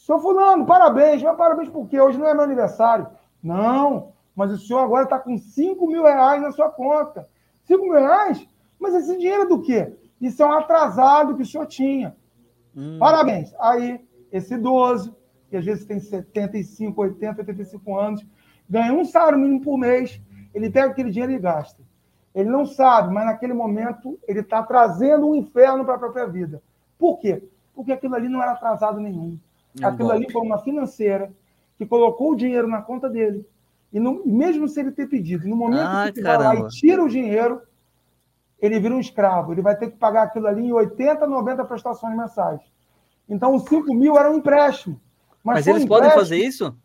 [0.00, 2.00] Seu fulano, parabéns, mas parabéns por quê?
[2.00, 3.06] Hoje não é meu aniversário.
[3.42, 7.28] Não, mas o senhor agora está com 5 mil reais na sua conta.
[7.64, 8.48] 5 mil reais?
[8.78, 9.92] Mas esse dinheiro é do quê?
[10.18, 12.16] Isso é um atrasado que o senhor tinha.
[12.74, 12.98] Hum.
[12.98, 13.54] Parabéns.
[13.60, 14.00] Aí,
[14.32, 15.14] esse idoso,
[15.50, 18.26] que às vezes tem 75, 80, 85 anos,
[18.68, 20.18] ganha um salário mínimo por mês,
[20.54, 21.82] ele pega aquele dinheiro e gasta.
[22.34, 26.62] Ele não sabe, mas naquele momento ele está trazendo um inferno para a própria vida.
[26.98, 27.46] Por quê?
[27.74, 29.38] Porque aquilo ali não era atrasado nenhum.
[29.82, 31.32] Aquilo ali foi uma financeira
[31.76, 33.46] que colocou o dinheiro na conta dele.
[33.92, 36.68] E não, mesmo se ele ter pedido, no momento ah, que ele vai lá e
[36.68, 37.62] tira o dinheiro,
[38.60, 39.52] ele vira um escravo.
[39.52, 42.60] Ele vai ter que pagar aquilo ali em 80, 90 prestações mensais.
[43.28, 45.00] Então, os 5 mil era um empréstimo.
[45.42, 46.76] Mas, mas eles podem fazer isso?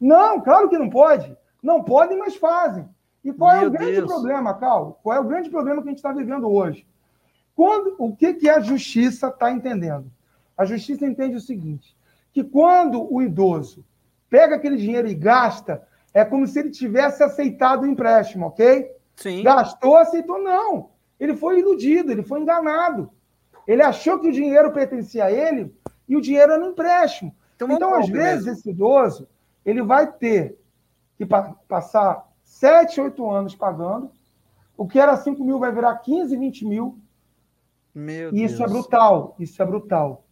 [0.00, 1.36] Não, claro que não pode.
[1.62, 2.88] Não podem, mas fazem.
[3.24, 4.12] E qual Meu é o grande Deus.
[4.12, 4.98] problema, Cal?
[5.02, 6.84] Qual é o grande problema que a gente está vivendo hoje?
[7.54, 10.10] Quando, o que, que a justiça está entendendo?
[10.56, 11.96] A justiça entende o seguinte:
[12.32, 13.84] que quando o idoso
[14.28, 18.90] pega aquele dinheiro e gasta, é como se ele tivesse aceitado o empréstimo, ok?
[19.16, 19.42] Sim.
[19.42, 20.90] Gastou, aceitou, não.
[21.20, 23.10] Ele foi iludido, ele foi enganado.
[23.66, 25.72] Ele achou que o dinheiro pertencia a ele
[26.08, 27.34] e o dinheiro era um empréstimo.
[27.54, 28.58] Então, então às vezes, mesmo.
[28.58, 29.28] esse idoso
[29.64, 30.58] ele vai ter
[31.16, 34.10] que pa passar 7, 8 anos pagando.
[34.76, 36.98] O que era 5 mil vai virar 15, 20 mil.
[37.94, 39.36] Meu e isso é brutal.
[39.38, 40.24] Isso é brutal.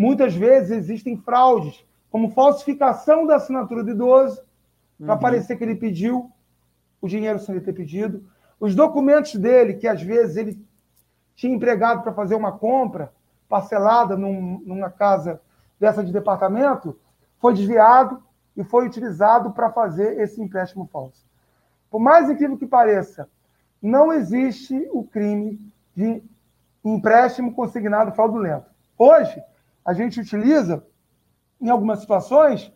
[0.00, 4.40] Muitas vezes existem fraudes, como falsificação da assinatura do idoso,
[4.98, 5.04] uhum.
[5.04, 6.32] para parecer que ele pediu
[7.02, 8.24] o dinheiro sem ele ter pedido.
[8.58, 10.66] Os documentos dele, que às vezes ele
[11.36, 13.12] tinha empregado para fazer uma compra
[13.46, 15.38] parcelada num, numa casa
[15.78, 16.98] dessa de departamento,
[17.38, 18.22] foi desviado
[18.56, 21.26] e foi utilizado para fazer esse empréstimo falso.
[21.90, 23.28] Por mais incrível que pareça,
[23.82, 25.60] não existe o crime
[25.94, 26.22] de
[26.82, 28.70] empréstimo consignado fraudulento.
[28.96, 29.42] Hoje,
[29.90, 30.86] a gente utiliza,
[31.60, 32.72] em algumas situações,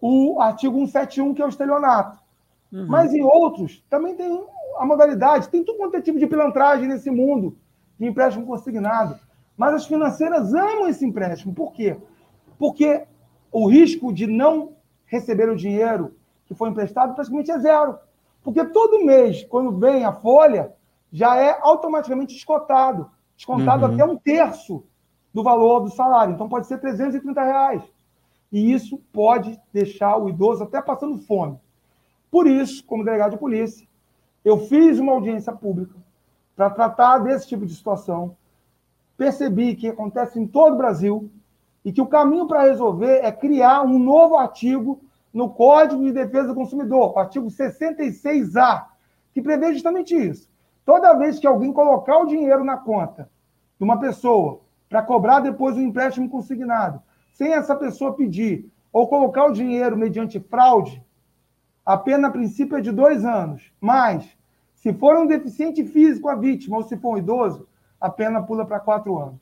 [0.00, 2.18] o artigo 171, que é o estelionato.
[2.72, 2.86] Uhum.
[2.86, 4.46] Mas em outros, também tem
[4.78, 7.58] a modalidade, tem tudo quanto é tipo de pilantragem nesse mundo
[7.98, 9.18] de empréstimo consignado.
[9.56, 11.52] Mas as financeiras amam esse empréstimo.
[11.52, 11.96] Por quê?
[12.56, 13.04] Porque
[13.50, 16.14] o risco de não receber o dinheiro
[16.44, 17.98] que foi emprestado praticamente é zero.
[18.44, 20.72] Porque todo mês, quando vem a folha,
[21.10, 23.10] já é automaticamente descontado.
[23.36, 23.94] Descontado uhum.
[23.94, 24.84] até um terço
[25.36, 26.32] do valor do salário.
[26.32, 27.82] Então pode ser 330 reais.
[28.50, 31.60] E isso pode deixar o idoso até passando fome.
[32.30, 33.86] Por isso, como delegado de polícia,
[34.42, 35.94] eu fiz uma audiência pública
[36.56, 38.34] para tratar desse tipo de situação.
[39.14, 41.30] Percebi que acontece em todo o Brasil
[41.84, 45.02] e que o caminho para resolver é criar um novo artigo
[45.34, 48.86] no Código de Defesa do Consumidor, artigo 66A,
[49.34, 50.48] que prevê justamente isso.
[50.82, 53.28] Toda vez que alguém colocar o dinheiro na conta
[53.78, 57.00] de uma pessoa para cobrar depois o um empréstimo consignado,
[57.32, 61.02] sem essa pessoa pedir, ou colocar o dinheiro mediante fraude,
[61.84, 63.70] a pena a princípio é de dois anos.
[63.80, 64.26] Mas,
[64.74, 67.68] se for um deficiente físico a vítima, ou se for um idoso,
[68.00, 69.40] a pena pula para quatro anos.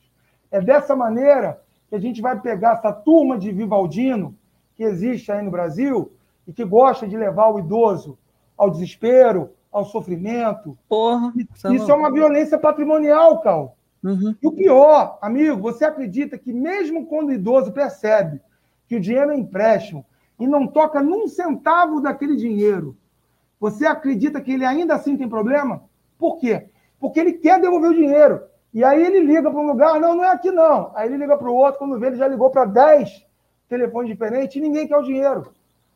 [0.51, 4.37] É dessa maneira que a gente vai pegar essa turma de Vivaldino
[4.75, 6.13] que existe aí no Brasil
[6.47, 8.19] e que gosta de levar o idoso
[8.57, 10.77] ao desespero, ao sofrimento.
[10.89, 11.33] Porra,
[11.73, 13.77] Isso é uma violência patrimonial, Cal.
[14.05, 14.37] Uhum.
[14.41, 18.39] E o pior, amigo, você acredita que mesmo quando o idoso percebe
[18.87, 20.05] que o dinheiro é empréstimo
[20.39, 22.95] e não toca num centavo daquele dinheiro,
[23.59, 25.85] você acredita que ele ainda assim tem problema?
[26.19, 26.67] Por quê?
[27.01, 28.43] Porque ele quer devolver o dinheiro.
[28.75, 30.93] E aí ele liga para um lugar, não, não é aqui não.
[30.95, 33.25] Aí ele liga para o outro, quando vê, ele já ligou para 10
[33.69, 35.53] telefones diferentes e ninguém quer o dinheiro.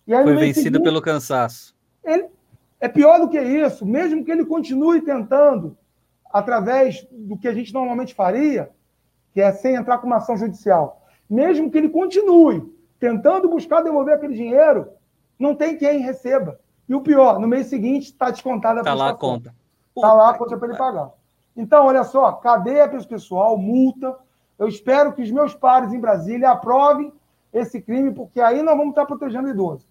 [0.06, 1.76] E aí, Foi vencido seguinte, pelo cansaço.
[2.02, 2.26] ele
[2.80, 5.76] é pior do que isso, mesmo que ele continue tentando,
[6.32, 8.70] através do que a gente normalmente faria,
[9.32, 12.62] que é sem entrar com uma ação judicial, mesmo que ele continue
[12.98, 14.88] tentando buscar devolver aquele dinheiro,
[15.38, 16.58] não tem quem receba.
[16.88, 19.54] E o pior, no mês seguinte está descontada a Tá lá a conta.
[19.94, 21.10] Está lá a conta para ele pagar.
[21.56, 24.16] Então, olha só, cadeia para esse pessoal, multa.
[24.58, 27.12] Eu espero que os meus pares em Brasília aprovem
[27.52, 29.86] esse crime, porque aí nós vamos estar protegendo o idoso.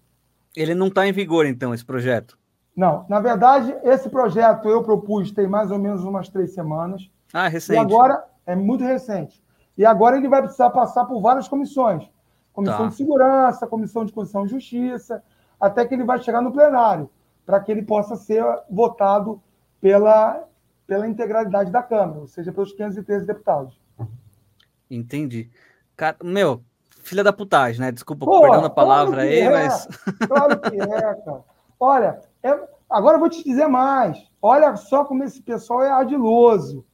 [0.56, 2.38] Ele não está em vigor, então, esse projeto.
[2.78, 7.10] Não, na verdade, esse projeto eu propus tem mais ou menos umas três semanas.
[7.34, 7.76] Ah, E recente.
[7.80, 9.42] agora é muito recente.
[9.76, 12.08] E agora ele vai precisar passar por várias comissões:
[12.52, 12.86] comissão Tá.
[12.86, 15.24] de segurança, comissão de Constituição e Justiça,
[15.60, 17.10] até que ele vai chegar no plenário,
[17.44, 19.42] para que ele possa ser votado
[19.80, 20.44] pela,
[20.86, 23.76] pela integralidade da Câmara, ou seja, pelos 513 deputados.
[24.88, 25.50] Entendi.
[25.96, 26.62] Cara, meu,
[27.02, 27.90] filha da putagem, né?
[27.90, 29.50] Desculpa, Pô, perdão a palavra claro aí, é.
[29.50, 29.88] mas.
[30.28, 31.40] Claro que é, cara.
[31.80, 34.18] Olha, é- agora eu vou te dizer mais.
[34.40, 36.84] Olha só como esse pessoal é ardiloso.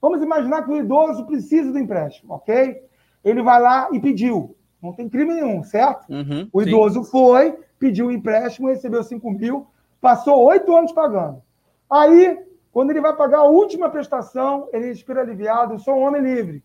[0.00, 2.82] Vamos imaginar que o idoso precisa do empréstimo, ok?
[3.22, 4.56] Ele vai lá e pediu.
[4.82, 6.08] Não tem crime nenhum, certo?
[6.10, 6.68] Uhum, O sim.
[6.68, 9.66] idoso foi, pediu o empréstimo, recebeu 5 mil,
[10.00, 11.42] passou oito anos pagando.
[11.88, 12.42] Aí,
[12.72, 16.64] quando ele vai pagar a última prestação, ele respira aliviado, eu sou um homem livre.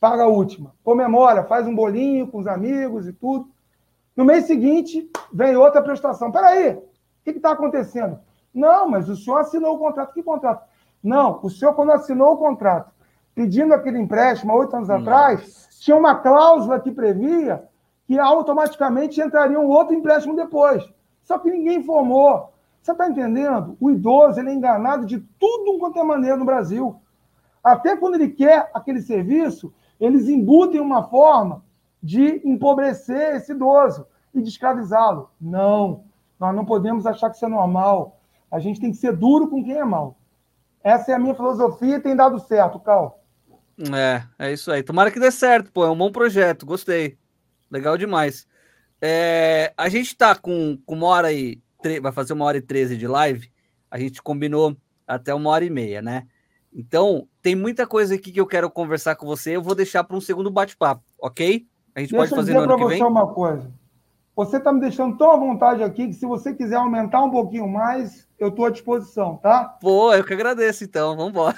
[0.00, 0.74] Paga a última.
[0.82, 3.48] Comemora, faz um bolinho com os amigos e tudo.
[4.16, 6.32] No mês seguinte, vem outra prestação.
[6.32, 6.78] Peraí,
[7.32, 8.18] que está acontecendo?
[8.52, 10.12] Não, mas o senhor assinou o contrato.
[10.12, 10.64] Que contrato?
[11.02, 12.90] Não, o senhor, quando assinou o contrato,
[13.34, 15.00] pedindo aquele empréstimo há oito anos Nossa.
[15.00, 17.64] atrás, tinha uma cláusula que previa
[18.06, 20.82] que automaticamente entraria um outro empréstimo depois.
[21.22, 22.52] Só que ninguém informou.
[22.80, 23.76] Você está entendendo?
[23.78, 26.96] O idoso ele é enganado de tudo quanto é maneira no Brasil.
[27.62, 31.62] Até quando ele quer aquele serviço, eles embutem uma forma
[32.02, 35.30] de empobrecer esse idoso e de escravizá-lo.
[35.38, 36.04] Não,
[36.38, 38.20] nós não podemos achar que isso é normal.
[38.50, 40.16] A gente tem que ser duro com quem é mal.
[40.82, 43.22] Essa é a minha filosofia e tem dado certo, Cal.
[43.92, 44.82] É, é isso aí.
[44.82, 45.84] Tomara que dê certo, pô.
[45.84, 47.16] É um bom projeto, gostei.
[47.70, 48.46] Legal demais.
[49.00, 51.60] É, a gente tá com, com uma hora e.
[51.82, 53.50] tre- Vai fazer uma hora e treze de live.
[53.90, 56.26] A gente combinou até uma hora e meia, né?
[56.72, 59.56] Então, tem muita coisa aqui que eu quero conversar com você.
[59.56, 61.66] Eu vou deixar para um segundo bate-papo, ok?
[61.94, 63.06] A gente Deixa pode eu fazer dizer no ano que você vem?
[63.06, 63.70] uma coisa.
[64.38, 67.66] Você está me deixando tão à vontade aqui que se você quiser aumentar um pouquinho
[67.68, 69.64] mais, eu estou à disposição, tá?
[69.80, 71.16] Pô, eu que agradeço, então.
[71.16, 71.56] Vamos embora.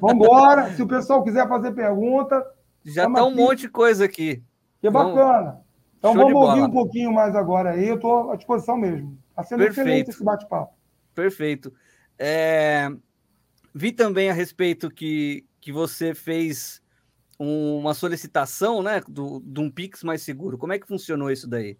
[0.00, 0.72] Vamos embora.
[0.74, 2.44] se o pessoal quiser fazer pergunta,
[2.84, 4.42] Já Tamo tá um monte de coisa aqui.
[4.80, 5.60] que bacana.
[6.00, 7.86] Então Show vamos ouvir um pouquinho mais agora aí.
[7.88, 9.16] Eu estou à disposição mesmo.
[9.30, 9.86] Está sendo Perfeito.
[9.88, 10.74] excelente esse bate-papo.
[11.14, 11.72] Perfeito.
[12.18, 12.90] É,
[13.72, 16.82] Vi também a respeito que, que você fez
[17.38, 20.58] um- uma solicitação, né, do, de um Pix mais seguro.
[20.58, 21.78] Como é que funcionou isso daí?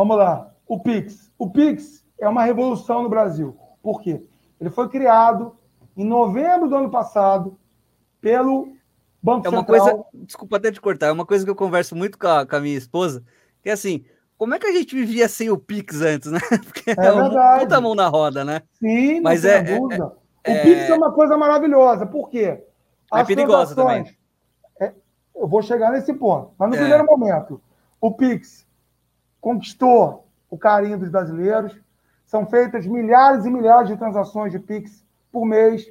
[0.00, 0.50] Vamos lá.
[0.66, 1.30] O Pix.
[1.38, 3.54] O Pix é uma revolução no Brasil.
[3.82, 4.24] Por quê?
[4.58, 5.54] Ele foi criado
[5.94, 7.58] em novembro do ano passado
[8.18, 8.72] pelo
[9.22, 9.64] Banco É uma Central.
[9.66, 12.56] coisa, desculpa até te cortar, é uma coisa que eu converso muito com a, com
[12.56, 13.22] a minha esposa,
[13.62, 14.02] que é assim,
[14.38, 16.40] como é que a gente vivia sem o Pix antes, né?
[16.64, 17.60] Porque é, uma verdade.
[17.64, 18.62] puta mão na roda, né?
[18.78, 20.06] Sim, Mas tenha é- dúvida.
[20.06, 20.12] o
[20.44, 22.06] é- Pix é uma coisa maravilhosa.
[22.06, 22.64] Por quê?
[23.12, 24.16] É perigosa transações-
[24.80, 24.94] É,
[25.36, 26.52] eu vou chegar nesse ponto.
[26.58, 26.78] Mas no É.
[26.78, 27.60] primeiro momento,
[28.00, 28.66] o Pix
[29.40, 31.78] conquistou o carinho dos brasileiros.
[32.26, 35.90] São feitas milhares e milhares de transações de Pix por mês.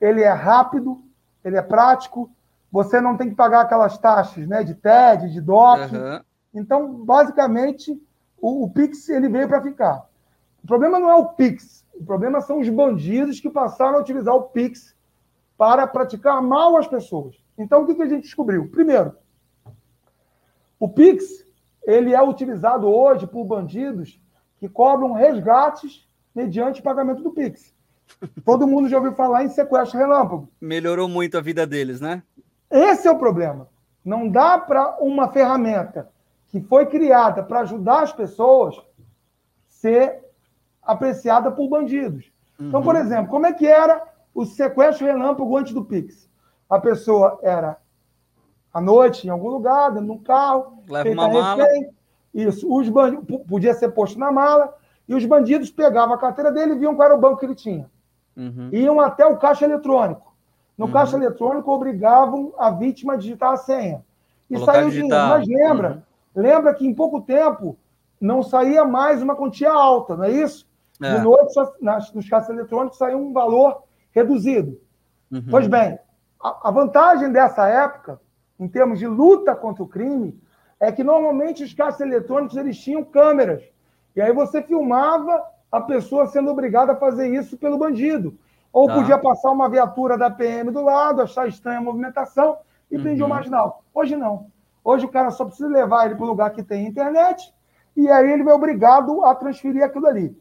[0.00, 1.02] Ele é rápido,
[1.44, 2.30] ele é prático.
[2.70, 5.80] Você não tem que pagar aquelas taxas né, de TED, de DOC.
[5.80, 6.24] Aham.
[6.54, 8.00] Então, basicamente,
[8.40, 10.06] o, o Pix ele veio para ficar.
[10.62, 14.34] O problema não é o Pix, o problema são os bandidos que passaram a utilizar
[14.34, 14.94] o Pix
[15.56, 17.36] para praticar mal às pessoas.
[17.58, 18.68] Então, o que, que a gente descobriu?
[18.68, 19.14] Primeiro,
[20.78, 21.44] o Pix
[21.84, 24.20] ele é utilizado hoje por bandidos
[24.58, 27.74] que cobram resgates mediante pagamento do Pix.
[28.44, 30.48] Todo mundo já ouviu falar em sequestro relâmpago.
[30.60, 32.22] Melhorou muito a vida deles, né?
[32.70, 33.68] Esse é o problema.
[34.04, 36.10] Não dá para uma ferramenta
[36.48, 38.76] que foi criada para ajudar as pessoas
[39.66, 40.20] ser
[40.82, 42.30] apreciada por bandidos.
[42.58, 44.02] Então, por exemplo, como é que era
[44.34, 46.28] o sequestro relâmpago antes do Pix.
[46.68, 47.78] A pessoa era
[48.72, 50.82] à noite, em algum lugar, dentro de um carro.
[50.88, 51.66] Leva uma mala.
[52.32, 52.72] Isso.
[52.72, 54.74] Os bandidos, podia ser posto na mala,
[55.06, 57.54] e os bandidos pegavam a carteira dele e viam qual era o banco que ele
[57.54, 57.90] tinha.
[58.36, 58.70] Uhum.
[58.72, 60.32] Iam até o caixa eletrônico.
[60.78, 60.92] No uhum.
[60.92, 64.02] caixa eletrônico, obrigavam a vítima a digitar a senha.
[64.48, 65.08] E Colocar saiu dinheiro.
[65.08, 66.04] Mas lembra,
[66.34, 66.42] uhum.
[66.42, 67.76] lembra que em pouco tempo
[68.18, 70.66] não saía mais uma quantia alta, não é isso?
[71.02, 71.16] É.
[71.16, 73.82] De noite, nas, nos caixas eletrônicos, saiu um valor
[74.12, 74.80] reduzido.
[75.30, 75.44] Uhum.
[75.50, 75.98] Pois bem,
[76.42, 78.20] a, a vantagem dessa época
[78.62, 80.40] em termos de luta contra o crime,
[80.78, 83.62] é que normalmente os caixas eletrônicos eles tinham câmeras.
[84.14, 88.38] E aí você filmava a pessoa sendo obrigada a fazer isso pelo bandido.
[88.72, 88.94] Ou tá.
[88.94, 92.58] podia passar uma viatura da PM do lado, achar estranha a movimentação
[92.90, 93.02] e uhum.
[93.02, 93.82] prendia o marginal.
[93.92, 94.46] Hoje não.
[94.84, 97.52] Hoje o cara só precisa levar ele para o lugar que tem internet
[97.96, 100.36] e aí ele é obrigado a transferir aquilo ali.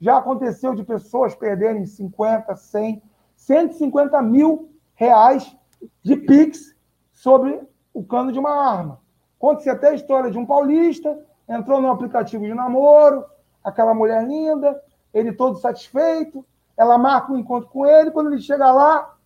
[0.00, 3.02] Já aconteceu de pessoas perderem 50, 100,
[3.36, 5.56] 150 mil reais
[6.02, 6.75] de Pix
[7.16, 7.58] sobre
[7.94, 9.00] o cano de uma arma.
[9.38, 11.18] Conta-se até a história de um paulista,
[11.48, 13.24] entrou no aplicativo de namoro,
[13.64, 14.80] aquela mulher linda,
[15.12, 16.44] ele todo satisfeito,
[16.76, 19.16] ela marca um encontro com ele, quando ele chega lá,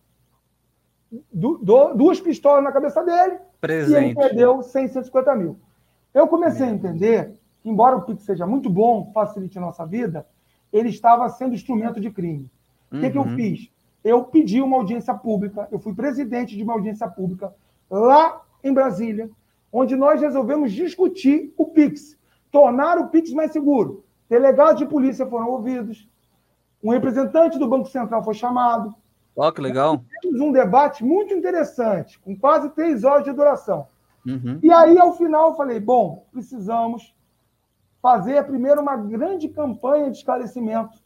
[1.31, 1.57] du
[1.93, 4.01] duas pistolas na cabeça dele, Presente.
[4.01, 5.59] e ele perdeu 150 mil.
[6.13, 10.25] Eu comecei a entender que, embora o Pix seja muito bom, facilite a nossa vida,
[10.71, 12.49] ele estava sendo instrumento de crime.
[12.89, 13.35] O que, que eu uhum.
[13.35, 13.69] fiz?
[14.01, 17.53] Eu pedi uma audiência pública, eu fui presidente de uma audiência pública
[17.91, 19.29] lá em Brasília,
[19.71, 22.17] onde nós resolvemos discutir o Pix,
[22.51, 24.03] tornar o Pix mais seguro.
[24.29, 26.07] Delegados de polícia foram ouvidos,
[26.83, 28.95] um representante do Banco Central foi chamado.
[29.35, 30.03] Ó, oh, que legal.
[30.21, 33.87] Tivemos um debate muito interessante, com quase três horas de duração.
[34.25, 34.59] Uhum.
[34.61, 37.13] E aí, ao final, eu falei: bom, precisamos
[38.01, 40.97] fazer primeiro uma grande campanha de esclarecimento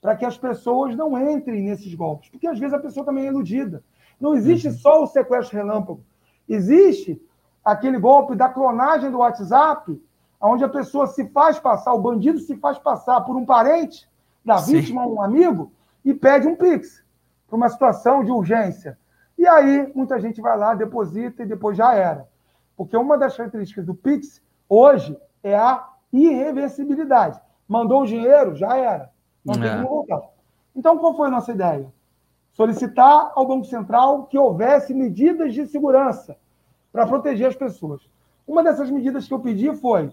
[0.00, 3.28] para que as pessoas não entrem nesses golpes, porque às vezes a pessoa também é
[3.28, 3.82] iludida.
[4.20, 4.74] Não existe uhum.
[4.74, 6.00] só o sequestro relâmpago.
[6.48, 7.20] Existe
[7.64, 10.00] aquele golpe da clonagem do WhatsApp,
[10.40, 14.08] onde a pessoa se faz passar, o bandido se faz passar por um parente
[14.44, 14.74] da Sim.
[14.74, 15.72] vítima, um amigo,
[16.04, 17.02] e pede um Pix
[17.48, 18.96] para uma situação de urgência.
[19.36, 22.28] E aí, muita gente vai lá, deposita e depois já era.
[22.76, 27.40] Porque uma das características do Pix, hoje, é a irreversibilidade.
[27.68, 29.10] Mandou o dinheiro, já era.
[29.44, 29.58] Não é.
[29.58, 30.22] tem como voltar.
[30.74, 31.92] Então, qual foi a nossa ideia?
[32.56, 36.38] Solicitar ao Banco Central que houvesse medidas de segurança
[36.90, 38.00] para proteger as pessoas.
[38.48, 40.10] Uma dessas medidas que eu pedi foi,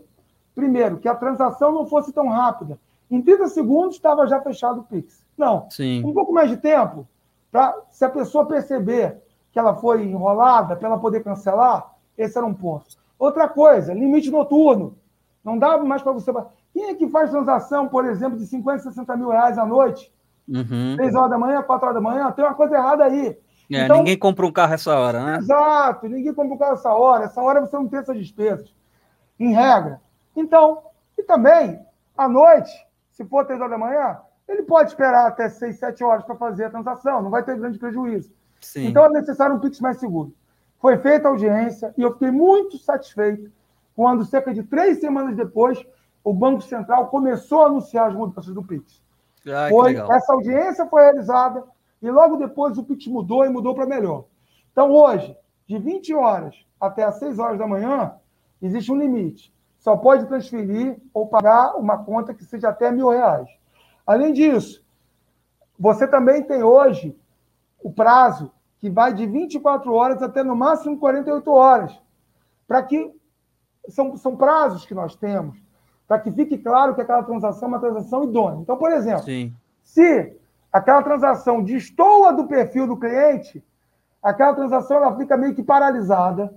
[0.53, 2.77] primeiro, que a transação não fosse tão rápida.
[3.09, 5.23] Em 30 segundos estava já fechado o Pix.
[5.37, 5.69] Não.
[5.69, 6.03] Sim.
[6.03, 7.07] Um pouco mais de tempo,
[7.49, 9.21] para se a pessoa perceber
[9.53, 12.97] que ela foi enrolada, para ela poder cancelar, esse era um ponto.
[13.17, 14.97] Outra coisa, limite noturno.
[15.45, 16.29] Não dá mais para você.
[16.73, 20.12] Quem é que faz transação, por exemplo, de 50, 60 mil reais à noite?
[20.47, 20.97] Uhum.
[20.99, 23.37] Horas da manhã, quatro horas da manhã, tem uma coisa errada aí.
[23.71, 25.37] É, então, ninguém compra um carro essa hora, né?
[25.37, 27.25] Exato, ninguém compra um carro essa hora.
[27.25, 28.75] Essa hora você não tem essas despesas,
[29.39, 30.01] em regra.
[30.35, 30.83] Então,
[31.17, 31.79] e também,
[32.17, 32.71] à noite,
[33.11, 34.17] se for três horas da manhã,
[34.47, 37.79] ele pode esperar até seis, sete horas para fazer a transação, não vai ter grande
[37.79, 38.31] prejuízo.
[38.59, 38.87] Sim.
[38.87, 40.33] Então é necessário um Pix mais seguro.
[40.79, 43.51] Foi feita a audiência e eu fiquei muito satisfeito
[43.95, 45.85] quando, cerca de três semanas depois,
[46.23, 49.02] o Banco Central começou a anunciar as mudanças do Pix.
[49.47, 51.63] Ah, foi, essa audiência foi realizada
[52.01, 54.25] e logo depois o Pix mudou e mudou para melhor.
[54.71, 55.37] Então, hoje,
[55.67, 58.13] de 20 horas até as 6 horas da manhã,
[58.61, 59.53] existe um limite.
[59.79, 63.49] Só pode transferir ou pagar uma conta que seja até mil reais.
[64.05, 64.83] Além disso,
[65.77, 67.17] você também tem hoje
[67.81, 72.01] o prazo que vai de 24 horas até no máximo 48 horas.
[72.67, 73.13] Para que
[73.89, 75.62] são, são prazos que nós temos
[76.14, 78.61] para que fique claro que aquela transação é uma transação idônea.
[78.61, 79.52] Então, por exemplo, Sim.
[79.81, 80.38] se
[80.72, 83.64] aquela transação destoa do perfil do cliente,
[84.22, 86.53] aquela transação ela fica meio que paralisada,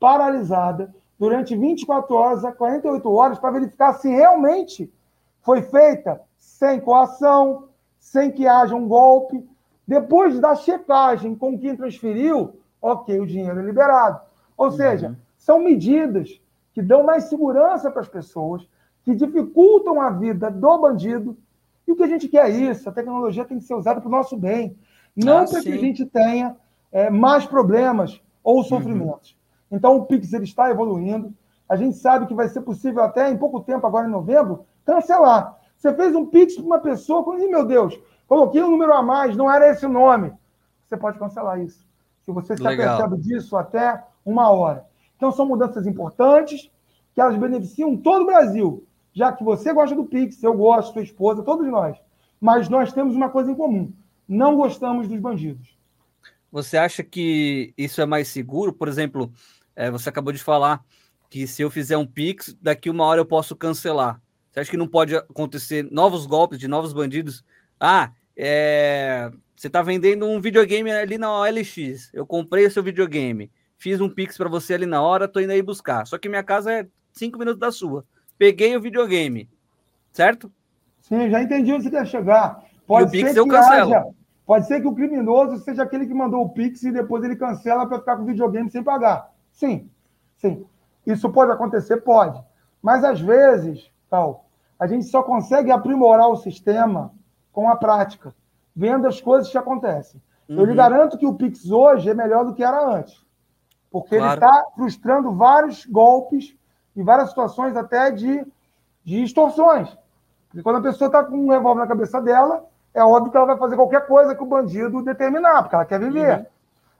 [0.00, 4.92] paralisada, durante 24 horas a 48 horas para verificar se realmente
[5.42, 7.68] foi feita sem coação,
[8.00, 9.48] sem que haja um golpe.
[9.86, 14.20] Depois da checagem com quem transferiu, ok, o dinheiro é liberado.
[14.56, 14.72] Ou uhum.
[14.72, 16.40] seja, são medidas
[16.72, 18.68] que dão mais segurança para as pessoas,
[19.08, 21.34] que dificultam a vida do bandido.
[21.86, 22.86] E o que a gente quer é isso.
[22.86, 24.76] A tecnologia tem que ser usada para o nosso bem.
[25.16, 26.54] Não ah, para que a gente tenha
[26.92, 29.30] é, mais problemas ou sofrimentos.
[29.30, 29.78] Uhum.
[29.78, 31.32] Então, o Pix ele está evoluindo.
[31.66, 35.58] A gente sabe que vai ser possível até em pouco tempo, agora em novembro, cancelar.
[35.74, 39.34] Você fez um Pix para uma pessoa, e meu Deus, coloquei um número a mais,
[39.34, 40.34] não era esse o nome.
[40.84, 41.82] Você pode cancelar isso.
[42.26, 42.96] Se você se Legal.
[42.96, 44.84] apercebe disso até uma hora.
[45.16, 46.70] Então, são mudanças importantes
[47.14, 51.02] que elas beneficiam todo o Brasil já que você gosta do Pix, eu gosto, sua
[51.02, 51.96] esposa, todos nós.
[52.40, 53.92] Mas nós temos uma coisa em comum.
[54.28, 55.76] não gostamos dos bandidos.
[56.50, 58.72] Você acha que isso é mais seguro?
[58.72, 59.32] Por exemplo,
[59.74, 60.84] é, você acabou de falar
[61.28, 64.20] que se eu fizer um Pix, daqui uma hora eu posso cancelar.
[64.50, 67.44] Você acha que não pode acontecer novos golpes de novos bandidos?
[67.78, 69.30] Ah, é...
[69.54, 72.10] você está vendendo um videogame ali na OLX.
[72.12, 75.52] Eu comprei o seu videogame, fiz um Pix para você ali na hora, estou indo
[75.52, 76.06] aí buscar.
[76.06, 78.04] Só que minha casa é cinco minutos da sua.
[78.38, 79.50] Peguei o videogame,
[80.12, 80.50] certo?
[81.00, 82.64] Sim, já entendi onde você quer chegar.
[82.86, 83.94] Pode e o Pix ser eu que cancelo.
[83.94, 84.06] haja,
[84.46, 87.86] pode ser que o criminoso seja aquele que mandou o Pix e depois ele cancela
[87.86, 89.30] para ficar com o videogame sem pagar.
[89.50, 89.90] Sim,
[90.36, 90.64] sim.
[91.04, 91.98] Isso pode acontecer?
[91.98, 92.40] Pode.
[92.80, 94.46] Mas às vezes, tal,
[94.78, 97.12] a gente só consegue aprimorar o sistema
[97.52, 98.32] com a prática,
[98.74, 100.22] vendo as coisas que acontecem.
[100.48, 100.58] Uhum.
[100.58, 100.76] Eu lhe uhum.
[100.76, 103.26] garanto que o Pix hoje é melhor do que era antes.
[103.90, 104.40] Porque claro.
[104.40, 106.54] ele está frustrando vários golpes
[106.98, 108.44] e várias situações até de,
[109.04, 109.88] de extorsões.
[110.48, 113.46] Porque quando a pessoa está com um revólver na cabeça dela, é óbvio que ela
[113.46, 116.38] vai fazer qualquer coisa que o bandido determinar, porque ela quer viver.
[116.38, 116.46] Uhum.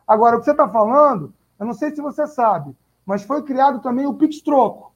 [0.07, 3.81] Agora, o que você está falando, eu não sei se você sabe, mas foi criado
[3.81, 4.93] também o Pix Troco.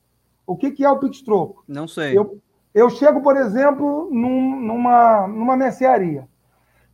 [0.46, 1.64] O que, que é o Pix Troco?
[1.66, 2.16] Não sei.
[2.16, 2.38] Eu,
[2.72, 6.28] eu chego, por exemplo, num, numa, numa mercearia.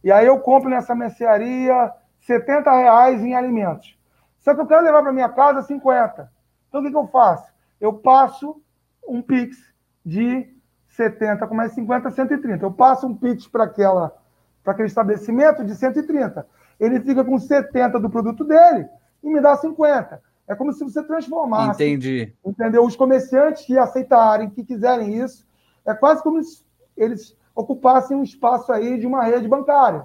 [0.02, 3.98] E aí eu compro nessa mercearia 70 reais em alimentos.
[4.40, 6.32] Só que eu quero levar para minha casa 50.
[6.68, 7.47] Então o que, que eu faço?
[7.80, 8.60] Eu passo
[9.06, 9.56] um Pix
[10.04, 10.48] de
[10.88, 12.64] 70 com mais 50, 130.
[12.64, 14.16] Eu passo um Pix para aquela
[14.62, 16.46] para aquele estabelecimento de 130.
[16.78, 18.86] Ele fica com 70 do produto dele
[19.22, 20.20] e me dá 50.
[20.46, 21.82] É como se você transformasse.
[21.82, 22.34] Entendi.
[22.44, 22.84] Entendeu?
[22.84, 25.46] Os comerciantes que aceitarem, que quiserem isso,
[25.86, 26.64] é quase como se
[26.96, 30.04] eles ocupassem um espaço aí de uma rede bancária.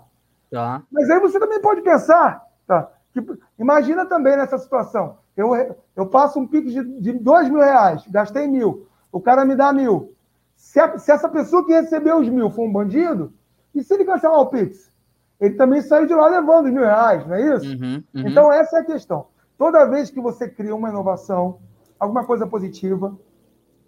[0.50, 0.82] Tá.
[0.91, 2.90] Mas aí você também pode pensar, tá?
[3.12, 3.24] Que,
[3.60, 5.18] imagina também nessa situação.
[5.35, 9.55] Eu, eu passo um pique de, de dois mil reais, gastei mil, o cara me
[9.55, 10.14] dá mil.
[10.55, 13.34] Se, a, se essa pessoa que recebeu os mil for um bandido,
[13.73, 14.91] e se ele cancelar o Pix?
[15.39, 17.68] Ele também saiu de lá levando os mil reais, não é isso?
[17.68, 18.27] Uhum, uhum.
[18.27, 19.27] Então, essa é a questão.
[19.57, 21.60] Toda vez que você cria uma inovação,
[21.99, 23.18] alguma coisa positiva,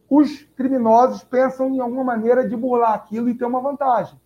[0.10, 4.20] os criminosos pensam em alguma maneira de burlar aquilo e ter uma vantagem.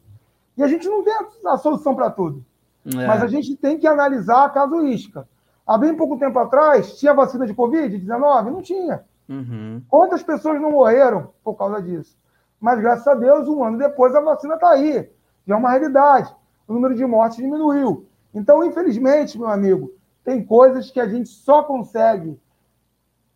[0.57, 1.13] E a gente não tem
[1.45, 2.43] a solução para tudo.
[2.85, 3.05] É.
[3.05, 5.27] Mas a gente tem que analisar a casuística.
[5.69, 8.45] Há bem pouco tempo atrás, tinha vacina de Covid-19?
[8.45, 9.03] Não tinha.
[9.29, 9.79] Uhum.
[9.87, 12.17] Quantas pessoas não morreram por causa disso?
[12.59, 15.07] Mas, graças a Deus, um ano depois, a vacina está aí.
[15.45, 16.35] Já é uma realidade.
[16.67, 18.07] O número de mortes diminuiu.
[18.33, 19.93] Então, infelizmente, meu amigo,
[20.23, 22.35] tem coisas que a gente só consegue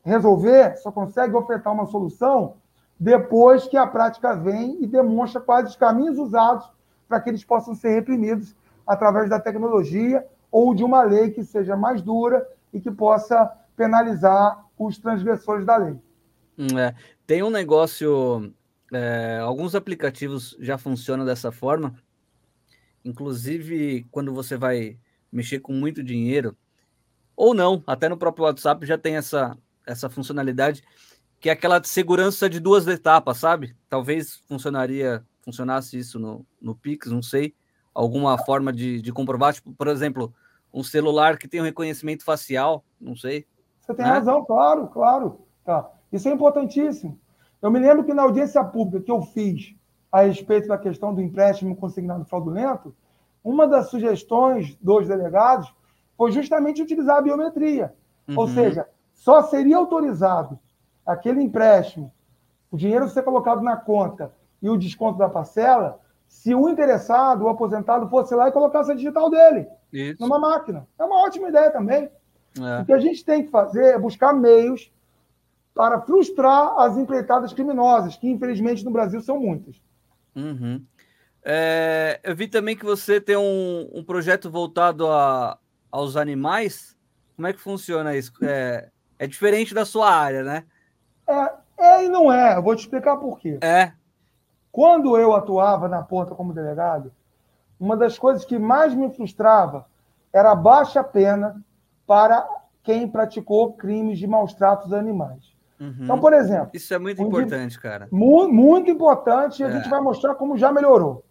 [0.03, 2.55] resolver, só consegue ofertar uma solução
[2.99, 6.67] depois que a prática vem e demonstra quais os caminhos usados
[7.07, 8.55] para que eles possam ser reprimidos
[8.87, 14.63] através da tecnologia ou de uma lei que seja mais dura e que possa penalizar
[14.77, 15.99] os transgressores da lei.
[16.55, 16.93] Hum, é,
[17.25, 18.53] tem um negócio,
[18.93, 21.95] é, alguns aplicativos já funcionam dessa forma.
[23.03, 24.99] Inclusive, quando você vai
[25.31, 26.55] mexer com muito dinheiro,
[27.35, 29.57] ou não, até no próprio WhatsApp já tem essa,
[29.87, 30.83] essa funcionalidade,
[31.39, 33.75] que é aquela segurança de duas etapas, sabe?
[33.89, 37.55] Talvez funcionaria, funcionasse isso no, no Pix, não sei.
[37.91, 40.33] Alguma forma de, de comprovar, tipo, por exemplo,
[40.73, 43.45] um celular que tem um reconhecimento facial, não sei.
[43.79, 44.11] Você tem né?
[44.11, 45.41] razão, claro, claro.
[45.63, 45.89] Tá.
[46.11, 47.19] Isso é importantíssimo.
[47.61, 49.75] Eu me lembro que na audiência pública que eu fiz
[50.11, 52.95] a respeito da questão do empréstimo consignado fraudulento,
[53.43, 55.73] uma das sugestões dos delegados
[56.17, 57.93] foi justamente utilizar a biometria.
[58.27, 58.39] Uhum.
[58.39, 60.59] Ou seja, só seria autorizado
[61.05, 62.11] aquele empréstimo,
[62.71, 67.49] o dinheiro ser colocado na conta e o desconto da parcela, se o interessado, o
[67.49, 70.21] aposentado, fosse lá e colocasse a digital dele Isso.
[70.21, 70.87] numa máquina.
[70.97, 72.09] É uma ótima ideia também.
[72.59, 72.81] É.
[72.81, 74.91] O que a gente tem que fazer é buscar meios
[75.73, 79.75] para frustrar as empreitadas criminosas, que infelizmente no Brasil são muitas.
[80.35, 80.83] Uhum.
[81.43, 85.57] É, eu vi também que você tem um, um projeto voltado a,
[85.91, 86.95] aos animais,
[87.35, 88.31] como é que funciona isso?
[88.41, 88.89] É,
[89.19, 90.63] é diferente da sua área, né?
[91.27, 92.55] É, é e não é.
[92.55, 93.57] Eu vou te explicar por quê.
[93.61, 93.91] É.
[94.71, 97.11] Quando eu atuava na ponta como delegado,
[97.83, 99.85] uma das coisas que mais me frustrava
[100.31, 101.61] era a baixa pena
[102.07, 102.47] para
[102.81, 105.53] quem praticou crimes de maus tratos a animais.
[105.77, 105.97] Uhum.
[105.99, 106.69] Então, por exemplo.
[106.73, 108.07] Isso é muito um importante, cara.
[108.09, 109.71] Muito, muito importante, e a é.
[109.73, 111.25] gente vai mostrar como já melhorou.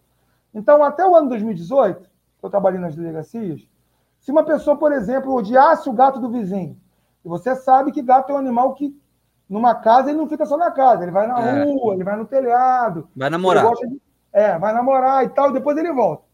[0.53, 3.67] Então, até o ano 2018, que eu trabalhei nas delegacias,
[4.19, 6.77] se uma pessoa, por exemplo, odiasse o gato do vizinho,
[7.25, 8.95] e você sabe que gato é um animal que,
[9.49, 11.63] numa casa, ele não fica só na casa, ele vai na é.
[11.63, 13.09] rua, ele vai no telhado.
[13.15, 13.71] Vai namorar.
[13.73, 13.99] De,
[14.31, 16.31] é, vai namorar e tal, e depois ele volta.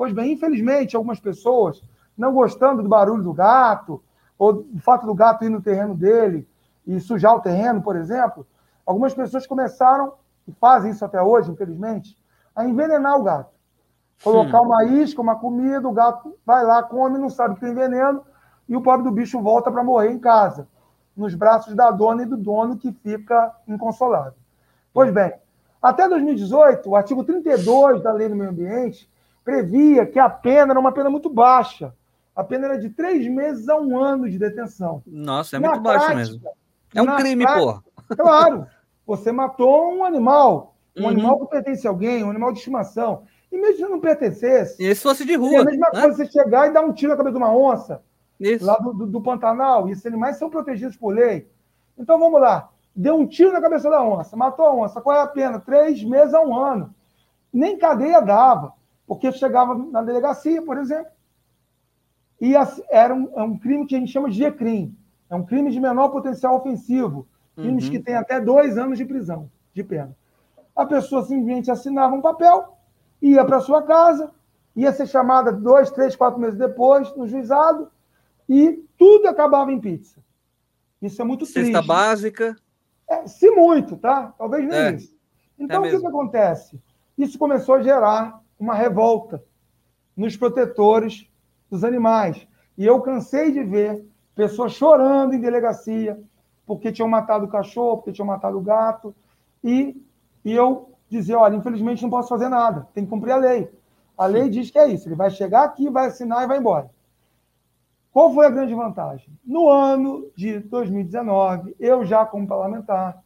[0.00, 1.84] Pois bem, infelizmente, algumas pessoas,
[2.16, 4.02] não gostando do barulho do gato,
[4.38, 6.48] ou do fato do gato ir no terreno dele
[6.86, 8.46] e sujar o terreno, por exemplo,
[8.86, 10.14] algumas pessoas começaram,
[10.48, 12.16] e fazem isso até hoje, infelizmente,
[12.56, 13.52] a envenenar o gato.
[14.24, 14.68] Colocar hum.
[14.68, 18.22] uma isca, uma comida, o gato vai lá, come, não sabe que tem veneno,
[18.66, 20.66] e o pobre do bicho volta para morrer em casa,
[21.14, 24.32] nos braços da dona e do dono que fica inconsolável.
[24.94, 25.34] Pois bem,
[25.82, 29.06] até 2018, o artigo 32 da Lei do Meio Ambiente
[29.50, 31.92] previa que a pena era uma pena muito baixa.
[32.34, 35.02] A pena era de três meses a um ano de detenção.
[35.06, 36.50] Nossa, é na muito prática, baixo mesmo.
[36.94, 38.16] É um crime, prática, pô.
[38.16, 38.66] Claro.
[39.06, 40.76] Você matou um animal.
[40.96, 41.08] Um uhum.
[41.08, 43.24] animal que pertence a alguém, um animal de estimação.
[43.50, 44.82] E mesmo se não pertencesse.
[44.82, 45.58] E se fosse de rua.
[45.58, 46.00] É a mesma né?
[46.00, 48.02] coisa você chegar e dar um tiro na cabeça de uma onça.
[48.38, 48.64] Isso.
[48.64, 49.88] Lá do, do, do Pantanal.
[49.88, 51.48] E esses animais são protegidos por lei.
[51.98, 52.70] Então vamos lá.
[52.94, 55.00] Deu um tiro na cabeça da onça, matou a onça.
[55.00, 55.60] Qual é a pena?
[55.60, 56.94] Três meses a um ano.
[57.52, 58.72] Nem cadeia dava.
[59.10, 61.10] Porque chegava na delegacia, por exemplo,
[62.40, 62.54] e
[62.88, 64.96] era um, é um crime que a gente chama de G-crime.
[65.28, 67.26] É um crime de menor potencial ofensivo.
[67.56, 67.90] Crimes uhum.
[67.90, 70.16] que têm até dois anos de prisão, de pena.
[70.76, 72.78] A pessoa simplesmente assinava um papel,
[73.20, 74.30] ia para sua casa,
[74.76, 77.90] ia ser chamada dois, três, quatro meses depois no juizado
[78.48, 80.20] e tudo acabava em pizza.
[81.02, 81.72] Isso é muito Cesta triste.
[81.72, 82.56] Cesta básica.
[83.08, 84.32] É, se muito, tá?
[84.38, 84.92] Talvez nem é.
[84.92, 85.12] isso.
[85.58, 86.80] Então, é o que, que acontece?
[87.18, 89.42] Isso começou a gerar uma revolta
[90.16, 91.28] nos protetores
[91.70, 92.46] dos animais.
[92.76, 96.20] E eu cansei de ver pessoas chorando em delegacia
[96.66, 99.14] porque tinham matado o cachorro, porque tinham matado o gato.
[99.64, 100.00] E,
[100.44, 103.72] e eu dizia: olha, infelizmente não posso fazer nada, tem que cumprir a lei.
[104.16, 106.90] A lei diz que é isso: ele vai chegar aqui, vai assinar e vai embora.
[108.12, 109.32] Qual foi a grande vantagem?
[109.44, 113.22] No ano de 2019, eu já como parlamentar,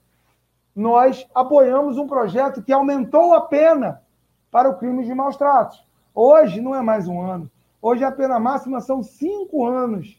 [0.76, 4.03] nós apoiamos um projeto que aumentou a pena
[4.54, 5.84] para o crime de maus tratos.
[6.14, 7.50] Hoje não é mais um ano.
[7.82, 10.16] Hoje a pena máxima são cinco anos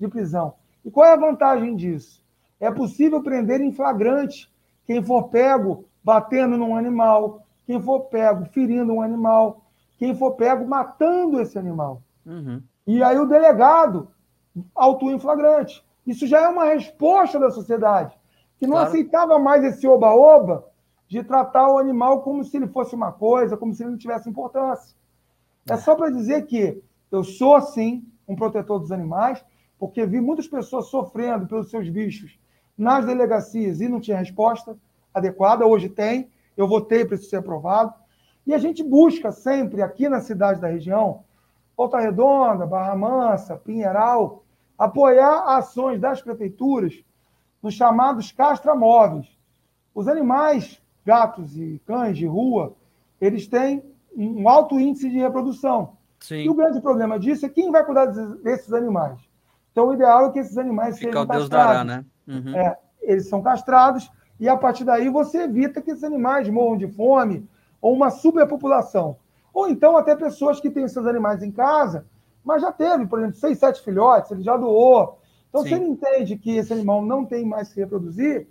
[0.00, 0.54] de prisão.
[0.82, 2.24] E qual é a vantagem disso?
[2.58, 4.50] É possível prender em flagrante
[4.86, 9.60] quem for pego batendo num animal, quem for pego ferindo um animal,
[9.98, 12.00] quem for pego matando esse animal.
[12.24, 12.62] Uhum.
[12.86, 14.08] E aí o delegado
[14.74, 15.84] autua em flagrante.
[16.06, 18.16] Isso já é uma resposta da sociedade,
[18.58, 18.88] que não claro.
[18.88, 20.64] aceitava mais esse oba-oba
[21.08, 24.28] de tratar o animal como se ele fosse uma coisa, como se ele não tivesse
[24.28, 24.96] importância.
[25.68, 29.44] É só para dizer que eu sou, sim, um protetor dos animais,
[29.78, 32.38] porque vi muitas pessoas sofrendo pelos seus bichos
[32.76, 34.76] nas delegacias e não tinha resposta
[35.14, 35.66] adequada.
[35.66, 37.94] Hoje tem, eu votei para isso ser aprovado.
[38.46, 41.24] E a gente busca sempre, aqui na cidade da região,
[41.76, 44.44] Volta Redonda, Barra Mansa, Pinheiral,
[44.78, 47.04] apoiar ações das prefeituras
[47.62, 49.26] nos chamados castramóveis.
[49.94, 52.74] Os animais gatos e cães de rua,
[53.20, 53.82] eles têm
[54.14, 55.92] um alto índice de reprodução.
[56.18, 56.42] Sim.
[56.42, 59.20] E o grande problema disso é quem vai cuidar desses animais.
[59.70, 61.72] Então, o ideal é que esses animais Fica sejam Deus castrados.
[61.72, 62.04] Dará, né?
[62.26, 62.56] Uhum.
[62.56, 64.10] É, eles são castrados
[64.40, 67.48] e, a partir daí, você evita que esses animais morram de fome
[67.80, 69.16] ou uma superpopulação.
[69.52, 72.06] Ou então, até pessoas que têm seus animais em casa,
[72.42, 75.18] mas já teve, por exemplo, seis, sete filhotes, ele já doou.
[75.48, 75.68] Então, Sim.
[75.68, 78.48] se ele entende que esse animal não tem mais que reproduzir,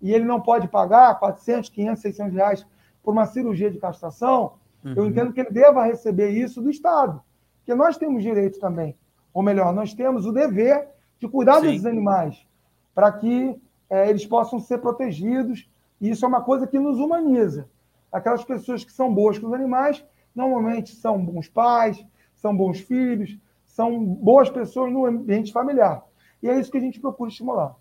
[0.00, 2.66] e ele não pode pagar 400, 500, 600 reais
[3.02, 4.54] por uma cirurgia de castração,
[4.84, 4.94] uhum.
[4.96, 7.20] eu entendo que ele deva receber isso do Estado.
[7.58, 8.96] Porque nós temos direito também.
[9.32, 10.88] Ou melhor, nós temos o dever
[11.18, 11.66] de cuidar Sim.
[11.66, 12.46] desses animais,
[12.94, 13.60] para que
[13.90, 15.68] é, eles possam ser protegidos.
[16.00, 17.68] E isso é uma coisa que nos humaniza.
[18.10, 20.04] Aquelas pessoas que são boas com os animais,
[20.34, 22.04] normalmente são bons pais,
[22.34, 26.04] são bons filhos, são boas pessoas no ambiente familiar.
[26.42, 27.74] E é isso que a gente procura estimular.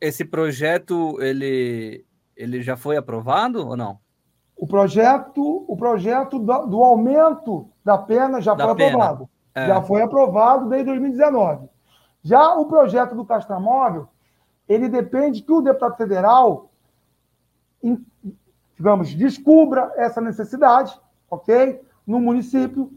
[0.00, 2.04] Esse projeto ele,
[2.36, 3.98] ele já foi aprovado ou não?
[4.56, 8.88] O projeto, o projeto do, do aumento da pena já da foi pena.
[8.90, 9.30] aprovado.
[9.54, 9.66] É.
[9.66, 11.68] Já foi aprovado desde 2019.
[12.22, 14.08] Já o projeto do castramóvel,
[14.68, 16.70] ele depende que o deputado federal,
[18.76, 20.98] digamos, descubra essa necessidade,
[21.30, 21.80] ok?
[22.06, 22.90] No município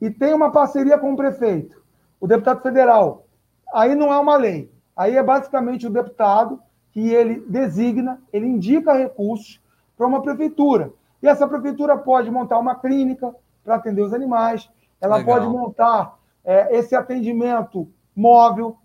[0.00, 1.82] e tenha uma parceria com o prefeito.
[2.20, 3.26] O deputado federal,
[3.72, 6.60] aí não é uma lei, Aí é basicamente o deputado
[6.92, 9.60] que ele designa, ele indica recursos
[9.96, 10.92] para uma prefeitura.
[11.22, 13.34] E essa prefeitura pode montar uma clínica
[13.64, 15.34] para atender os animais, ela Legal.
[15.34, 18.76] pode montar é, esse atendimento móvel,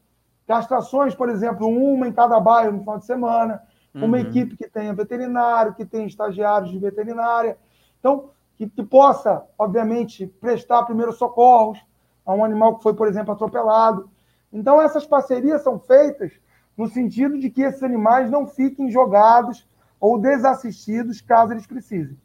[0.48, 3.62] castrações, por exemplo, uma em cada bairro no final de semana,
[3.94, 4.06] uhum.
[4.06, 7.58] uma equipe que tenha veterinário, que tenha estagiários de veterinária.
[8.00, 11.80] Então, que, que possa, obviamente, prestar primeiros socorros
[12.26, 14.10] a um animal que foi, por exemplo, atropelado.
[14.52, 16.32] Então, essas parcerias são feitas
[16.78, 19.68] no sentido de que esses animais não fiquem jogados
[20.00, 22.18] ou desassistidos caso eles precisem.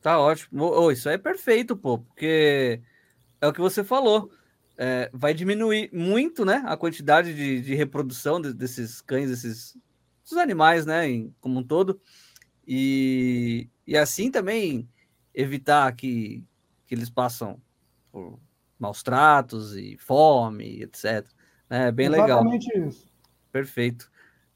[0.00, 0.64] Tá ótimo.
[0.64, 2.80] Oh, isso é perfeito, pô, porque
[3.40, 4.30] é o que você falou.
[4.78, 9.76] É, vai diminuir muito né, a quantidade de, de reprodução de, desses cães, desses,
[10.22, 12.00] desses animais, né, em, como um todo.
[12.66, 14.88] E, e assim também
[15.34, 16.44] evitar que
[16.86, 17.60] que eles passam
[18.10, 18.38] por
[18.78, 21.26] maus tratos e fome, etc.
[21.68, 22.88] É bem Exatamente legal.
[22.88, 23.06] isso.
[23.50, 24.10] Perfeito.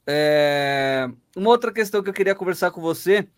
[0.07, 1.09] É...
[1.37, 3.29] Uma outra questão que eu queria conversar com você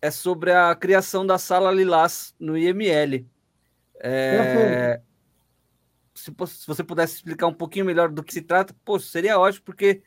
[0.00, 3.26] é sobre a criação da sala Lilás no IML.
[4.00, 5.00] É...
[6.14, 9.64] Se, se, você pudesse explicar um pouquinho melhor do que se trata, pô, seria ótimo,
[9.64, 10.02] porque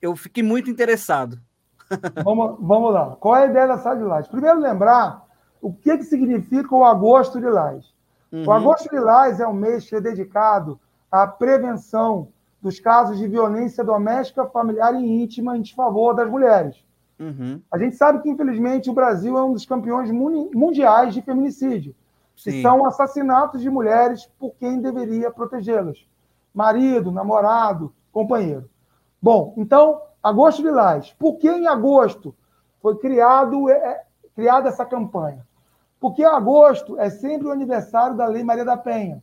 [0.00, 1.40] eu fiquei muito interessado.
[2.24, 3.16] vamos, vamos lá.
[3.16, 4.28] Qual é a ideia da sala Lilás?
[4.28, 5.24] Primeiro, lembrar
[5.60, 7.91] o que, que significa o Agosto Lilás.
[8.32, 8.46] Uhum.
[8.46, 10.80] O Agosto Lilás é um mês que é dedicado
[11.10, 12.28] à prevenção
[12.62, 16.82] dos casos de violência doméstica, familiar e íntima em desfavor das mulheres.
[17.18, 17.60] Uhum.
[17.70, 21.94] A gente sabe que, infelizmente, o Brasil é um dos campeões mundiais de feminicídio,
[22.36, 22.50] Sim.
[22.50, 26.06] que são assassinatos de mulheres por quem deveria protegê-las.
[26.54, 28.68] Marido, namorado, companheiro.
[29.20, 31.14] Bom, então, agosto lilás.
[31.18, 32.34] Por que em agosto
[32.80, 34.04] foi criado, é, é,
[34.34, 35.46] criada essa campanha?
[36.02, 39.22] Porque agosto é sempre o aniversário da Lei Maria da Penha.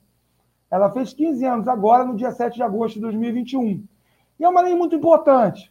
[0.71, 3.83] Ela fez 15 anos agora, no dia 7 de agosto de 2021.
[4.39, 5.69] E é uma lei muito importante,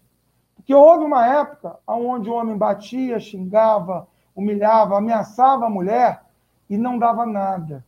[0.54, 4.06] porque houve uma época onde o homem batia, xingava,
[4.36, 6.20] humilhava, ameaçava a mulher
[6.68, 7.82] e não dava nada.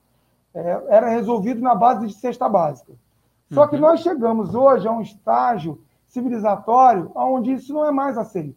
[0.55, 2.95] É, era resolvido na base de cesta básica.
[3.53, 3.83] Só que uhum.
[3.83, 8.57] nós chegamos hoje a um estágio civilizatório onde isso não é mais aceito.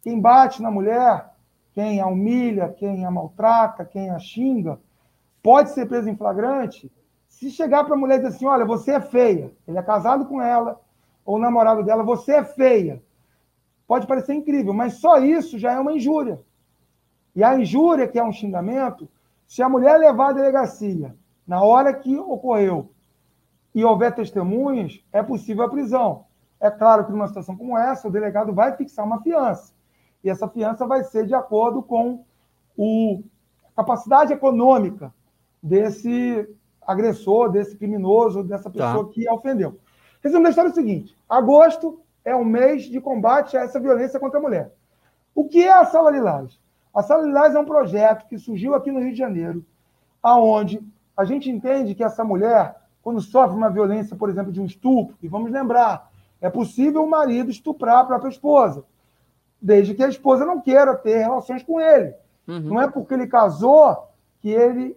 [0.00, 1.31] Quem bate na mulher,
[1.72, 4.78] quem a humilha, quem a maltrata, quem a xinga,
[5.42, 6.90] pode ser preso em flagrante
[7.28, 10.26] se chegar para a mulher e dizer assim, olha, você é feia, ele é casado
[10.26, 10.80] com ela,
[11.24, 13.02] ou namorado dela, você é feia.
[13.86, 16.40] Pode parecer incrível, mas só isso já é uma injúria.
[17.34, 19.08] E a injúria, que é um xingamento,
[19.46, 21.16] se a mulher levar à delegacia
[21.46, 22.90] na hora que ocorreu
[23.74, 26.26] e houver testemunhas, é possível a prisão.
[26.60, 29.74] É claro que numa situação como essa, o delegado vai fixar uma fiança.
[30.22, 32.24] E essa fiança vai ser de acordo com
[32.76, 33.22] o,
[33.72, 35.12] a capacidade econômica
[35.62, 36.48] desse
[36.86, 38.70] agressor, desse criminoso, dessa tá.
[38.70, 39.10] pessoa tá.
[39.12, 39.78] que ofendeu.
[40.22, 44.20] Resumo da história é o seguinte: agosto é um mês de combate a essa violência
[44.20, 44.72] contra a mulher.
[45.34, 46.58] O que é a Sala Lilás?
[46.94, 49.64] A Sala Lilás é um projeto que surgiu aqui no Rio de Janeiro,
[50.22, 50.80] aonde
[51.16, 55.16] a gente entende que essa mulher, quando sofre uma violência, por exemplo, de um estupro,
[55.22, 58.84] e vamos lembrar, é possível o marido estuprar a própria esposa,
[59.62, 62.12] desde que a esposa não queira ter relações com ele.
[62.48, 62.60] Uhum.
[62.60, 64.08] Não é porque ele casou
[64.40, 64.96] que ele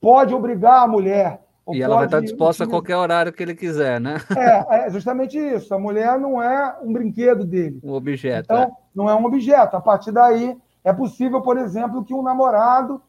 [0.00, 1.40] pode obrigar a mulher.
[1.72, 4.16] E ela vai estar disposta a qualquer horário que ele quiser, né?
[4.36, 5.72] É, é justamente isso.
[5.72, 7.80] A mulher não é um brinquedo dele.
[7.82, 8.44] Um objeto.
[8.44, 8.70] Então, é.
[8.94, 9.76] não é um objeto.
[9.76, 13.00] A partir daí, é possível, por exemplo, que um namorado,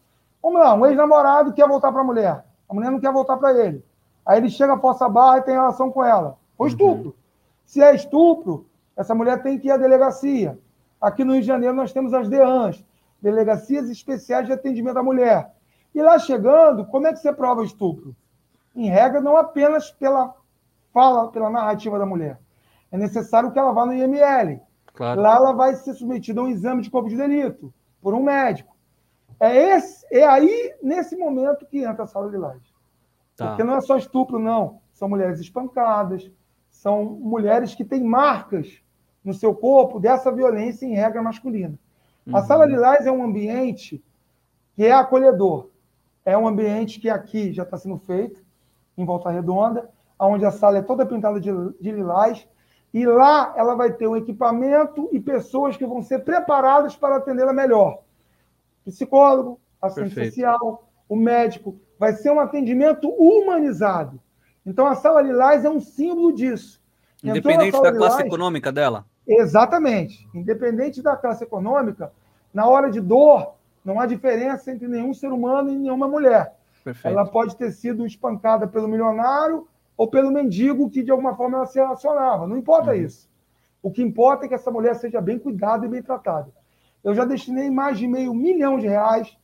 [0.41, 2.45] vamos lá, um ex-namorado quer voltar para a mulher.
[2.69, 3.83] A mulher não quer voltar para ele.
[4.25, 6.37] Aí ele chega a força barra e tem relação com ela.
[6.55, 6.71] Foi uhum.
[6.71, 7.07] estupro.
[7.07, 7.13] Uhum.
[7.65, 10.57] Se é estupro, essa mulher tem que ir à delegacia.
[11.03, 12.81] Aqui no Rio de Janeiro nós temos as DEANs,
[13.21, 15.51] Delegacias Especiais de Atendimento à Mulher.
[15.93, 18.15] E lá chegando, como é que você prova o estupro?
[18.73, 20.33] Em regra, não apenas pela
[20.93, 22.39] fala, pela narrativa da mulher.
[22.89, 24.61] É necessário que ela vá no IML.
[24.93, 25.19] Claro.
[25.19, 28.73] Lá ela vai ser submetida a um exame de corpo de delito por um médico.
[29.41, 32.73] É, esse, é aí, nesse momento, que entra a sala de laje.
[33.35, 33.49] Tá.
[33.49, 34.79] Porque não é só estupro, não.
[34.93, 36.31] São mulheres espancadas,
[36.71, 38.81] são mulheres que têm marcas
[39.23, 41.77] no seu corpo dessa violência em regra masculina.
[42.25, 42.35] Uhum.
[42.35, 44.03] A sala de laje é um ambiente
[44.75, 45.69] que é acolhedor.
[46.25, 48.41] É um ambiente que aqui já está sendo feito,
[48.97, 49.89] em Volta Redonda,
[50.19, 52.47] onde a sala é toda pintada de, de lilás,
[52.93, 57.51] e lá ela vai ter um equipamento e pessoas que vão ser preparadas para atendê-la
[57.51, 57.99] melhor.
[58.85, 60.35] Psicólogo, assistente Perfeito.
[60.35, 61.75] social, o médico.
[61.97, 64.19] Vai ser um atendimento humanizado.
[64.65, 66.81] Então a sala Lilás é um símbolo disso.
[67.23, 69.05] Independente da classe Lilás, econômica dela?
[69.27, 70.27] Exatamente.
[70.33, 72.11] Independente da classe econômica,
[72.53, 76.55] na hora de dor, não há diferença entre nenhum ser humano e nenhuma mulher.
[76.83, 77.07] Perfeito.
[77.17, 81.65] Ela pode ter sido espancada pelo milionário ou pelo mendigo que de alguma forma ela
[81.65, 82.47] se relacionava.
[82.47, 82.97] Não importa uhum.
[82.97, 83.29] isso.
[83.81, 86.49] O que importa é que essa mulher seja bem cuidada e bem tratada.
[87.03, 89.37] Eu já destinei mais de meio milhão de reais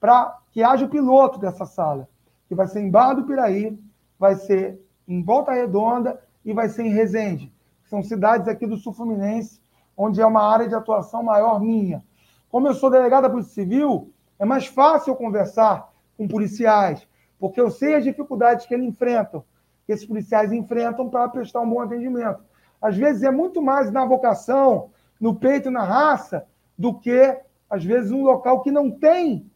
[0.00, 2.08] para que haja o piloto dessa sala,
[2.48, 3.78] que vai ser em Barra do Piraí,
[4.18, 7.52] vai ser em Volta Redonda e vai ser em Resende.
[7.86, 9.60] São cidades aqui do Sul Fluminense,
[9.96, 12.04] onde é uma área de atuação maior minha.
[12.50, 17.06] Como eu sou delegado da Polícia Civil, é mais fácil eu conversar com policiais,
[17.38, 19.44] porque eu sei as dificuldades que eles enfrentam,
[19.86, 22.42] que esses policiais enfrentam para prestar um bom atendimento.
[22.80, 24.90] Às vezes é muito mais na vocação,
[25.20, 26.46] no peito na raça,
[26.76, 27.38] do que,
[27.70, 29.50] às vezes, um local que não tem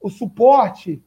[0.00, 1.02] o suporte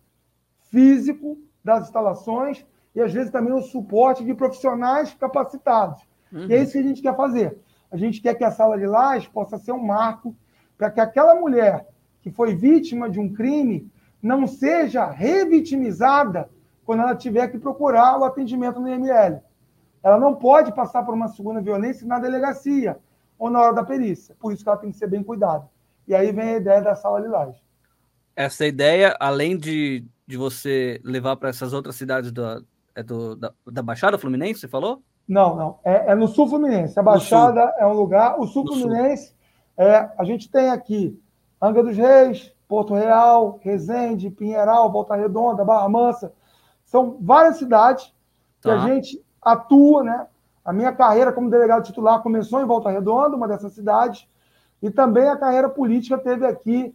[0.70, 6.06] físico das instalações e, às vezes, também o suporte de profissionais capacitados.
[6.36, 6.48] Uhum.
[6.50, 7.58] E é isso que a gente quer fazer.
[7.90, 10.36] A gente quer que a sala de lajes possa ser um marco
[10.78, 11.88] para que aquela mulher
[12.22, 13.90] que foi vítima de um crime
[14.22, 16.50] não seja revitimizada
[16.84, 19.42] quando ela tiver que procurar o atendimento no IML.
[20.04, 22.98] Ela não pode passar por uma segunda violência na delegacia
[23.40, 24.36] ou na hora da perícia.
[24.40, 25.68] Por isso que ela tem que ser bem cuidada.
[26.08, 27.56] E aí vem a ideia da sala lilás.
[28.36, 32.32] Essa ideia, além de, de você levar para essas outras cidades
[32.94, 35.02] é do, da, da Baixada Fluminense, você falou?
[35.28, 35.80] Não, não.
[35.84, 37.00] É, é no Sul Fluminense.
[37.00, 38.40] A Baixada é um lugar.
[38.40, 39.36] O Sul no Fluminense, sul.
[39.78, 41.20] É, a gente tem aqui
[41.62, 46.32] Anga dos Reis, Porto Real, Resende, Pinheiral, Volta Redonda, Barra Mansa.
[46.86, 48.14] São várias cidades
[48.62, 48.88] que a tá.
[48.88, 50.28] gente atua, né?
[50.64, 54.28] A minha carreira como delegado titular começou em Volta Redonda, uma dessas cidades,
[54.82, 56.94] e também a carreira política teve aqui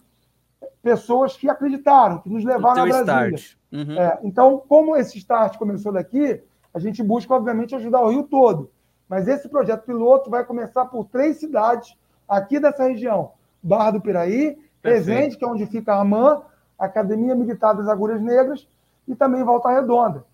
[0.82, 3.38] pessoas que acreditaram, que nos levaram a Brasília.
[3.72, 3.98] Uhum.
[3.98, 6.42] É, então, como esse start começou daqui,
[6.72, 8.70] a gente busca, obviamente, ajudar o Rio todo.
[9.08, 11.96] Mas esse projeto piloto vai começar por três cidades
[12.28, 13.32] aqui dessa região:
[13.62, 16.42] Barra do Piraí, Resende, que é onde fica a AMAN,
[16.78, 18.68] Academia Militar das Agulhas Negras,
[19.06, 20.24] e também Volta Redonda,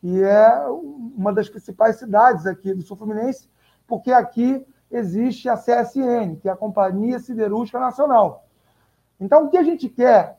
[0.00, 3.48] que é uma das principais cidades aqui do Sul Fluminense,
[3.86, 8.44] porque aqui existe a CSN, que é a Companhia Siderúrgica Nacional.
[9.18, 10.38] Então, o que a gente quer,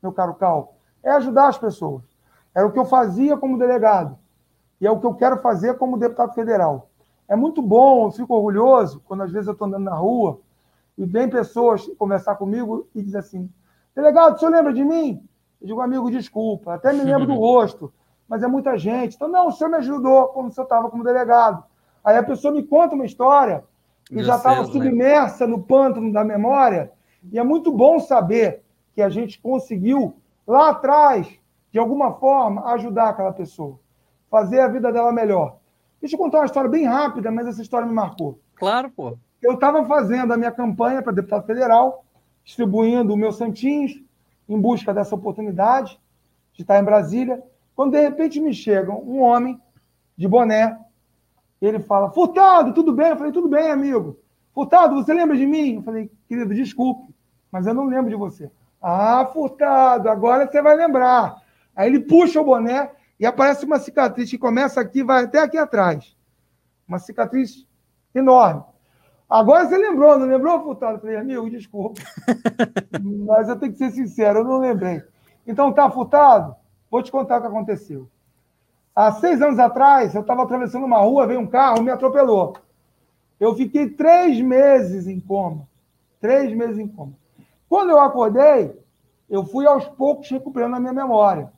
[0.00, 2.04] meu caro Cal, é ajudar as pessoas.
[2.54, 4.16] Era o que eu fazia como delegado
[4.82, 6.90] e é o que eu quero fazer como deputado federal.
[7.28, 10.40] É muito bom, eu fico orgulhoso quando às vezes eu estou andando na rua
[10.98, 13.50] e vem pessoas conversar comigo e dizem assim:
[13.94, 15.24] delegado, o senhor lembra de mim?
[15.60, 17.92] Eu digo, amigo, desculpa, até me lembro do rosto,
[18.28, 19.14] mas é muita gente.
[19.14, 21.62] Então, não, o senhor me ajudou quando o senhor estava como delegado.
[22.04, 23.62] Aí a pessoa me conta uma história
[24.10, 26.90] e já estava submersa no pântano da memória.
[27.30, 28.64] E é muito bom saber
[28.96, 31.28] que a gente conseguiu, lá atrás,
[31.70, 33.78] de alguma forma, ajudar aquela pessoa,
[34.32, 35.58] fazer a vida dela melhor.
[36.00, 38.40] Deixa eu contar uma história bem rápida, mas essa história me marcou.
[38.56, 39.18] Claro, pô.
[39.42, 42.02] Eu estava fazendo a minha campanha para deputado federal,
[42.42, 44.02] distribuindo o meu santinhos,
[44.48, 46.00] em busca dessa oportunidade
[46.54, 47.42] de estar em Brasília,
[47.76, 49.60] quando de repente me chega um homem
[50.16, 50.78] de boné,
[51.60, 53.10] ele fala: Furtado, tudo bem?
[53.10, 54.18] Eu falei: Tudo bem, amigo.
[54.54, 55.76] Furtado, você lembra de mim?
[55.76, 57.14] Eu falei: Querido, desculpe,
[57.50, 58.50] mas eu não lembro de você.
[58.80, 61.36] Ah, Furtado, agora você vai lembrar.
[61.76, 62.90] Aí ele puxa o boné
[63.22, 66.16] e aparece uma cicatriz que começa aqui e vai até aqui atrás.
[66.88, 67.64] Uma cicatriz
[68.12, 68.64] enorme.
[69.30, 70.96] Agora você lembrou, não lembrou, Furtado?
[70.96, 72.00] Eu falei, amigo, desculpa.
[73.24, 75.04] Mas eu tenho que ser sincero, eu não lembrei.
[75.46, 76.56] Então tá, Furtado,
[76.90, 78.08] vou te contar o que aconteceu.
[78.92, 82.56] Há seis anos atrás, eu estava atravessando uma rua, veio um carro, me atropelou.
[83.38, 85.68] Eu fiquei três meses em coma.
[86.20, 87.12] Três meses em coma.
[87.68, 88.76] Quando eu acordei,
[89.30, 91.52] eu fui aos poucos recuperando a minha memória.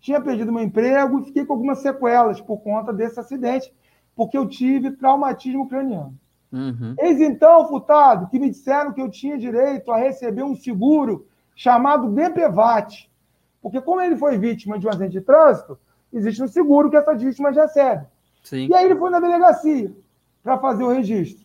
[0.00, 3.72] Tinha perdido meu emprego e fiquei com algumas sequelas por conta desse acidente,
[4.16, 6.14] porque eu tive traumatismo craniano.
[6.52, 6.94] Uhum.
[6.98, 12.08] Eis então, Furtado, que me disseram que eu tinha direito a receber um seguro chamado
[12.08, 13.08] DPVAT.
[13.62, 15.78] Porque como ele foi vítima de um acidente de trânsito,
[16.12, 18.06] existe um seguro que essas vítimas recebem.
[18.42, 18.68] Sim.
[18.68, 19.92] E aí ele foi na delegacia
[20.42, 21.44] para fazer o registro.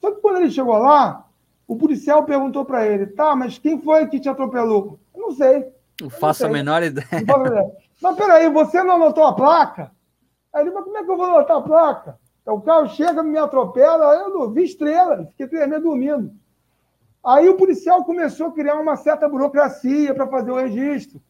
[0.00, 1.26] Só que quando ele chegou lá,
[1.66, 4.98] o policial perguntou para ele, tá, mas quem foi que te atropelou?
[5.14, 5.66] Eu não sei.
[6.00, 7.06] Não faço a menor ideia.
[8.00, 9.90] Mas peraí, você não anotou a placa?
[10.52, 12.18] Aí ele, mas como é que eu vou anotar a placa?
[12.42, 16.30] Então, o carro chega, me atropela, eu não vi estrela, fiquei tremendo dormindo.
[17.24, 21.20] Aí o policial começou a criar uma certa burocracia para fazer o registro,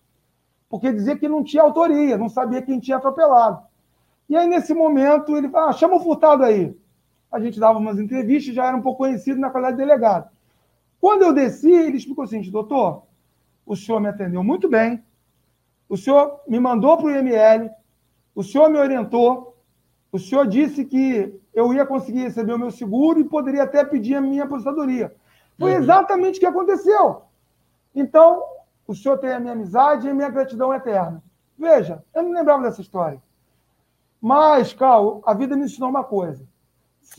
[0.68, 3.64] porque dizia que não tinha autoria, não sabia quem tinha atropelado.
[4.28, 6.76] E aí, nesse momento, ele falou: ah, chama o furtado aí.
[7.32, 10.28] A gente dava umas entrevistas, já era um pouco conhecido na qualidade de delegado.
[11.01, 13.05] Quando eu desci, ele explicou o seguinte: doutor,
[13.64, 15.02] o senhor me atendeu muito bem,
[15.89, 17.71] o senhor me mandou para o IML,
[18.35, 19.57] o senhor me orientou,
[20.11, 24.15] o senhor disse que eu ia conseguir receber o meu seguro e poderia até pedir
[24.15, 25.15] a minha aposentadoria.
[25.59, 25.79] Foi uhum.
[25.79, 27.23] exatamente o que aconteceu.
[27.95, 28.43] Então,
[28.87, 31.23] o senhor tem a minha amizade e a minha gratidão eterna.
[31.59, 33.21] Veja, eu não lembrava dessa história.
[34.21, 36.47] Mas, Carl, a vida me ensinou uma coisa.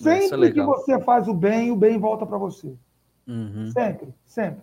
[0.05, 2.75] É sempre é que você faz o bem, o bem volta para você.
[3.27, 3.71] Uhum.
[3.71, 4.61] Sempre, sempre.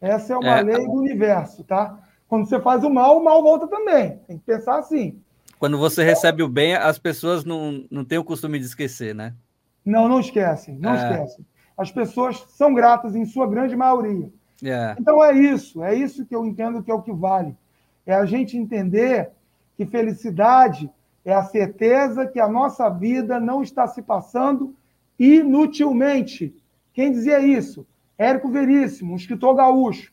[0.00, 0.62] Essa é uma é.
[0.62, 1.98] lei do universo, tá?
[2.30, 4.20] Quando você faz o mal, o mal volta também.
[4.28, 5.20] Tem que pensar assim.
[5.58, 9.34] Quando você recebe o bem, as pessoas não, não têm o costume de esquecer, né?
[9.84, 10.94] Não, não esquecem, não é.
[10.94, 11.44] esquecem.
[11.76, 14.30] As pessoas são gratas em sua grande maioria.
[14.62, 14.94] É.
[14.96, 17.56] Então é isso, é isso que eu entendo que é o que vale.
[18.06, 19.30] É a gente entender
[19.76, 20.88] que felicidade
[21.24, 24.72] é a certeza que a nossa vida não está se passando
[25.18, 26.54] inutilmente.
[26.92, 27.84] Quem dizia isso?
[28.16, 30.12] Érico Veríssimo, um escritor gaúcho.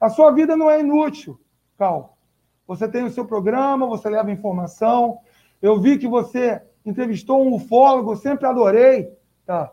[0.00, 1.38] A sua vida não é inútil,
[1.76, 2.16] Cal.
[2.66, 5.18] Você tem o seu programa, você leva informação.
[5.60, 9.12] Eu vi que você entrevistou um ufólogo, sempre adorei,
[9.44, 9.70] tá?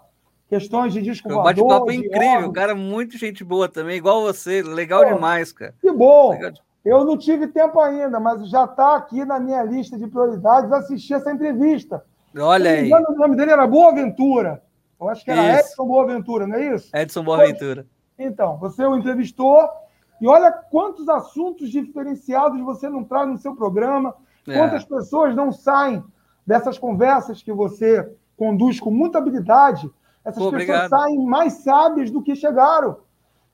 [0.49, 1.43] Questões de disco voador.
[1.43, 5.73] bate-papo incrível, cara, muito gente boa também, igual você, legal Pô, demais, cara.
[5.79, 6.37] Que bom.
[6.83, 11.15] Eu não tive tempo ainda, mas já está aqui na minha lista de prioridades assistir
[11.15, 12.03] essa entrevista.
[12.37, 12.91] Olha aí.
[12.91, 14.61] O nome dele era Boa Ventura.
[14.99, 15.71] Eu acho que era isso.
[15.71, 16.89] Edson Boa Ventura, não é isso?
[16.95, 17.85] Edson Boa Ventura.
[18.17, 19.69] Então, você o entrevistou
[20.19, 24.15] e olha quantos assuntos diferenciados você não traz no seu programa,
[24.47, 24.53] é.
[24.53, 26.03] quantas pessoas não saem
[26.45, 29.89] dessas conversas que você conduz com muita habilidade.
[30.23, 30.89] Essas Pô, pessoas obrigado.
[30.89, 32.97] saem mais sábias do que chegaram.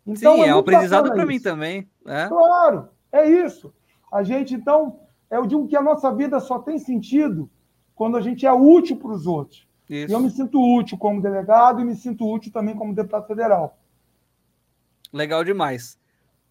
[0.06, 1.90] Então, Sim, é, é um aprendizado para mim também.
[2.06, 2.28] É.
[2.28, 3.74] Claro, é isso.
[4.12, 5.00] A gente, então,
[5.32, 7.50] eu digo que a nossa vida só tem sentido
[7.96, 9.68] quando a gente é útil para os outros.
[9.90, 10.12] Isso.
[10.12, 13.78] E eu me sinto útil como delegado e me sinto útil também como deputado federal.
[15.12, 15.98] Legal demais.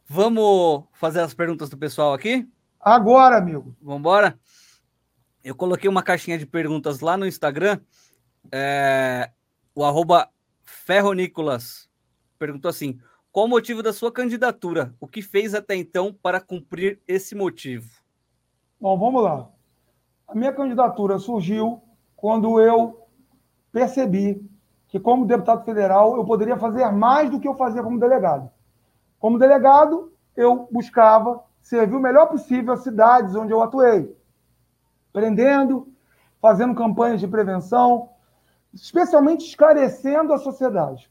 [0.07, 2.49] Vamos fazer as perguntas do pessoal aqui?
[2.81, 3.75] Agora, amigo.
[3.81, 4.39] Vamos embora?
[5.43, 7.81] Eu coloquei uma caixinha de perguntas lá no Instagram.
[8.51, 9.31] É,
[9.75, 10.29] o arroba
[10.63, 11.89] Ferronicolas
[12.39, 12.99] perguntou assim:
[13.31, 14.95] qual o motivo da sua candidatura?
[15.01, 17.89] O que fez até então para cumprir esse motivo?
[18.81, 19.49] Bom, vamos lá.
[20.27, 21.81] A minha candidatura surgiu
[22.17, 23.07] quando eu
[23.71, 24.45] percebi
[24.89, 28.51] que, como deputado federal, eu poderia fazer mais do que eu fazia como delegado.
[29.23, 34.13] Como delegado, eu buscava servir o melhor possível às cidades onde eu atuei,
[35.13, 35.87] prendendo,
[36.41, 38.09] fazendo campanhas de prevenção,
[38.75, 41.09] especialmente esclarecendo a sociedade.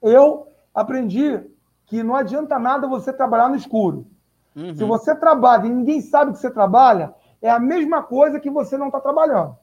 [0.00, 1.44] Eu aprendi
[1.86, 4.06] que não adianta nada você trabalhar no escuro.
[4.54, 4.76] Uhum.
[4.76, 7.12] Se você trabalha e ninguém sabe que você trabalha,
[7.42, 9.56] é a mesma coisa que você não está trabalhando.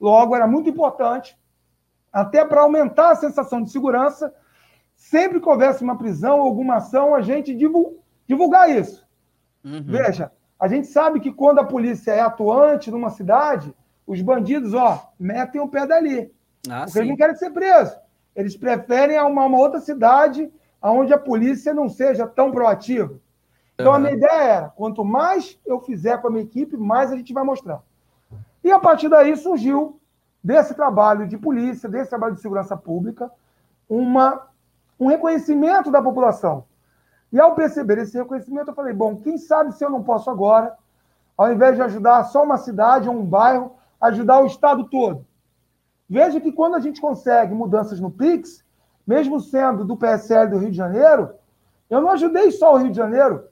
[0.00, 1.36] Logo, era muito importante,
[2.12, 4.32] até para aumentar a sensação de segurança,
[5.02, 9.06] sempre que houvesse uma prisão alguma ação, a gente divulgar isso.
[9.64, 9.82] Uhum.
[9.84, 13.74] Veja, a gente sabe que quando a polícia é atuante numa cidade,
[14.06, 16.32] os bandidos, ó, metem o pé dali.
[16.70, 16.98] Ah, porque sim.
[17.00, 17.98] eles não querem ser presos.
[18.34, 20.50] Eles preferem uma, uma outra cidade
[20.80, 23.18] onde a polícia não seja tão proativa.
[23.74, 23.96] Então, uhum.
[23.96, 27.34] a minha ideia era: quanto mais eu fizer com a minha equipe, mais a gente
[27.34, 27.82] vai mostrar.
[28.62, 30.00] E a partir daí surgiu,
[30.42, 33.30] desse trabalho de polícia, desse trabalho de segurança pública,
[33.88, 34.51] uma
[34.98, 36.64] um reconhecimento da população.
[37.32, 40.76] E ao perceber esse reconhecimento, eu falei: bom, quem sabe se eu não posso agora,
[41.36, 45.24] ao invés de ajudar só uma cidade ou um bairro, ajudar o estado todo.
[46.08, 48.62] Veja que quando a gente consegue mudanças no Pix,
[49.06, 51.30] mesmo sendo do PSL do Rio de Janeiro,
[51.88, 53.44] eu não ajudei só o Rio de Janeiro,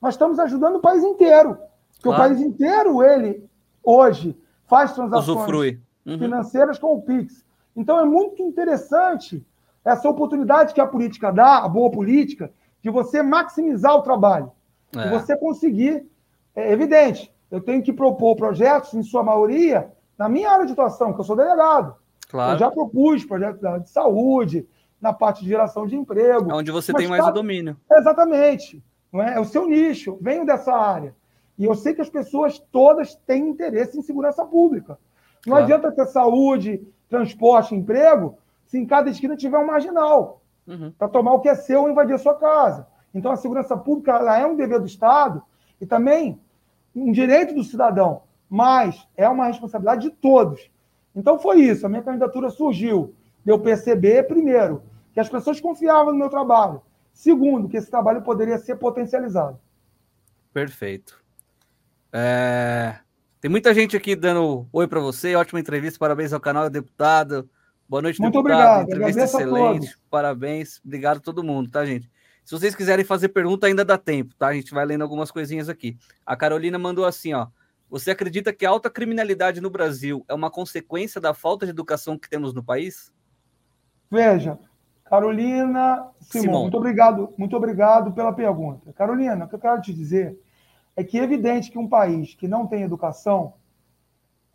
[0.00, 1.58] nós estamos ajudando o país inteiro.
[1.94, 2.22] Porque claro.
[2.22, 3.48] o país inteiro, ele,
[3.82, 6.18] hoje, faz transações uhum.
[6.18, 7.44] financeiras com o Pix.
[7.74, 9.44] Então é muito interessante
[9.84, 12.52] essa oportunidade que a política dá, a boa política,
[12.82, 14.52] de você maximizar o trabalho.
[14.94, 15.02] É.
[15.02, 16.06] De você conseguir.
[16.54, 21.12] É evidente, eu tenho que propor projetos, em sua maioria, na minha área de atuação,
[21.12, 21.94] que eu sou delegado.
[22.28, 22.54] Claro.
[22.54, 24.66] Eu já propus projetos de saúde,
[25.00, 26.50] na parte de geração de emprego.
[26.50, 27.30] É onde você tem mais tá...
[27.30, 27.76] o domínio.
[27.90, 28.82] Exatamente.
[29.12, 29.34] Não é?
[29.34, 30.18] é o seu nicho.
[30.20, 31.14] Venho dessa área.
[31.56, 34.98] E eu sei que as pessoas todas têm interesse em segurança pública.
[35.46, 35.64] Não claro.
[35.64, 38.36] adianta ter saúde, transporte, emprego,
[38.68, 40.92] se em cada esquina tiver um marginal uhum.
[40.96, 42.86] para tomar o que é seu ou invadir a sua casa.
[43.12, 45.42] Então, a segurança pública ela é um dever do Estado
[45.80, 46.38] e também
[46.94, 50.70] um direito do cidadão, mas é uma responsabilidade de todos.
[51.16, 51.86] Então, foi isso.
[51.86, 54.82] A minha candidatura surgiu de eu perceber, primeiro,
[55.14, 56.82] que as pessoas confiavam no meu trabalho.
[57.14, 59.58] Segundo, que esse trabalho poderia ser potencializado.
[60.52, 61.18] Perfeito.
[62.12, 62.98] É...
[63.40, 65.34] Tem muita gente aqui dando oi para você.
[65.34, 65.98] Ótima entrevista.
[65.98, 67.48] Parabéns ao canal, deputado.
[67.88, 68.82] Boa noite, Muito deputado.
[68.82, 68.90] obrigado.
[68.90, 69.98] Entrevista excelente.
[70.10, 70.78] Parabéns.
[70.84, 72.10] Obrigado a todo mundo, tá, gente?
[72.44, 74.48] Se vocês quiserem fazer pergunta, ainda dá tempo, tá?
[74.48, 75.96] A gente vai lendo algumas coisinhas aqui.
[76.24, 77.46] A Carolina mandou assim, ó.
[77.88, 82.18] Você acredita que a alta criminalidade no Brasil é uma consequência da falta de educação
[82.18, 83.10] que temos no país?
[84.10, 84.58] Veja,
[85.04, 86.62] Carolina Simão, Simão.
[86.62, 88.92] muito obrigado, muito obrigado pela pergunta.
[88.92, 90.38] Carolina, o que eu quero te dizer
[90.94, 93.54] é que é evidente que um país que não tem educação,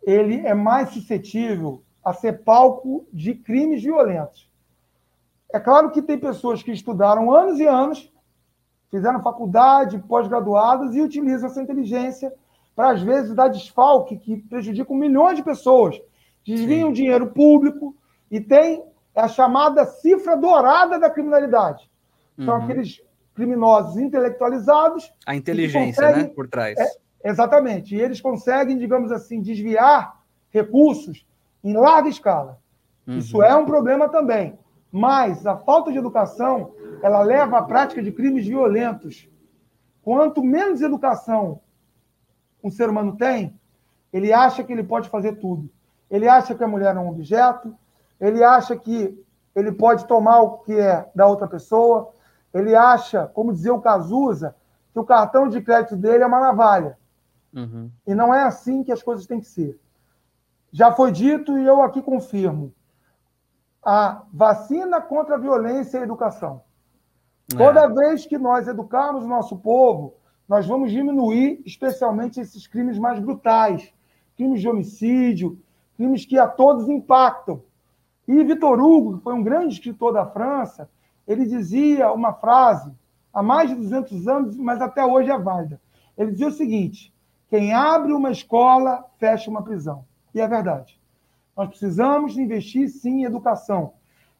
[0.04, 4.50] ele é mais suscetível a ser palco de crimes violentos.
[5.52, 8.12] É claro que tem pessoas que estudaram anos e anos,
[8.90, 12.32] fizeram faculdade, pós-graduadas e utilizam essa inteligência
[12.76, 16.00] para, às vezes, dar desfalque que prejudicam milhões de pessoas,
[16.44, 16.94] desviam Sim.
[16.94, 17.96] dinheiro público
[18.30, 21.88] e tem a chamada cifra dourada da criminalidade.
[22.36, 22.64] São uhum.
[22.64, 23.00] aqueles
[23.34, 25.12] criminosos intelectualizados.
[25.24, 26.24] A inteligência, né?
[26.24, 26.76] Por trás.
[26.78, 27.94] É, exatamente.
[27.94, 30.20] E eles conseguem, digamos assim, desviar
[30.50, 31.24] recursos
[31.64, 32.60] em larga escala.
[33.06, 33.18] Uhum.
[33.18, 34.58] Isso é um problema também.
[34.92, 36.72] Mas a falta de educação,
[37.02, 39.28] ela leva à prática de crimes violentos.
[40.02, 41.60] Quanto menos educação
[42.62, 43.58] um ser humano tem,
[44.12, 45.68] ele acha que ele pode fazer tudo.
[46.10, 47.74] Ele acha que a mulher é um objeto,
[48.20, 49.18] ele acha que
[49.56, 52.12] ele pode tomar o que é da outra pessoa,
[52.52, 54.54] ele acha, como dizia o Cazuza,
[54.92, 56.96] que o cartão de crédito dele é uma navalha.
[57.52, 57.90] Uhum.
[58.06, 59.78] E não é assim que as coisas têm que ser.
[60.74, 62.74] Já foi dito e eu aqui confirmo.
[63.80, 66.62] A vacina contra a violência e a educação.
[67.52, 67.56] É.
[67.56, 70.14] Toda vez que nós educarmos o nosso povo,
[70.48, 73.94] nós vamos diminuir, especialmente esses crimes mais brutais,
[74.36, 75.56] crimes de homicídio,
[75.96, 77.62] crimes que a todos impactam.
[78.26, 80.90] E Vitor Hugo, que foi um grande escritor da França,
[81.24, 82.92] ele dizia uma frase
[83.32, 85.80] há mais de 200 anos, mas até hoje é válida.
[86.18, 87.14] Ele dizia o seguinte:
[87.48, 90.04] quem abre uma escola, fecha uma prisão.
[90.34, 90.98] E é verdade.
[91.56, 93.92] Nós precisamos investir, sim, em educação.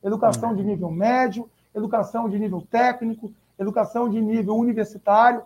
[0.02, 5.42] Educação de nível médio, educação de nível técnico, educação de nível universitário,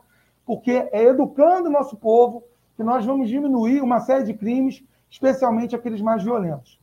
[0.46, 2.42] porque é educando o nosso povo
[2.76, 6.78] que nós vamos diminuir uma série de crimes, especialmente aqueles mais violentos.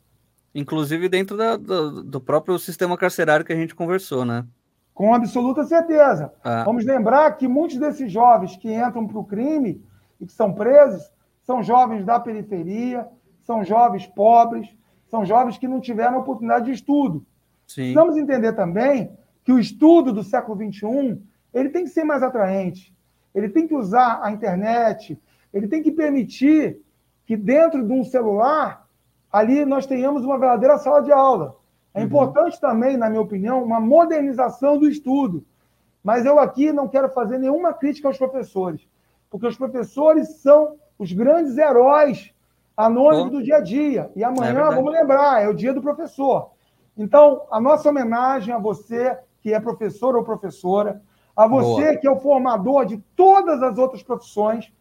[0.53, 4.45] Inclusive dentro da, do, do, próprio sistema carcerário que a gente conversou, né?
[4.93, 6.31] Com absoluta certeza.
[6.43, 6.63] Ah.
[6.63, 9.83] Vamos lembrar que muitos desses jovens que entram para o crime
[10.21, 11.11] e que são presos
[11.43, 13.07] são jovens da periferia,
[13.45, 14.67] são jovens pobres,
[15.07, 17.25] são jovens que não tiveram oportunidade de estudo.
[17.67, 17.93] Sim.
[17.93, 19.11] Precisamos entender também
[19.43, 21.21] que o estudo do século XXI
[21.53, 22.93] ele tem que ser mais atraente,
[23.33, 25.17] ele tem que usar a internet,
[25.53, 26.81] ele tem que permitir
[27.25, 28.85] que dentro de um celular
[29.31, 31.55] ali nós tenhamos uma verdadeira sala de aula.
[31.93, 32.05] É uhum.
[32.05, 35.45] importante também, na minha opinião, uma modernização do estudo.
[36.03, 38.87] Mas eu aqui não quero fazer nenhuma crítica aos professores,
[39.29, 42.34] porque os professores são os grandes heróis
[42.75, 44.11] anônimos do dia a dia.
[44.15, 46.51] E amanhã, é vamos lembrar, é o dia do professor.
[46.97, 51.01] Então, a nossa homenagem a você, que é professor ou professora,
[51.35, 51.97] a você Boa.
[51.97, 54.71] que é o formador de todas as outras profissões,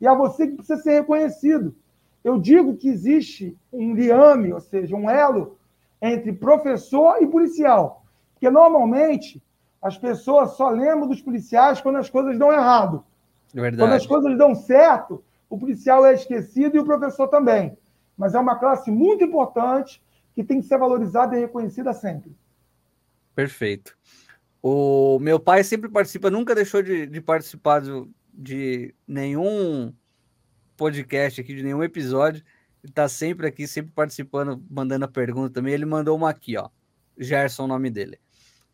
[0.00, 1.74] e a você que precisa ser reconhecido.
[2.22, 5.56] Eu digo que existe um liame, ou seja, um elo
[6.00, 8.04] entre professor e policial.
[8.34, 9.42] Porque normalmente
[9.80, 13.04] as pessoas só lembram dos policiais quando as coisas dão errado.
[13.54, 13.82] Verdade.
[13.82, 17.76] Quando as coisas dão certo, o policial é esquecido e o professor também.
[18.16, 20.02] Mas é uma classe muito importante
[20.34, 22.34] que tem que ser valorizada e reconhecida sempre.
[23.34, 23.96] Perfeito.
[24.62, 29.92] O meu pai sempre participa, nunca deixou de, de participar de, de nenhum
[30.76, 32.42] podcast aqui, de nenhum episódio.
[32.82, 35.74] Está sempre aqui, sempre participando, mandando a pergunta também.
[35.74, 36.68] Ele mandou uma aqui, ó.
[37.18, 38.18] Gerson, o nome dele.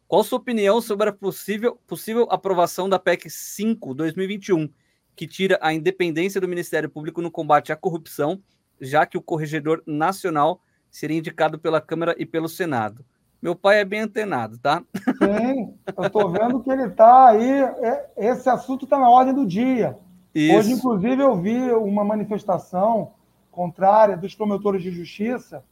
[0.09, 4.69] Qual sua opinião sobre a possível, possível aprovação da PEC 5 2021,
[5.14, 8.40] que tira a independência do Ministério Público no combate à corrupção,
[8.80, 10.60] já que o Corregedor Nacional
[10.90, 13.05] seria indicado pela Câmara e pelo Senado?
[13.40, 14.84] Meu pai é bem antenado, tá?
[15.18, 17.62] Sim, eu estou vendo que ele está aí.
[17.62, 19.98] É, esse assunto está na ordem do dia.
[20.34, 20.56] Isso.
[20.56, 23.12] Hoje, inclusive, eu vi uma manifestação
[23.51, 25.64] contrária dos promotores de justiça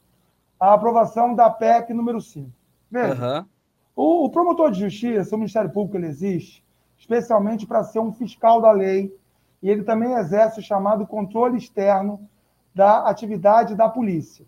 [0.59, 2.51] à aprovação da PEC número 5.
[2.91, 3.45] Veja, uhum.
[3.95, 6.61] o, o, promotor de justiça, o Ministério Público, ele existe
[7.01, 9.11] especialmente para ser um fiscal da lei
[9.61, 12.27] e ele também exerce o chamado controle externo
[12.73, 14.45] da atividade da polícia.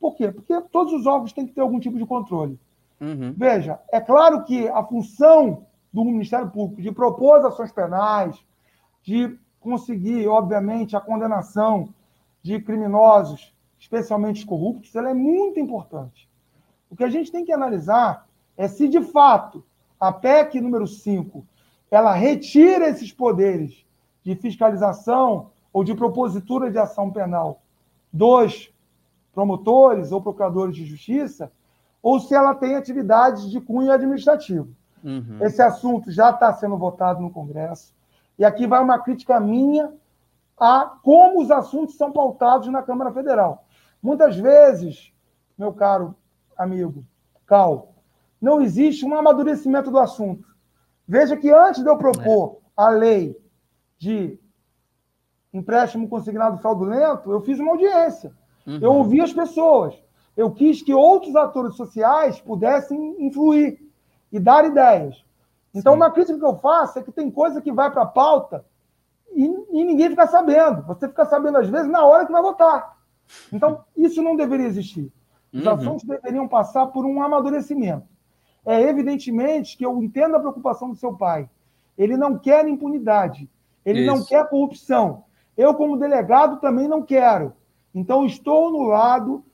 [0.00, 0.30] Por quê?
[0.30, 2.58] Porque todos os órgãos têm que ter algum tipo de controle.
[3.00, 3.34] Uhum.
[3.36, 8.36] Veja, é claro que a função do Ministério Público de propor ações penais,
[9.02, 11.88] de conseguir, obviamente, a condenação
[12.42, 16.28] de criminosos, especialmente corruptos, ela é muito importante.
[16.90, 18.26] O que a gente tem que analisar
[18.56, 19.64] é se, de fato,
[19.98, 21.44] a PEC número 5
[21.90, 23.86] ela retira esses poderes
[24.24, 27.60] de fiscalização ou de propositura de ação penal
[28.12, 28.72] dos
[29.34, 31.52] promotores ou procuradores de justiça,
[32.02, 34.68] ou se ela tem atividades de cunho administrativo.
[35.02, 35.38] Uhum.
[35.40, 37.92] Esse assunto já está sendo votado no Congresso.
[38.38, 39.92] E aqui vai uma crítica minha
[40.58, 43.64] a como os assuntos são pautados na Câmara Federal.
[44.02, 45.12] Muitas vezes,
[45.58, 46.14] meu caro
[46.56, 47.04] amigo
[47.46, 47.92] Cal,
[48.40, 50.46] não existe um amadurecimento do assunto.
[51.06, 53.36] Veja que antes de eu propor a lei
[53.98, 54.38] de
[55.52, 58.32] empréstimo consignado fraudulento, eu fiz uma audiência.
[58.66, 58.78] Uhum.
[58.80, 59.94] Eu ouvi as pessoas.
[60.36, 63.78] Eu quis que outros atores sociais pudessem influir
[64.32, 65.24] e dar ideias.
[65.72, 65.96] Então, Sim.
[65.96, 68.64] uma crítica que eu faço é que tem coisa que vai para a pauta
[69.32, 70.82] e, e, ninguém fica sabendo.
[70.86, 72.96] Você fica sabendo, às vezes, na hora que vai votar.
[73.52, 75.12] Então, isso não deveria existir.
[75.52, 75.72] Os uhum.
[75.72, 78.06] assuntos deveriam passar por um amadurecimento.
[78.64, 81.48] É evidentemente que eu entendo a preocupação do seu pai.
[81.98, 83.48] Ele não quer impunidade.
[83.84, 84.14] Ele isso.
[84.14, 85.24] não quer corrupção.
[85.56, 87.52] Eu, como delegado, também não quero.
[87.94, 89.44] Então, estou no lado,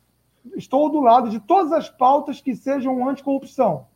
[0.56, 3.86] estou do lado de todas as pautas que sejam anticorrupção.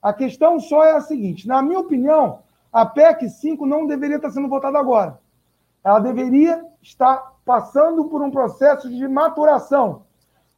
[0.00, 2.40] A questão só é a seguinte: na minha opinião,
[2.72, 5.18] a PEC 5 não deveria estar sendo votada agora.
[5.82, 10.02] Ela deveria estar passando por um processo de maturação,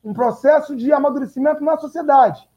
[0.05, 2.49] um processo de amadurecimento na sociedade.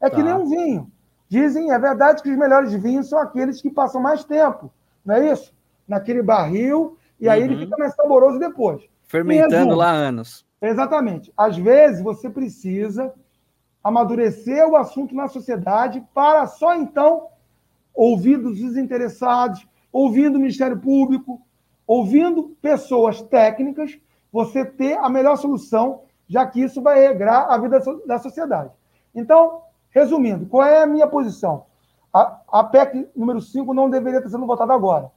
[0.00, 0.16] É tá.
[0.16, 0.90] que nem um vinho.
[1.28, 4.70] Dizem, é verdade que os melhores vinhos são aqueles que passam mais tempo,
[5.04, 5.54] não é isso?
[5.86, 7.60] Naquele barril, e aí ele Uhum.
[7.60, 8.82] fica mais saboroso depois.
[9.04, 9.74] Fermentando resumo.
[9.74, 10.46] lá anos.
[10.60, 11.32] Exatamente.
[11.36, 13.12] Às vezes você precisa
[13.82, 17.28] amadurecer o assunto na sociedade para só então,
[17.94, 21.40] ouvindo os interessados, ouvindo o Ministério Público,
[21.86, 23.98] ouvindo pessoas técnicas,
[24.32, 28.70] você ter a melhor solução, já que isso vai regrar a vida da sociedade.
[29.14, 31.66] Então, resumindo, qual é a minha posição?
[32.14, 35.10] A, a PEC número 5 não deveria estar sendo votada agora.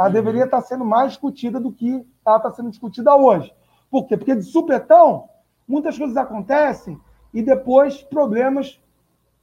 [0.00, 0.14] Ela Uhum.
[0.14, 3.54] deveria estar sendo mais discutida do que ela está sendo discutida hoje.
[3.90, 4.16] Por quê?
[4.16, 5.28] Porque de supetão,
[5.68, 6.98] muitas coisas acontecem
[7.34, 8.80] e depois problemas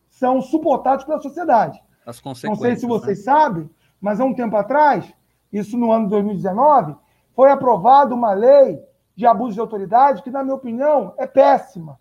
[0.10, 1.80] são suportados pela sociedade.
[2.04, 2.60] As Não consequências.
[2.60, 2.90] sei se né?
[2.90, 3.70] vocês sabem,
[4.02, 5.14] mas há um tempo atrás,
[5.54, 6.96] isso no ano de 2019,
[7.36, 8.82] foi aprovada uma lei
[9.16, 12.00] de abuso de autoridade que, na minha opinião, é péssima.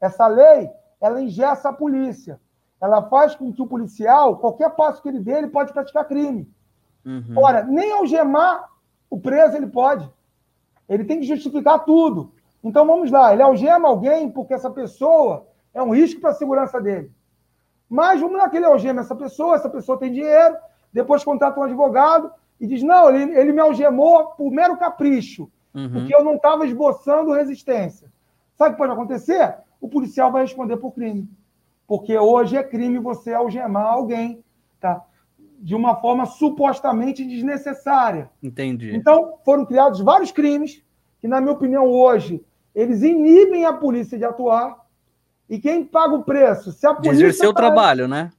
[0.00, 2.40] Essa lei, ela engessa a polícia.
[2.80, 6.48] Ela faz com que o policial, qualquer passo que ele dê, ele pode praticar crime.
[7.04, 7.34] Uhum.
[7.36, 8.68] Ora, nem algemar
[9.08, 10.08] o preso ele pode.
[10.88, 12.32] Ele tem que justificar tudo.
[12.62, 16.80] Então vamos lá, ele algema alguém porque essa pessoa é um risco para a segurança
[16.80, 17.10] dele.
[17.88, 20.56] Mas vamos lá que ele algema essa pessoa, essa pessoa tem dinheiro,
[20.92, 25.88] depois contrata um advogado e diz: não, ele, ele me algemou por mero capricho, Uhum.
[25.92, 28.10] porque eu não estava esboçando resistência.
[28.56, 29.54] Sabe o que pode acontecer?
[29.80, 31.28] O policial vai responder por crime.
[31.86, 34.42] Porque hoje é crime você algemar alguém?
[35.62, 38.30] De uma forma supostamente desnecessária.
[38.42, 38.96] Entendi.
[38.96, 40.82] Então, foram criados vários crimes
[41.20, 42.42] que, na minha opinião, hoje,
[42.74, 44.78] eles inibem a polícia de atuar.
[45.48, 46.72] E quem paga o preço?
[46.72, 47.12] Se a De polícia.
[47.12, 48.30] exercer o trabalho, né?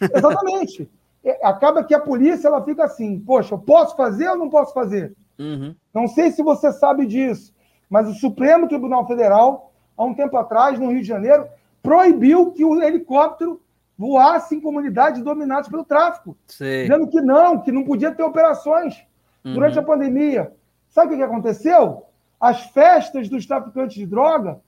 [0.00, 0.90] Exatamente.
[1.22, 4.74] É, Acaba que a polícia ela fica assim: poxa, eu posso fazer ou não posso
[4.74, 5.14] fazer?
[5.38, 5.74] Uhum.
[5.92, 7.54] Não sei se você sabe disso,
[7.88, 11.46] mas o Supremo Tribunal Federal, há um tempo atrás, no Rio de Janeiro,
[11.82, 13.60] proibiu que o helicóptero
[13.96, 16.82] voasse em comunidades dominadas pelo tráfico, Sei.
[16.82, 19.04] dizendo que não, que não podia ter operações
[19.42, 19.86] durante a Uhum.
[19.86, 20.52] pandemia.
[20.88, 22.04] Sabe o que aconteceu?
[22.40, 24.60] As festas dos traficantes de droga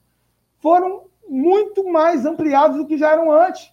[0.59, 3.73] foram muito mais ampliadas do que já eram antes.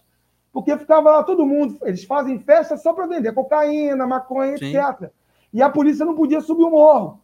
[0.52, 4.76] Porque ficava lá todo mundo, eles fazem festa só para vender cocaína, maconha, Sim.
[4.76, 5.10] etc.
[5.52, 7.20] E a polícia não podia subir o morro.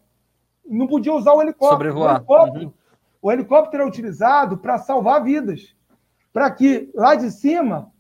[0.66, 1.90] Não podia usar o helicóptero.
[1.92, 2.14] Sobrevoar.
[2.14, 2.74] O helicóptero,
[3.22, 5.74] o helicóptero é utilizado para salvar vidas.
[6.32, 7.90] Para que lá de cima,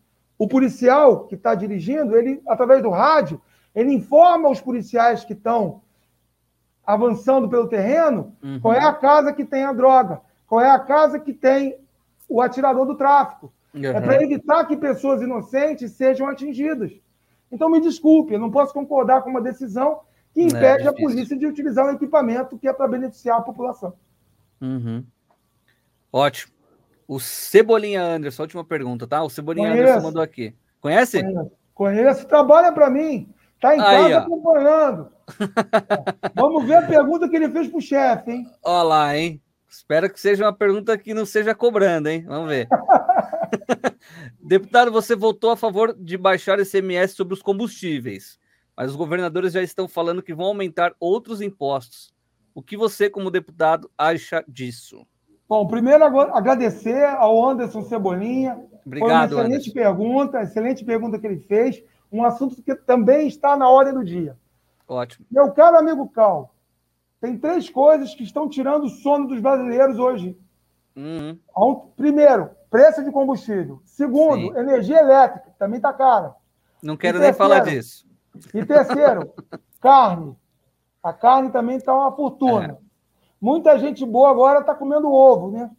[0.40, 3.38] o policial que está dirigindo, ele, através do rádio,
[3.74, 5.82] ele informa os policiais que estão
[6.86, 8.58] avançando pelo terreno Uhum.
[8.58, 11.76] qual é a casa que tem a droga, qual é a casa que tem
[12.26, 13.52] o atirador do tráfico.
[13.74, 14.00] É Uhum.
[14.02, 16.90] para evitar que pessoas inocentes sejam atingidas.
[17.52, 20.00] Então, me desculpe, eu não posso concordar com uma decisão
[20.32, 20.94] que impede a difícil.
[21.10, 23.92] polícia de utilizar um equipamento que é para beneficiar a população.
[24.58, 25.04] Uhum.
[26.10, 26.52] Ótimo.
[27.10, 29.20] O Cebolinha Anderson, última pergunta, tá?
[29.20, 29.88] O Cebolinha Conheço.
[29.88, 30.54] Anderson mandou aqui.
[30.80, 31.20] Conhece?
[31.20, 33.28] Conheço, Conheço, trabalha para mim.
[33.56, 34.18] Está em Aí, casa ó.
[34.20, 35.12] acompanhando.
[36.36, 38.46] Vamos ver a pergunta que ele fez para o chefe, hein?
[38.62, 39.42] Olha lá, hein?
[39.68, 42.24] Espero que seja uma pergunta que não seja cobrando, hein?
[42.28, 42.68] Vamos ver.
[44.40, 48.38] Deputado, você votou a favor de baixar o ICMS sobre os combustíveis,
[48.76, 52.14] mas os governadores já estão falando que vão aumentar outros impostos.
[52.54, 55.04] O que você, como deputado, acha disso?
[55.50, 58.56] Bom, primeiro agora agradecer ao Anderson Cebolinha.
[58.86, 59.72] Obrigado, Foi uma excelente Anderson.
[59.72, 61.82] pergunta, excelente pergunta que ele fez.
[62.12, 64.36] Um assunto que também está na ordem do dia.
[64.86, 65.26] Ótimo.
[65.28, 66.54] Meu caro amigo Cal,
[67.20, 70.38] tem três coisas que estão tirando o sono dos brasileiros hoje.
[70.94, 71.36] Uhum.
[71.58, 73.80] Um- Primeiro, preço de combustível.
[73.84, 74.56] Segundo, Sim.
[74.56, 76.32] energia elétrica, que também está cara.
[76.80, 77.80] Não quero E nem falar terceiro?
[77.80, 78.06] disso.
[78.54, 79.32] E terceiro,
[79.82, 80.36] carne.
[81.02, 82.78] A carne também está uma fortuna.
[83.40, 85.70] Muita gente boa agora está comendo ovo, né?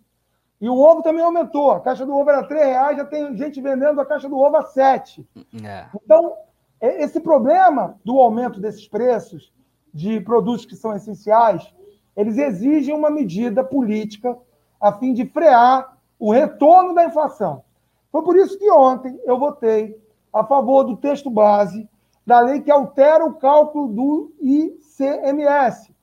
[0.59, 1.71] E o ovo também aumentou.
[1.71, 4.57] A caixa do ovo era R$ reais, já tem gente vendendo a caixa do ovo
[4.57, 5.27] a 7.
[5.63, 5.85] É.
[5.95, 6.33] Então,
[6.79, 9.51] é- esse problema do aumento desses preços
[9.93, 11.73] de produtos que são essenciais,
[12.15, 14.38] eles exigem uma medida política
[14.79, 17.63] a fim de frear o retorno da inflação.
[18.11, 19.99] Foi por isso que ontem eu votei
[20.31, 21.89] a favor do texto base
[22.25, 25.93] da lei que altera o cálculo do ICMS,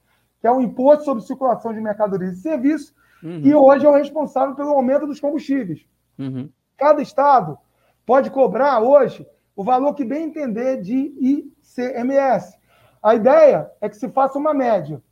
[0.40, 3.42] que é o Imposto sobre Circulação de Mercadorias e Serviços, Uhum.
[3.42, 5.84] que hoje é o responsável pelo aumento dos combustíveis.
[6.18, 6.48] Uhum.
[6.76, 7.58] Cada estado
[8.06, 12.56] pode cobrar hoje o valor que bem entender de ICMS.
[13.02, 15.02] A ideia é que se faça uma média.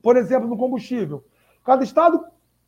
[0.00, 1.24] Por exemplo, no combustível.
[1.64, 2.24] Cada estado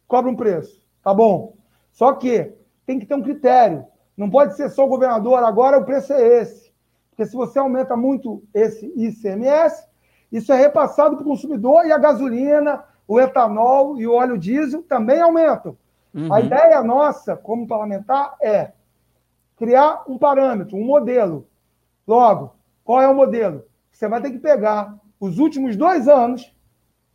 [0.08, 1.56] cobra um preço, tá bom?
[1.92, 2.52] Só que
[2.84, 3.84] tem que ter um critério.
[4.16, 6.72] Não pode ser só o governador, agora o preço é esse.
[7.10, 9.86] Porque se você aumenta muito esse ICMS,
[10.36, 14.82] isso é repassado para o consumidor e a gasolina, o etanol e o óleo diesel
[14.82, 15.76] também aumentam.
[16.12, 16.32] Uhum.
[16.32, 18.72] A ideia nossa, como parlamentar, é
[19.56, 21.46] criar um parâmetro, um modelo.
[22.06, 22.54] Logo,
[22.84, 23.64] qual é o modelo?
[23.90, 26.54] Você vai ter que pegar os últimos dois anos,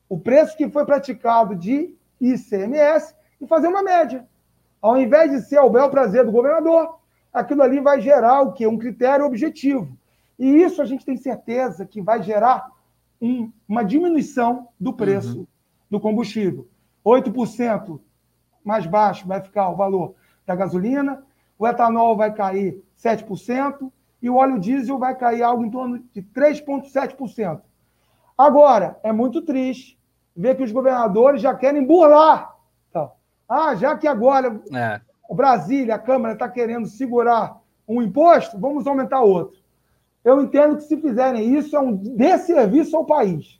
[0.09, 4.27] o preço que foi praticado de ICMS e fazer uma média.
[4.81, 6.97] Ao invés de ser ao bel prazer do governador,
[7.31, 8.65] aquilo ali vai gerar o quê?
[8.65, 9.95] Um critério objetivo.
[10.39, 12.67] E isso a gente tem certeza que vai gerar
[13.21, 15.47] um, uma diminuição do preço uhum.
[15.89, 16.67] do combustível.
[17.05, 17.99] 8%
[18.63, 20.15] mais baixo vai ficar o valor
[20.45, 21.23] da gasolina,
[21.57, 23.91] o etanol vai cair 7%
[24.21, 27.61] e o óleo diesel vai cair algo em torno de 3,7%.
[28.37, 29.99] Agora, é muito triste
[30.35, 32.55] ver que os governadores já querem burlar.
[32.89, 33.11] Então,
[33.47, 35.01] ah, já que agora é.
[35.29, 39.60] o Brasília, a Câmara está querendo segurar um imposto, vamos aumentar outro.
[40.23, 43.59] Eu entendo que se fizerem isso é um desserviço ao país.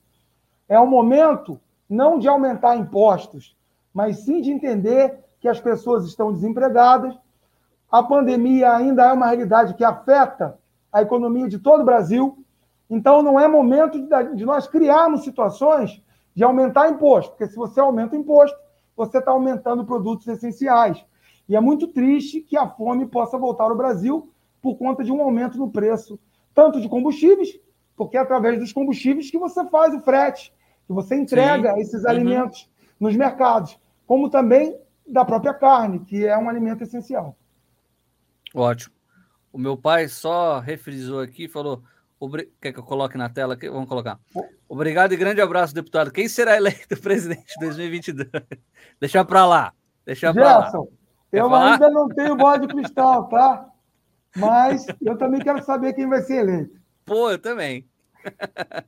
[0.70, 1.60] É o momento
[1.90, 3.58] não de aumentar impostos,
[3.94, 7.18] mas sim de entender que as pessoas estão desempregadas.
[7.92, 10.58] A pandemia ainda é uma realidade que afeta
[10.94, 12.38] a economia de todo o Brasil.
[12.90, 14.00] Então, não é momento
[14.36, 16.02] de nós criarmos situações
[16.34, 18.58] de aumentar imposto, porque se você aumenta o imposto,
[18.96, 21.04] você está aumentando produtos essenciais.
[21.50, 24.30] E é muito triste que a fome possa voltar ao Brasil
[24.62, 26.20] por conta de um aumento no preço,
[26.54, 27.60] tanto de combustíveis,
[27.96, 30.54] porque é através dos combustíveis que você faz o frete,
[30.88, 31.82] que você entrega Sim.
[31.82, 32.10] esses uhum.
[32.10, 32.70] alimentos
[33.00, 37.36] nos mercados, como também da própria carne, que é um alimento essencial.
[38.54, 38.94] Ótimo.
[39.52, 41.84] O meu pai só refrisou aqui, falou:
[42.20, 42.52] Obri...
[42.62, 43.58] Quer que eu coloque na tela?
[43.60, 44.20] Vamos colocar.
[44.70, 46.12] Obrigado e grande abraço, deputado.
[46.12, 48.30] Quem será eleito presidente de 2022?
[49.00, 49.74] Deixa para lá.
[50.06, 50.72] Deixa para lá.
[51.32, 51.74] eu falar?
[51.74, 53.71] ainda não tenho bola de cristal, tá?
[54.36, 56.80] Mas eu também quero saber quem vai ser eleito.
[57.06, 57.88] Pô, eu também.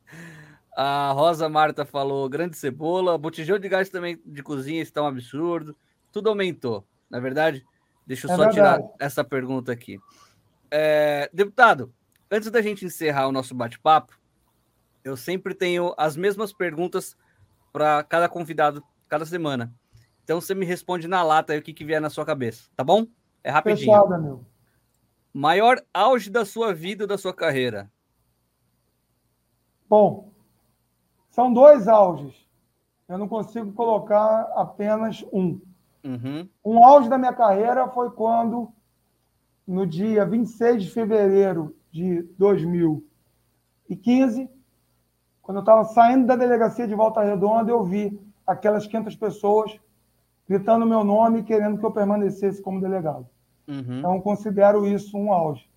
[0.75, 5.75] A Rosa Marta falou: grande cebola, botijão de gás também de cozinha está um absurdo.
[6.11, 7.65] Tudo aumentou, na verdade?
[8.05, 8.55] Deixa eu é só verdade.
[8.55, 9.99] tirar essa pergunta aqui.
[10.69, 11.93] É, deputado,
[12.29, 14.17] antes da gente encerrar o nosso bate-papo,
[15.03, 17.15] eu sempre tenho as mesmas perguntas
[17.71, 19.73] para cada convidado cada semana.
[20.23, 22.83] Então você me responde na lata aí o que, que vier na sua cabeça, tá
[22.83, 23.05] bom?
[23.43, 23.91] É rapidinho.
[23.91, 24.45] Fechada, meu.
[25.33, 27.91] Maior auge da sua vida, da sua carreira?
[29.89, 30.29] Bom,
[31.31, 32.47] são dois auges.
[33.09, 35.59] Eu não consigo colocar apenas um.
[36.03, 36.47] Uhum.
[36.63, 38.71] Um auge da minha carreira foi quando,
[39.65, 44.47] no dia 26 de fevereiro de 2015,
[45.41, 49.79] quando eu estava saindo da delegacia de Volta Redonda, eu vi aquelas 500 pessoas
[50.47, 53.27] gritando meu nome e querendo que eu permanecesse como delegado.
[53.67, 53.99] Uhum.
[53.99, 55.69] Então, considero isso um auge,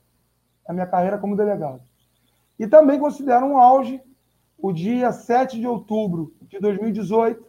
[0.66, 1.82] a minha carreira como delegado.
[2.58, 4.00] E também considero um auge
[4.58, 7.44] o dia 7 de outubro de 2018,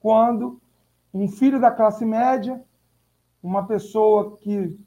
[0.00, 0.60] quando
[1.12, 2.62] um filho da classe média,
[3.42, 4.78] uma pessoa que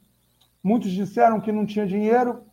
[0.64, 2.44] muitos disseram que não tinha dinheiro,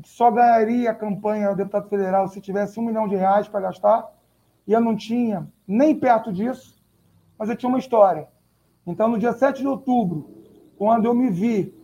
[0.00, 3.60] que só ganharia a campanha ao deputado federal se tivesse um milhão de reais para
[3.60, 4.12] gastar,
[4.66, 6.82] e eu não tinha nem perto disso,
[7.38, 8.28] mas eu tinha uma história.
[8.86, 10.43] Então, no dia 7 de outubro,
[10.76, 11.74] quando eu me vi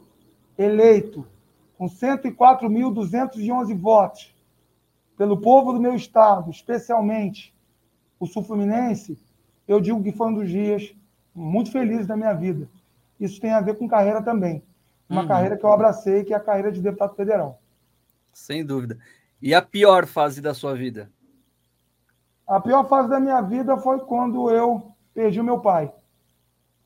[0.56, 1.26] eleito
[1.76, 4.34] com 104.211 votos,
[5.16, 7.54] pelo povo do meu estado, especialmente
[8.18, 9.18] o sul-fluminense,
[9.66, 10.94] eu digo que foi um dos dias
[11.34, 12.68] muito felizes da minha vida.
[13.18, 14.62] Isso tem a ver com carreira também.
[15.08, 15.28] Uma uhum.
[15.28, 17.60] carreira que eu abracei, que é a carreira de deputado federal.
[18.32, 18.98] Sem dúvida.
[19.40, 21.10] E a pior fase da sua vida?
[22.46, 25.92] A pior fase da minha vida foi quando eu perdi o meu pai.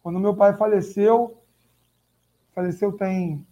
[0.03, 1.43] Quando meu pai faleceu,
[2.55, 3.45] faleceu tem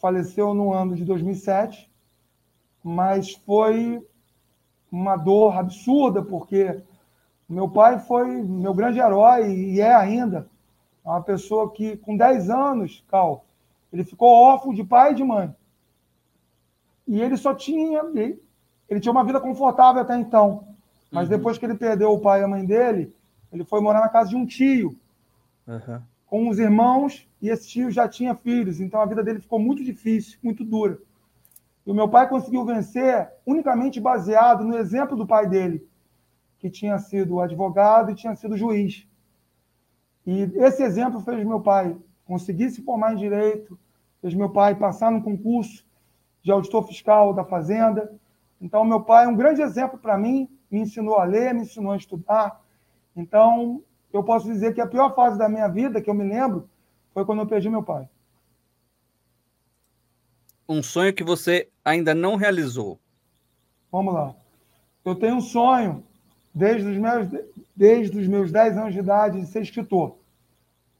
[0.00, 1.90] faleceu no ano de 2007
[2.84, 4.06] mas foi
[4.92, 6.82] uma dor absurda, porque
[7.48, 10.46] meu pai foi meu grande herói e é ainda.
[11.02, 13.46] Uma pessoa que, com 10 anos, Cal,
[13.90, 15.54] ele ficou órfão de pai e de mãe.
[17.08, 18.00] E ele só tinha.
[18.00, 18.40] Ele,
[18.88, 20.68] ele tinha uma vida confortável até então.
[21.10, 21.36] Mas uhum.
[21.36, 23.14] depois que ele perdeu o pai e a mãe dele,
[23.52, 24.96] ele foi morar na casa de um tio,
[25.66, 26.02] uhum.
[26.34, 28.80] Com os irmãos, e esse tio já tinha filhos.
[28.80, 30.98] Então a vida dele ficou muito difícil, muito dura.
[31.86, 35.86] E o meu pai conseguiu vencer unicamente baseado no exemplo do pai dele,
[36.58, 39.06] que tinha sido advogado e tinha sido juiz.
[40.26, 43.78] E esse exemplo fez meu pai conseguir se formar em direito,
[44.20, 45.86] fez meu pai passar no concurso
[46.42, 48.12] de auditor fiscal da Fazenda.
[48.60, 51.92] Então, meu pai é um grande exemplo para mim, me ensinou a ler, me ensinou
[51.92, 52.60] a estudar.
[53.14, 53.84] Então,
[54.16, 56.68] eu posso dizer que a pior fase da minha vida, que eu me lembro,
[57.12, 58.08] foi quando eu perdi meu pai
[60.68, 62.98] um sonho que você ainda não realizou?
[63.90, 64.34] Vamos lá.
[65.04, 66.02] Eu tenho um sonho
[66.54, 67.28] desde os meus,
[67.76, 70.16] desde os meus 10 anos de idade de ser escritor.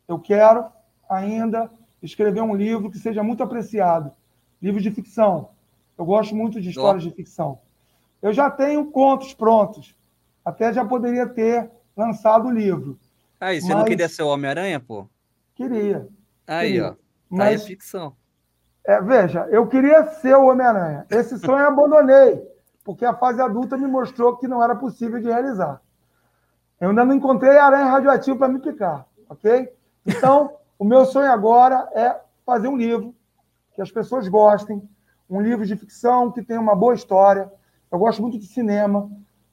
[0.07, 0.67] Eu quero
[1.09, 1.71] ainda
[2.03, 4.13] escrever um livro que seja muito apreciado.
[4.61, 5.51] Livro de ficção.
[5.97, 7.59] Eu gosto muito de histórias de ficção.
[8.21, 9.95] Eu já tenho contos prontos.
[10.45, 12.99] Até já poderia ter lançado o livro.
[13.45, 13.77] Aí, você mas...
[13.77, 15.07] não queria ser o Homem-Aranha, pô?
[15.55, 16.09] Queria.
[16.47, 16.93] Aí, queria.
[16.93, 16.95] ó.
[17.29, 17.49] Mas...
[17.49, 18.17] Aí é ficção.
[18.87, 21.07] É, veja, eu queria ser o Homem-Aranha.
[21.11, 22.43] Esse sonho eu abandonei,
[22.83, 25.83] porque a fase adulta me mostrou que não era possível de realizar.
[26.81, 29.71] Eu ainda não encontrei aranha radioativa para me picar, ok?
[30.07, 33.15] Então, o meu sonho agora é fazer um livro
[33.75, 34.83] que as pessoas gostem,
[35.29, 37.53] um livro de ficção que tenha uma boa história.
[37.93, 39.11] Eu gosto muito de cinema.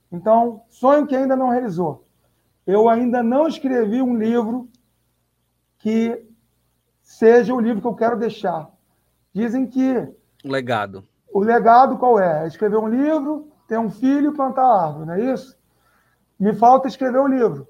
[0.10, 2.06] Então, sonho que ainda não realizou.
[2.66, 4.70] Eu ainda não escrevi um livro
[5.80, 6.26] que
[7.02, 8.70] seja o livro que eu quero deixar.
[9.34, 9.94] Dizem que.
[10.44, 11.08] O legado.
[11.34, 12.44] O legado qual é?
[12.44, 15.58] é escrever um livro, ter um filho e plantar árvore, não é isso?
[16.40, 17.68] Me falta escrever um livro.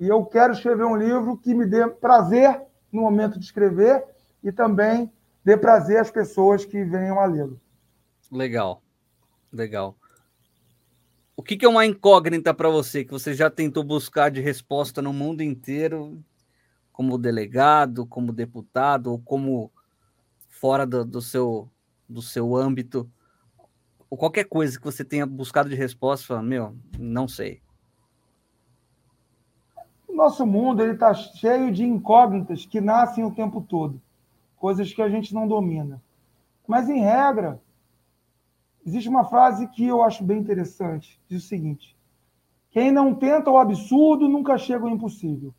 [0.00, 2.60] E eu quero escrever um livro que me dê prazer
[2.90, 4.04] no momento de escrever
[4.42, 5.10] e também
[5.44, 7.60] dê prazer às pessoas que venham a lê-lo.
[8.30, 8.82] Legal,
[9.52, 9.94] legal.
[11.36, 15.00] O que, que é uma incógnita para você que você já tentou buscar de resposta
[15.00, 16.22] no mundo inteiro,
[16.92, 19.70] como delegado, como deputado ou como
[20.48, 21.68] fora do, do seu
[22.08, 23.10] do seu âmbito,
[24.10, 27.62] ou qualquer coisa que você tenha buscado de resposta, meu, não sei.
[30.06, 33.98] O nosso mundo está cheio de incógnitas que nascem o tempo todo
[34.62, 36.00] coisas que a gente não domina.
[36.68, 37.60] Mas, em regra,
[38.86, 41.96] existe uma frase que eu acho bem interessante: diz o seguinte:
[42.70, 45.54] quem não tenta o absurdo nunca chega ao impossível.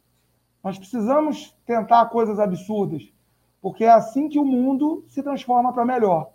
[0.64, 3.12] Nós precisamos tentar coisas absurdas,
[3.62, 6.32] porque é assim que o mundo se transforma para melhor.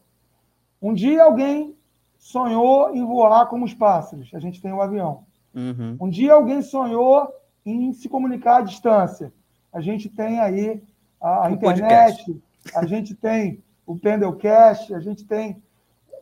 [0.80, 1.74] Um dia alguém
[2.18, 5.24] sonhou em voar como os pássaros, a gente tem o avião.
[5.54, 5.96] Uhum.
[6.00, 7.28] Um dia alguém sonhou
[7.64, 9.32] em se comunicar à distância,
[9.72, 10.82] a gente tem aí
[11.20, 12.42] a, internet, podcast
[12.74, 15.62] a gente tem o Pendelcast, a gente tem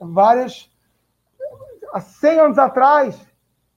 [0.00, 0.70] várias.
[1.92, 3.18] Há 100 anos atrás,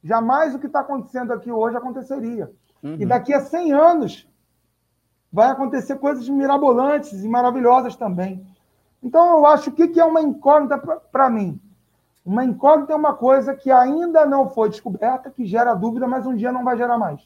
[0.04, 2.52] jamais o que está acontecendo aqui hoje aconteceria.
[2.84, 2.98] Uhum.
[3.00, 4.30] E daqui a 100 anos
[5.32, 8.46] vai acontecer coisas mirabolantes e maravilhosas também.
[9.02, 11.60] Então, eu acho que o que é uma incógnita para mim?
[12.26, 16.36] Uma incógnita é uma coisa que ainda não foi descoberta, que gera dúvida, mas um
[16.36, 17.22] dia não vai gerar mais.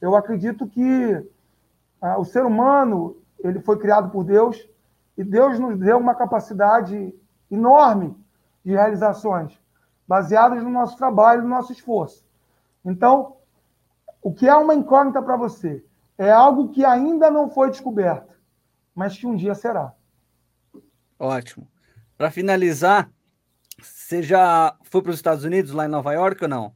[0.00, 1.28] Eu acredito que
[2.00, 4.68] ah, o ser humano ele foi criado por Deus
[5.18, 7.14] e Deus nos deu uma capacidade
[7.50, 8.16] enorme
[8.64, 9.58] de realizações,
[10.06, 12.24] baseadas no nosso trabalho, no nosso esforço.
[12.84, 13.36] Então,
[14.22, 15.84] o que é uma incógnita para você?
[16.16, 18.34] É algo que ainda não foi descoberto,
[18.94, 19.94] mas que um dia será.
[21.18, 21.66] Ótimo.
[22.16, 23.10] Para finalizar,
[23.80, 26.74] você já foi para os Estados Unidos, lá em Nova York ou não?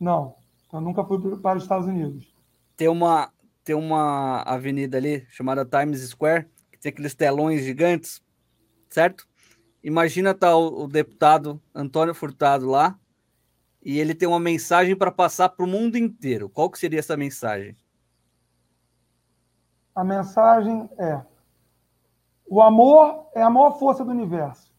[0.00, 0.34] Não,
[0.72, 2.34] eu nunca fui para os Estados Unidos.
[2.76, 3.32] Tem uma,
[3.62, 8.20] tem uma avenida ali chamada Times Square, que tem aqueles telões gigantes,
[8.90, 9.28] certo?
[9.84, 12.98] Imagina tá o, o deputado Antônio Furtado lá
[13.84, 16.48] e ele tem uma mensagem para passar para o mundo inteiro.
[16.48, 17.76] Qual que seria essa mensagem?
[19.94, 21.22] A mensagem é:
[22.46, 24.72] o amor é a maior força do universo.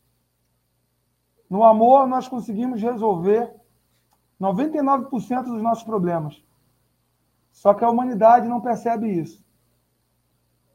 [1.47, 3.53] No amor, nós conseguimos resolver
[4.41, 6.43] 99% dos nossos problemas.
[7.51, 9.45] Só que a humanidade não percebe isso.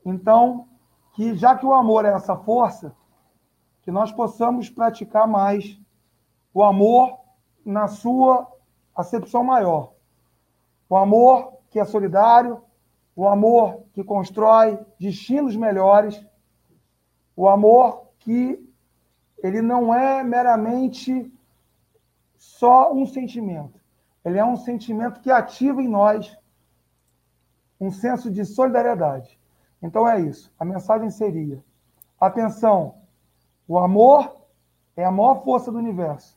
[0.05, 0.69] Então,
[1.15, 2.95] que já que o amor é essa força,
[3.83, 5.79] que nós possamos praticar mais
[6.53, 7.19] o amor
[7.65, 8.51] na sua
[8.95, 9.93] acepção maior.
[10.89, 12.63] O amor que é solidário,
[13.15, 16.25] o amor que constrói destinos melhores,
[17.37, 18.59] o amor que
[19.43, 21.33] ele não é meramente
[22.37, 23.81] só um sentimento.
[24.25, 26.37] Ele é um sentimento que ativa em nós
[27.81, 29.39] um senso de solidariedade.
[29.83, 30.53] Então é isso.
[30.59, 31.65] A mensagem seria:
[32.21, 33.00] atenção,
[33.71, 34.35] o amor
[34.97, 36.37] é a maior força do universo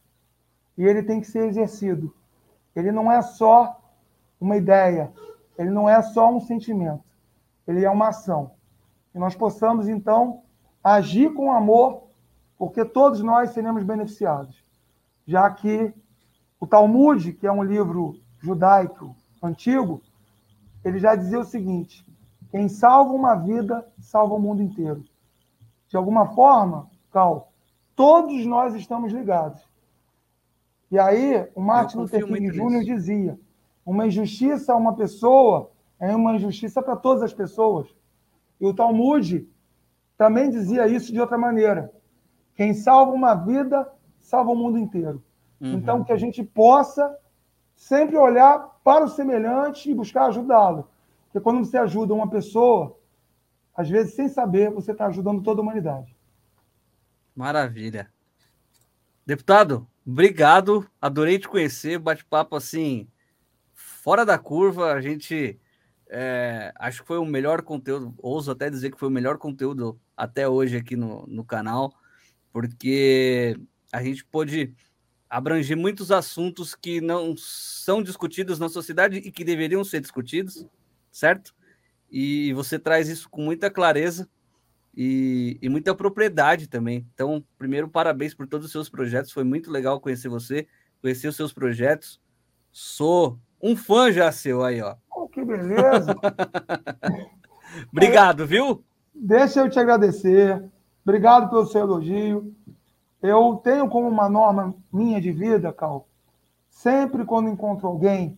[0.78, 2.14] e ele tem que ser exercido.
[2.76, 3.82] Ele não é só
[4.40, 5.12] uma ideia,
[5.58, 7.04] ele não é só um sentimento,
[7.68, 8.52] ele é uma ação.
[9.16, 10.44] E nós possamos então
[10.84, 12.04] agir com amor,
[12.56, 14.64] porque todos nós seremos beneficiados,
[15.26, 15.92] já que
[16.60, 20.04] o Talmud, que é um livro judaico antigo,
[20.86, 22.06] ele já dizia o seguinte:
[22.52, 25.04] quem salva uma vida, salva o mundo inteiro.
[25.88, 27.54] De alguma forma, Cal,
[27.96, 29.62] todos nós estamos ligados.
[30.90, 32.84] E aí, o Martin Luther King Jr.
[32.84, 33.40] dizia:
[33.86, 37.88] uma injustiça a uma pessoa é uma injustiça para todas as pessoas.
[38.60, 39.48] E o Talmud
[40.18, 41.94] também dizia isso de outra maneira:
[42.56, 43.88] quem salva uma vida,
[44.20, 45.24] salva o mundo inteiro.
[45.62, 45.74] Uhum.
[45.74, 47.18] Então, que a gente possa
[47.76, 50.90] sempre olhar para o semelhante e buscar ajudá-lo.
[51.26, 52.98] Porque quando você ajuda uma pessoa,
[53.76, 56.13] às vezes sem saber, você está ajudando toda a humanidade.
[57.36, 58.12] Maravilha.
[59.26, 63.08] Deputado, Obrigado, adorei te conhecer, bate-papo assim,
[63.74, 65.58] fora da curva, a gente
[66.10, 69.98] é, acho que foi o melhor conteúdo, ouso até dizer que foi o melhor conteúdo
[70.16, 71.94] até hoje aqui no, no canal,
[72.52, 73.56] porque
[73.94, 74.76] a gente pôde
[75.30, 80.68] abranger muitos assuntos que não são discutidos na sociedade e que deveriam ser discutidos,
[81.10, 81.56] certo?
[82.12, 84.30] E você traz isso com muita clareza
[84.96, 87.08] e, e, muita propriedade também.
[87.14, 89.32] Então, primeiro, parabéns por todos os seus projetos.
[89.32, 90.68] Foi muito legal conhecer você,
[91.02, 92.22] conhecer os seus projetos.
[92.72, 94.96] Sou um fã já seu aí, ó.
[95.16, 96.16] Oh, que beleza!
[97.92, 98.84] Obrigado, viu?
[99.16, 100.64] Deixa eu te agradecer.
[101.04, 102.54] Obrigado pelo seu elogio.
[103.22, 106.08] Eu tenho como uma norma minha de vida, Cal,
[106.70, 108.38] sempre quando encontro alguém,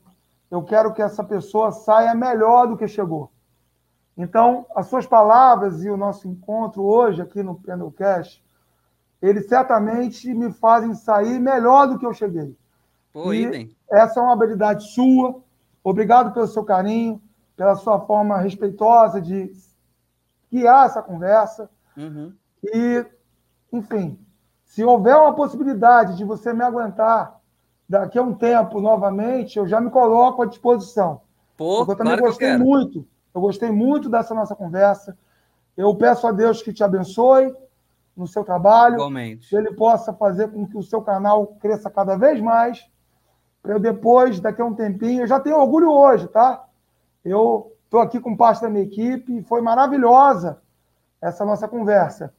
[0.52, 3.32] eu quero que essa pessoa saia melhor do que chegou.
[4.18, 8.42] Então, as suas palavras e o nosso encontro hoje aqui no Pendelcast,
[9.22, 12.56] eles certamente me fazem sair melhor do que eu cheguei.
[13.12, 15.42] Pô, e essa é uma habilidade sua.
[15.84, 17.22] Obrigado pelo seu carinho,
[17.58, 19.52] pela sua forma respeitosa de
[20.52, 21.70] guiar essa conversa.
[21.98, 22.34] Uhum.
[22.64, 23.06] E,
[23.72, 24.18] enfim,
[24.64, 27.40] se houver uma possibilidade de você me aguentar
[27.88, 31.22] daqui a um tempo novamente, eu já me coloco à disposição.
[31.58, 33.06] Pô, Porque eu também claro gostei muito
[33.36, 35.18] eu gostei muito dessa nossa conversa.
[35.76, 37.53] Eu peço a Deus que te abençoe
[38.16, 38.95] no seu trabalho.
[38.95, 39.49] Igualmente.
[39.49, 42.90] Que ele possa fazer com que o seu canal cresça cada vez mais.
[43.62, 46.66] Para eu depois, daqui a um tempinho, eu já tenho orgulho hoje, tá?
[47.26, 50.62] Eu estou aqui com parte da minha equipe e foi maravilhosa
[51.22, 52.34] essa nossa conversa.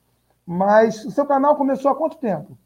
[0.47, 2.56] Mas o seu canal começou há quanto tempo?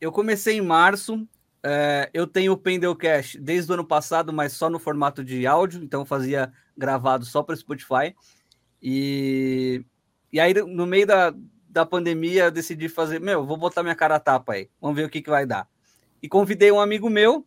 [0.00, 1.26] Eu comecei em março.
[1.70, 5.84] É, eu tenho o Pendelcast desde o ano passado, mas só no formato de áudio,
[5.84, 8.16] então fazia gravado só para Spotify.
[8.82, 9.84] E,
[10.32, 11.34] e aí, no meio da,
[11.68, 15.04] da pandemia, eu decidi fazer, meu, vou botar minha cara a tapa aí, vamos ver
[15.04, 15.68] o que, que vai dar.
[16.22, 17.46] E convidei um amigo meu,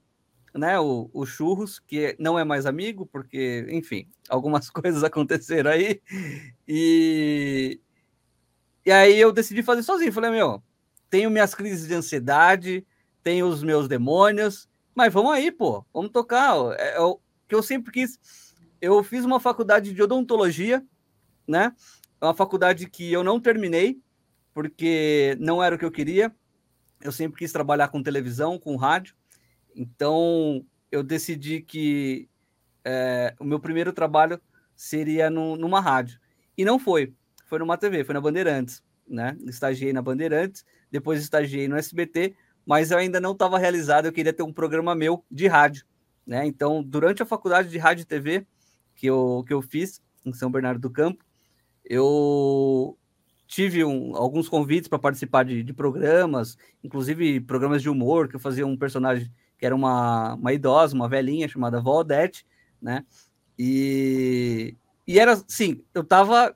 [0.54, 6.00] né, o, o Churros, que não é mais amigo, porque, enfim, algumas coisas aconteceram aí.
[6.68, 7.82] E,
[8.86, 10.14] e aí eu decidi fazer sozinho.
[10.14, 10.62] Falei, meu,
[11.10, 12.86] tenho minhas crises de ansiedade,
[13.24, 16.56] tenho os meus demônios, mas vamos aí, pô, vamos tocar.
[16.80, 18.20] É, é o que eu sempre quis
[18.82, 20.84] eu fiz uma faculdade de odontologia,
[21.48, 21.74] né?
[22.20, 24.02] É uma faculdade que eu não terminei,
[24.54, 26.36] porque não era o que eu queria.
[27.00, 29.16] Eu sempre quis trabalhar com televisão, com rádio.
[29.76, 32.28] Então, eu decidi que
[32.84, 34.42] é, o meu primeiro trabalho
[34.76, 36.20] seria no, numa rádio.
[36.58, 37.14] E não foi.
[37.46, 38.84] Foi numa TV, foi na Bandeirantes.
[39.08, 39.38] Né?
[39.46, 42.36] Estagiei na Bandeirantes, depois estagiei no SBT,
[42.66, 44.06] mas eu ainda não estava realizado.
[44.06, 45.86] Eu queria ter um programa meu de rádio.
[46.26, 46.46] Né?
[46.46, 48.46] Então, durante a faculdade de rádio e TV,
[48.96, 51.24] que eu, que eu fiz em São Bernardo do Campo.
[51.84, 52.98] Eu
[53.48, 58.40] tive um, alguns convites para participar de, de, programas, inclusive programas de humor, que eu
[58.40, 62.46] fazia um personagem que era uma, uma idosa, uma velhinha chamada Valdete,
[62.82, 63.06] né?
[63.60, 64.76] E,
[65.06, 66.56] e era assim, eu tava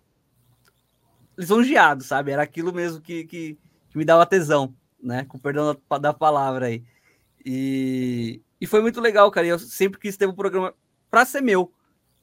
[1.38, 2.32] lisonjeado, sabe?
[2.32, 3.58] Era aquilo mesmo que, que,
[3.90, 4.74] que me dava tesão,
[5.06, 5.26] né?
[5.26, 6.84] Com perdão da, da palavra aí.
[7.46, 9.48] E, e foi muito legal, cara.
[9.48, 10.74] Eu sempre quis ter um programa
[11.10, 11.72] para ser meu,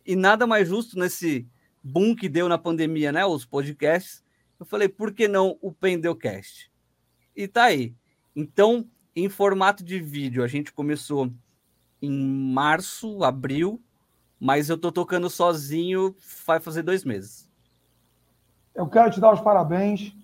[0.05, 1.47] e nada mais justo nesse
[1.83, 3.25] boom que deu na pandemia, né?
[3.25, 4.23] Os podcasts.
[4.59, 6.71] Eu falei, por que não o Pendelcast?
[7.35, 7.95] E tá aí.
[8.35, 11.33] Então, em formato de vídeo, a gente começou
[12.01, 13.81] em março, abril,
[14.39, 16.15] mas eu tô tocando sozinho,
[16.45, 17.49] vai fazer dois meses.
[18.75, 20.15] Eu quero te dar os parabéns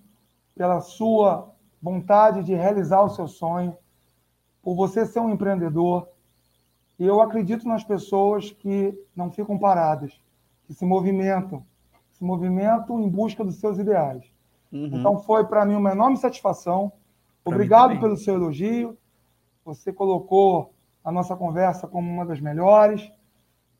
[0.55, 3.75] pela sua vontade de realizar o seu sonho,
[4.61, 6.07] por você ser um empreendedor,
[6.99, 10.19] e eu acredito nas pessoas que não ficam paradas,
[10.65, 11.65] que se movimentam,
[12.11, 14.23] se movimentam em busca dos seus ideais.
[14.71, 14.89] Uhum.
[14.93, 16.91] Então foi para mim uma enorme satisfação.
[17.43, 18.97] Pra Obrigado pelo seu elogio.
[19.63, 20.73] Você colocou
[21.03, 23.09] a nossa conversa como uma das melhores.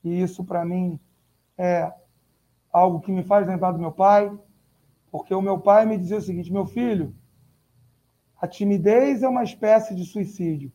[0.04, 0.98] E isso para mim
[1.58, 1.92] é
[2.72, 4.32] algo que me faz lembrar do meu pai,
[5.12, 7.14] porque o meu pai me dizia o seguinte: meu filho,
[8.42, 10.72] a timidez é uma espécie de suicídio.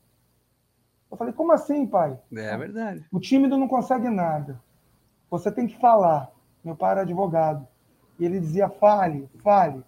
[1.10, 2.18] Eu falei, como assim, pai?
[2.34, 3.04] É verdade.
[3.10, 4.60] O tímido não consegue nada.
[5.30, 6.30] Você tem que falar.
[6.62, 7.66] Meu pai era advogado.
[8.18, 9.82] E ele dizia, fale, fale.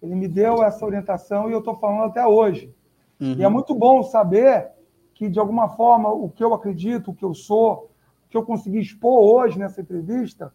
[0.00, 2.74] Ele me deu essa orientação e eu estou falando até hoje.
[3.20, 3.34] Uhum.
[3.34, 4.70] E é muito bom saber
[5.14, 7.90] que, de alguma forma, o que eu acredito, o que eu sou,
[8.26, 10.54] o que eu consegui expor hoje nessa entrevista,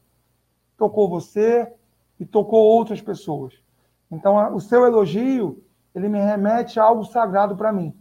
[0.77, 1.71] tocou você
[2.19, 3.53] e tocou outras pessoas.
[4.09, 5.61] Então, o seu elogio,
[5.95, 7.95] ele me remete a algo sagrado para mim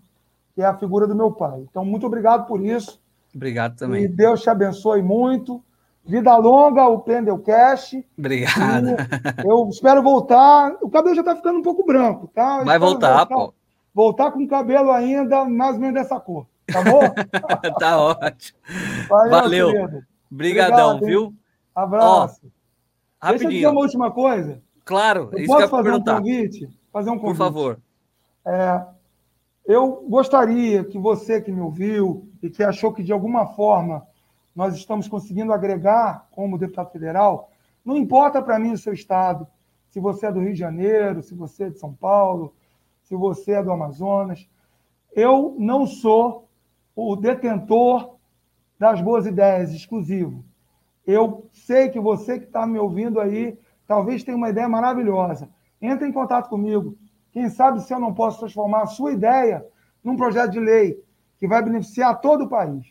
[0.54, 1.64] que é a figura do meu pai.
[1.70, 3.00] Então, muito obrigado por isso.
[3.34, 4.04] Obrigado também.
[4.04, 5.62] E Deus te abençoe muito.
[6.04, 8.04] Vida longa, o Pendelcast.
[8.18, 8.88] Obrigado.
[9.44, 10.76] E eu espero voltar.
[10.82, 12.62] O cabelo já está ficando um pouco branco, tá?
[12.64, 13.54] Vai voltar, voltar, pô.
[13.94, 16.46] voltar com o cabelo ainda mais ou menos dessa cor.
[16.66, 17.00] Tá bom?
[17.78, 18.58] tá ótimo.
[19.08, 19.30] Valeu.
[19.30, 20.02] Valeu.
[20.30, 21.34] Obrigadão, Obrigado, viu?
[21.74, 22.40] Abraço.
[22.44, 23.30] Ó, rapidinho.
[23.30, 24.62] Deixa eu dizer uma última coisa.
[24.84, 26.14] Claro, eu posso fazer perguntar.
[26.14, 26.68] um convite?
[26.92, 27.38] Fazer um convite.
[27.38, 27.80] Por favor.
[28.44, 28.84] É,
[29.64, 34.06] eu gostaria que você que me ouviu e que achou que de alguma forma
[34.54, 37.50] nós estamos conseguindo agregar como deputado federal,
[37.84, 39.46] não importa para mim o seu estado,
[39.88, 42.54] se você é do Rio de Janeiro, se você é de São Paulo,
[43.02, 44.48] se você é do Amazonas,
[45.14, 46.48] eu não sou
[46.94, 48.16] o detentor
[48.78, 50.44] das boas ideias exclusivo.
[51.06, 55.48] Eu sei que você que está me ouvindo aí talvez tenha uma ideia maravilhosa.
[55.82, 56.96] Entre em contato comigo.
[57.32, 59.66] Quem sabe se eu não posso transformar a sua ideia
[60.02, 61.02] num projeto de lei
[61.38, 62.86] que vai beneficiar todo o país.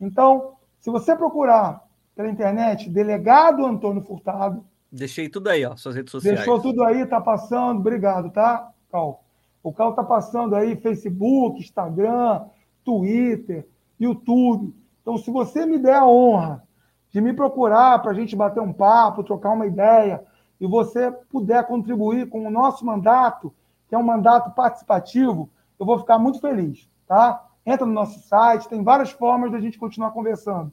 [0.00, 1.82] Então, se você procurar
[2.16, 4.64] pela internet, delegado Antônio Furtado.
[4.90, 6.38] Deixei tudo aí, ó, suas redes sociais.
[6.38, 7.78] Deixou tudo aí, tá passando.
[7.80, 9.22] Obrigado, tá, Cal?
[9.62, 12.46] O Cal tá passando aí Facebook, Instagram,
[12.84, 13.66] Twitter,
[13.98, 14.74] YouTube.
[15.02, 16.62] Então, se você me der a honra
[17.10, 20.24] de me procurar para a gente bater um papo, trocar uma ideia,
[20.60, 23.52] e você puder contribuir com o nosso mandato,
[23.88, 27.48] que é um mandato participativo, eu vou ficar muito feliz, tá?
[27.64, 30.72] Entra no nosso site, tem várias formas da gente continuar conversando.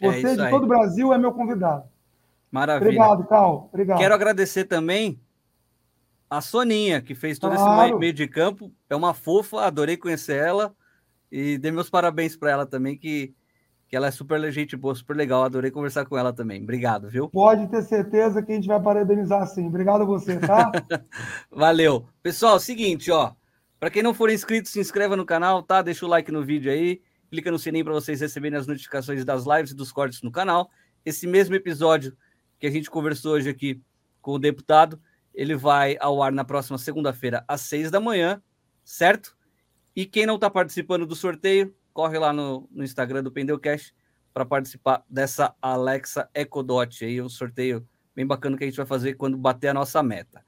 [0.00, 1.84] É você é de todo o Brasil é meu convidado.
[2.50, 2.88] Maravilha.
[2.88, 3.68] Obrigado, Cal.
[3.72, 3.98] Obrigado.
[3.98, 5.18] Quero agradecer também
[6.28, 7.90] a Soninha, que fez todo claro.
[7.90, 8.70] esse meio de campo.
[8.90, 10.74] É uma fofa, adorei conhecer ela.
[11.30, 13.34] E dê meus parabéns para ela também, que
[13.92, 15.44] que ela é super gente boa, super legal.
[15.44, 16.62] Adorei conversar com ela também.
[16.62, 17.28] Obrigado, viu?
[17.28, 19.66] Pode ter certeza que a gente vai parabenizar sim.
[19.66, 20.72] Obrigado a você, tá?
[21.52, 22.08] Valeu.
[22.22, 23.34] Pessoal, seguinte, ó.
[23.78, 25.82] Para quem não for inscrito, se inscreva no canal, tá?
[25.82, 27.02] Deixa o like no vídeo aí.
[27.28, 30.70] Clica no sininho para vocês receberem as notificações das lives e dos cortes no canal.
[31.04, 32.16] Esse mesmo episódio
[32.58, 33.78] que a gente conversou hoje aqui
[34.22, 34.98] com o deputado,
[35.34, 38.42] ele vai ao ar na próxima segunda-feira, às seis da manhã,
[38.82, 39.36] certo?
[39.94, 43.94] E quem não está participando do sorteio, corre lá no, no Instagram do Pendeucast
[44.32, 49.14] para participar dessa Alexa Ecodot aí, um sorteio bem bacana que a gente vai fazer
[49.14, 50.44] quando bater a nossa meta.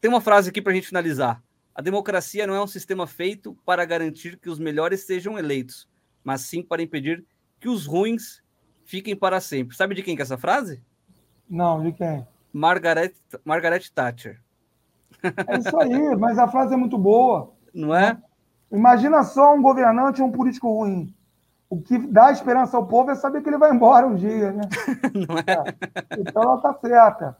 [0.00, 1.42] Tem uma frase aqui para a gente finalizar.
[1.74, 5.88] A democracia não é um sistema feito para garantir que os melhores sejam eleitos,
[6.24, 7.24] mas sim para impedir
[7.60, 8.42] que os ruins
[8.84, 9.76] fiquem para sempre.
[9.76, 10.82] Sabe de quem que é essa frase?
[11.48, 12.26] Não, de quem?
[12.52, 13.14] Margaret,
[13.44, 14.40] Margaret Thatcher.
[15.46, 17.52] É isso aí, mas a frase é muito boa.
[17.72, 18.20] Não é?
[18.70, 21.14] Imagina só um governante e um político ruim.
[21.70, 24.62] O que dá esperança ao povo é saber que ele vai embora um dia, né?
[25.14, 25.42] Não é?
[25.46, 26.20] é.
[26.20, 27.36] Então ela está certa.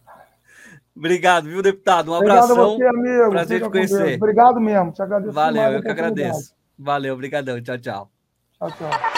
[0.95, 2.11] Obrigado, viu, deputado?
[2.11, 2.53] Um abraço.
[2.53, 3.31] Obrigado a você, amigo.
[3.31, 4.17] Prazer te conhecer.
[4.17, 4.93] Obrigado mesmo.
[4.93, 5.33] Te agradeço.
[5.33, 6.55] Valeu, eu que agradeço.
[6.79, 7.63] Valeu, obrigadão.
[7.63, 8.11] Tchau, tchau.
[8.59, 9.18] Tchau, tchau.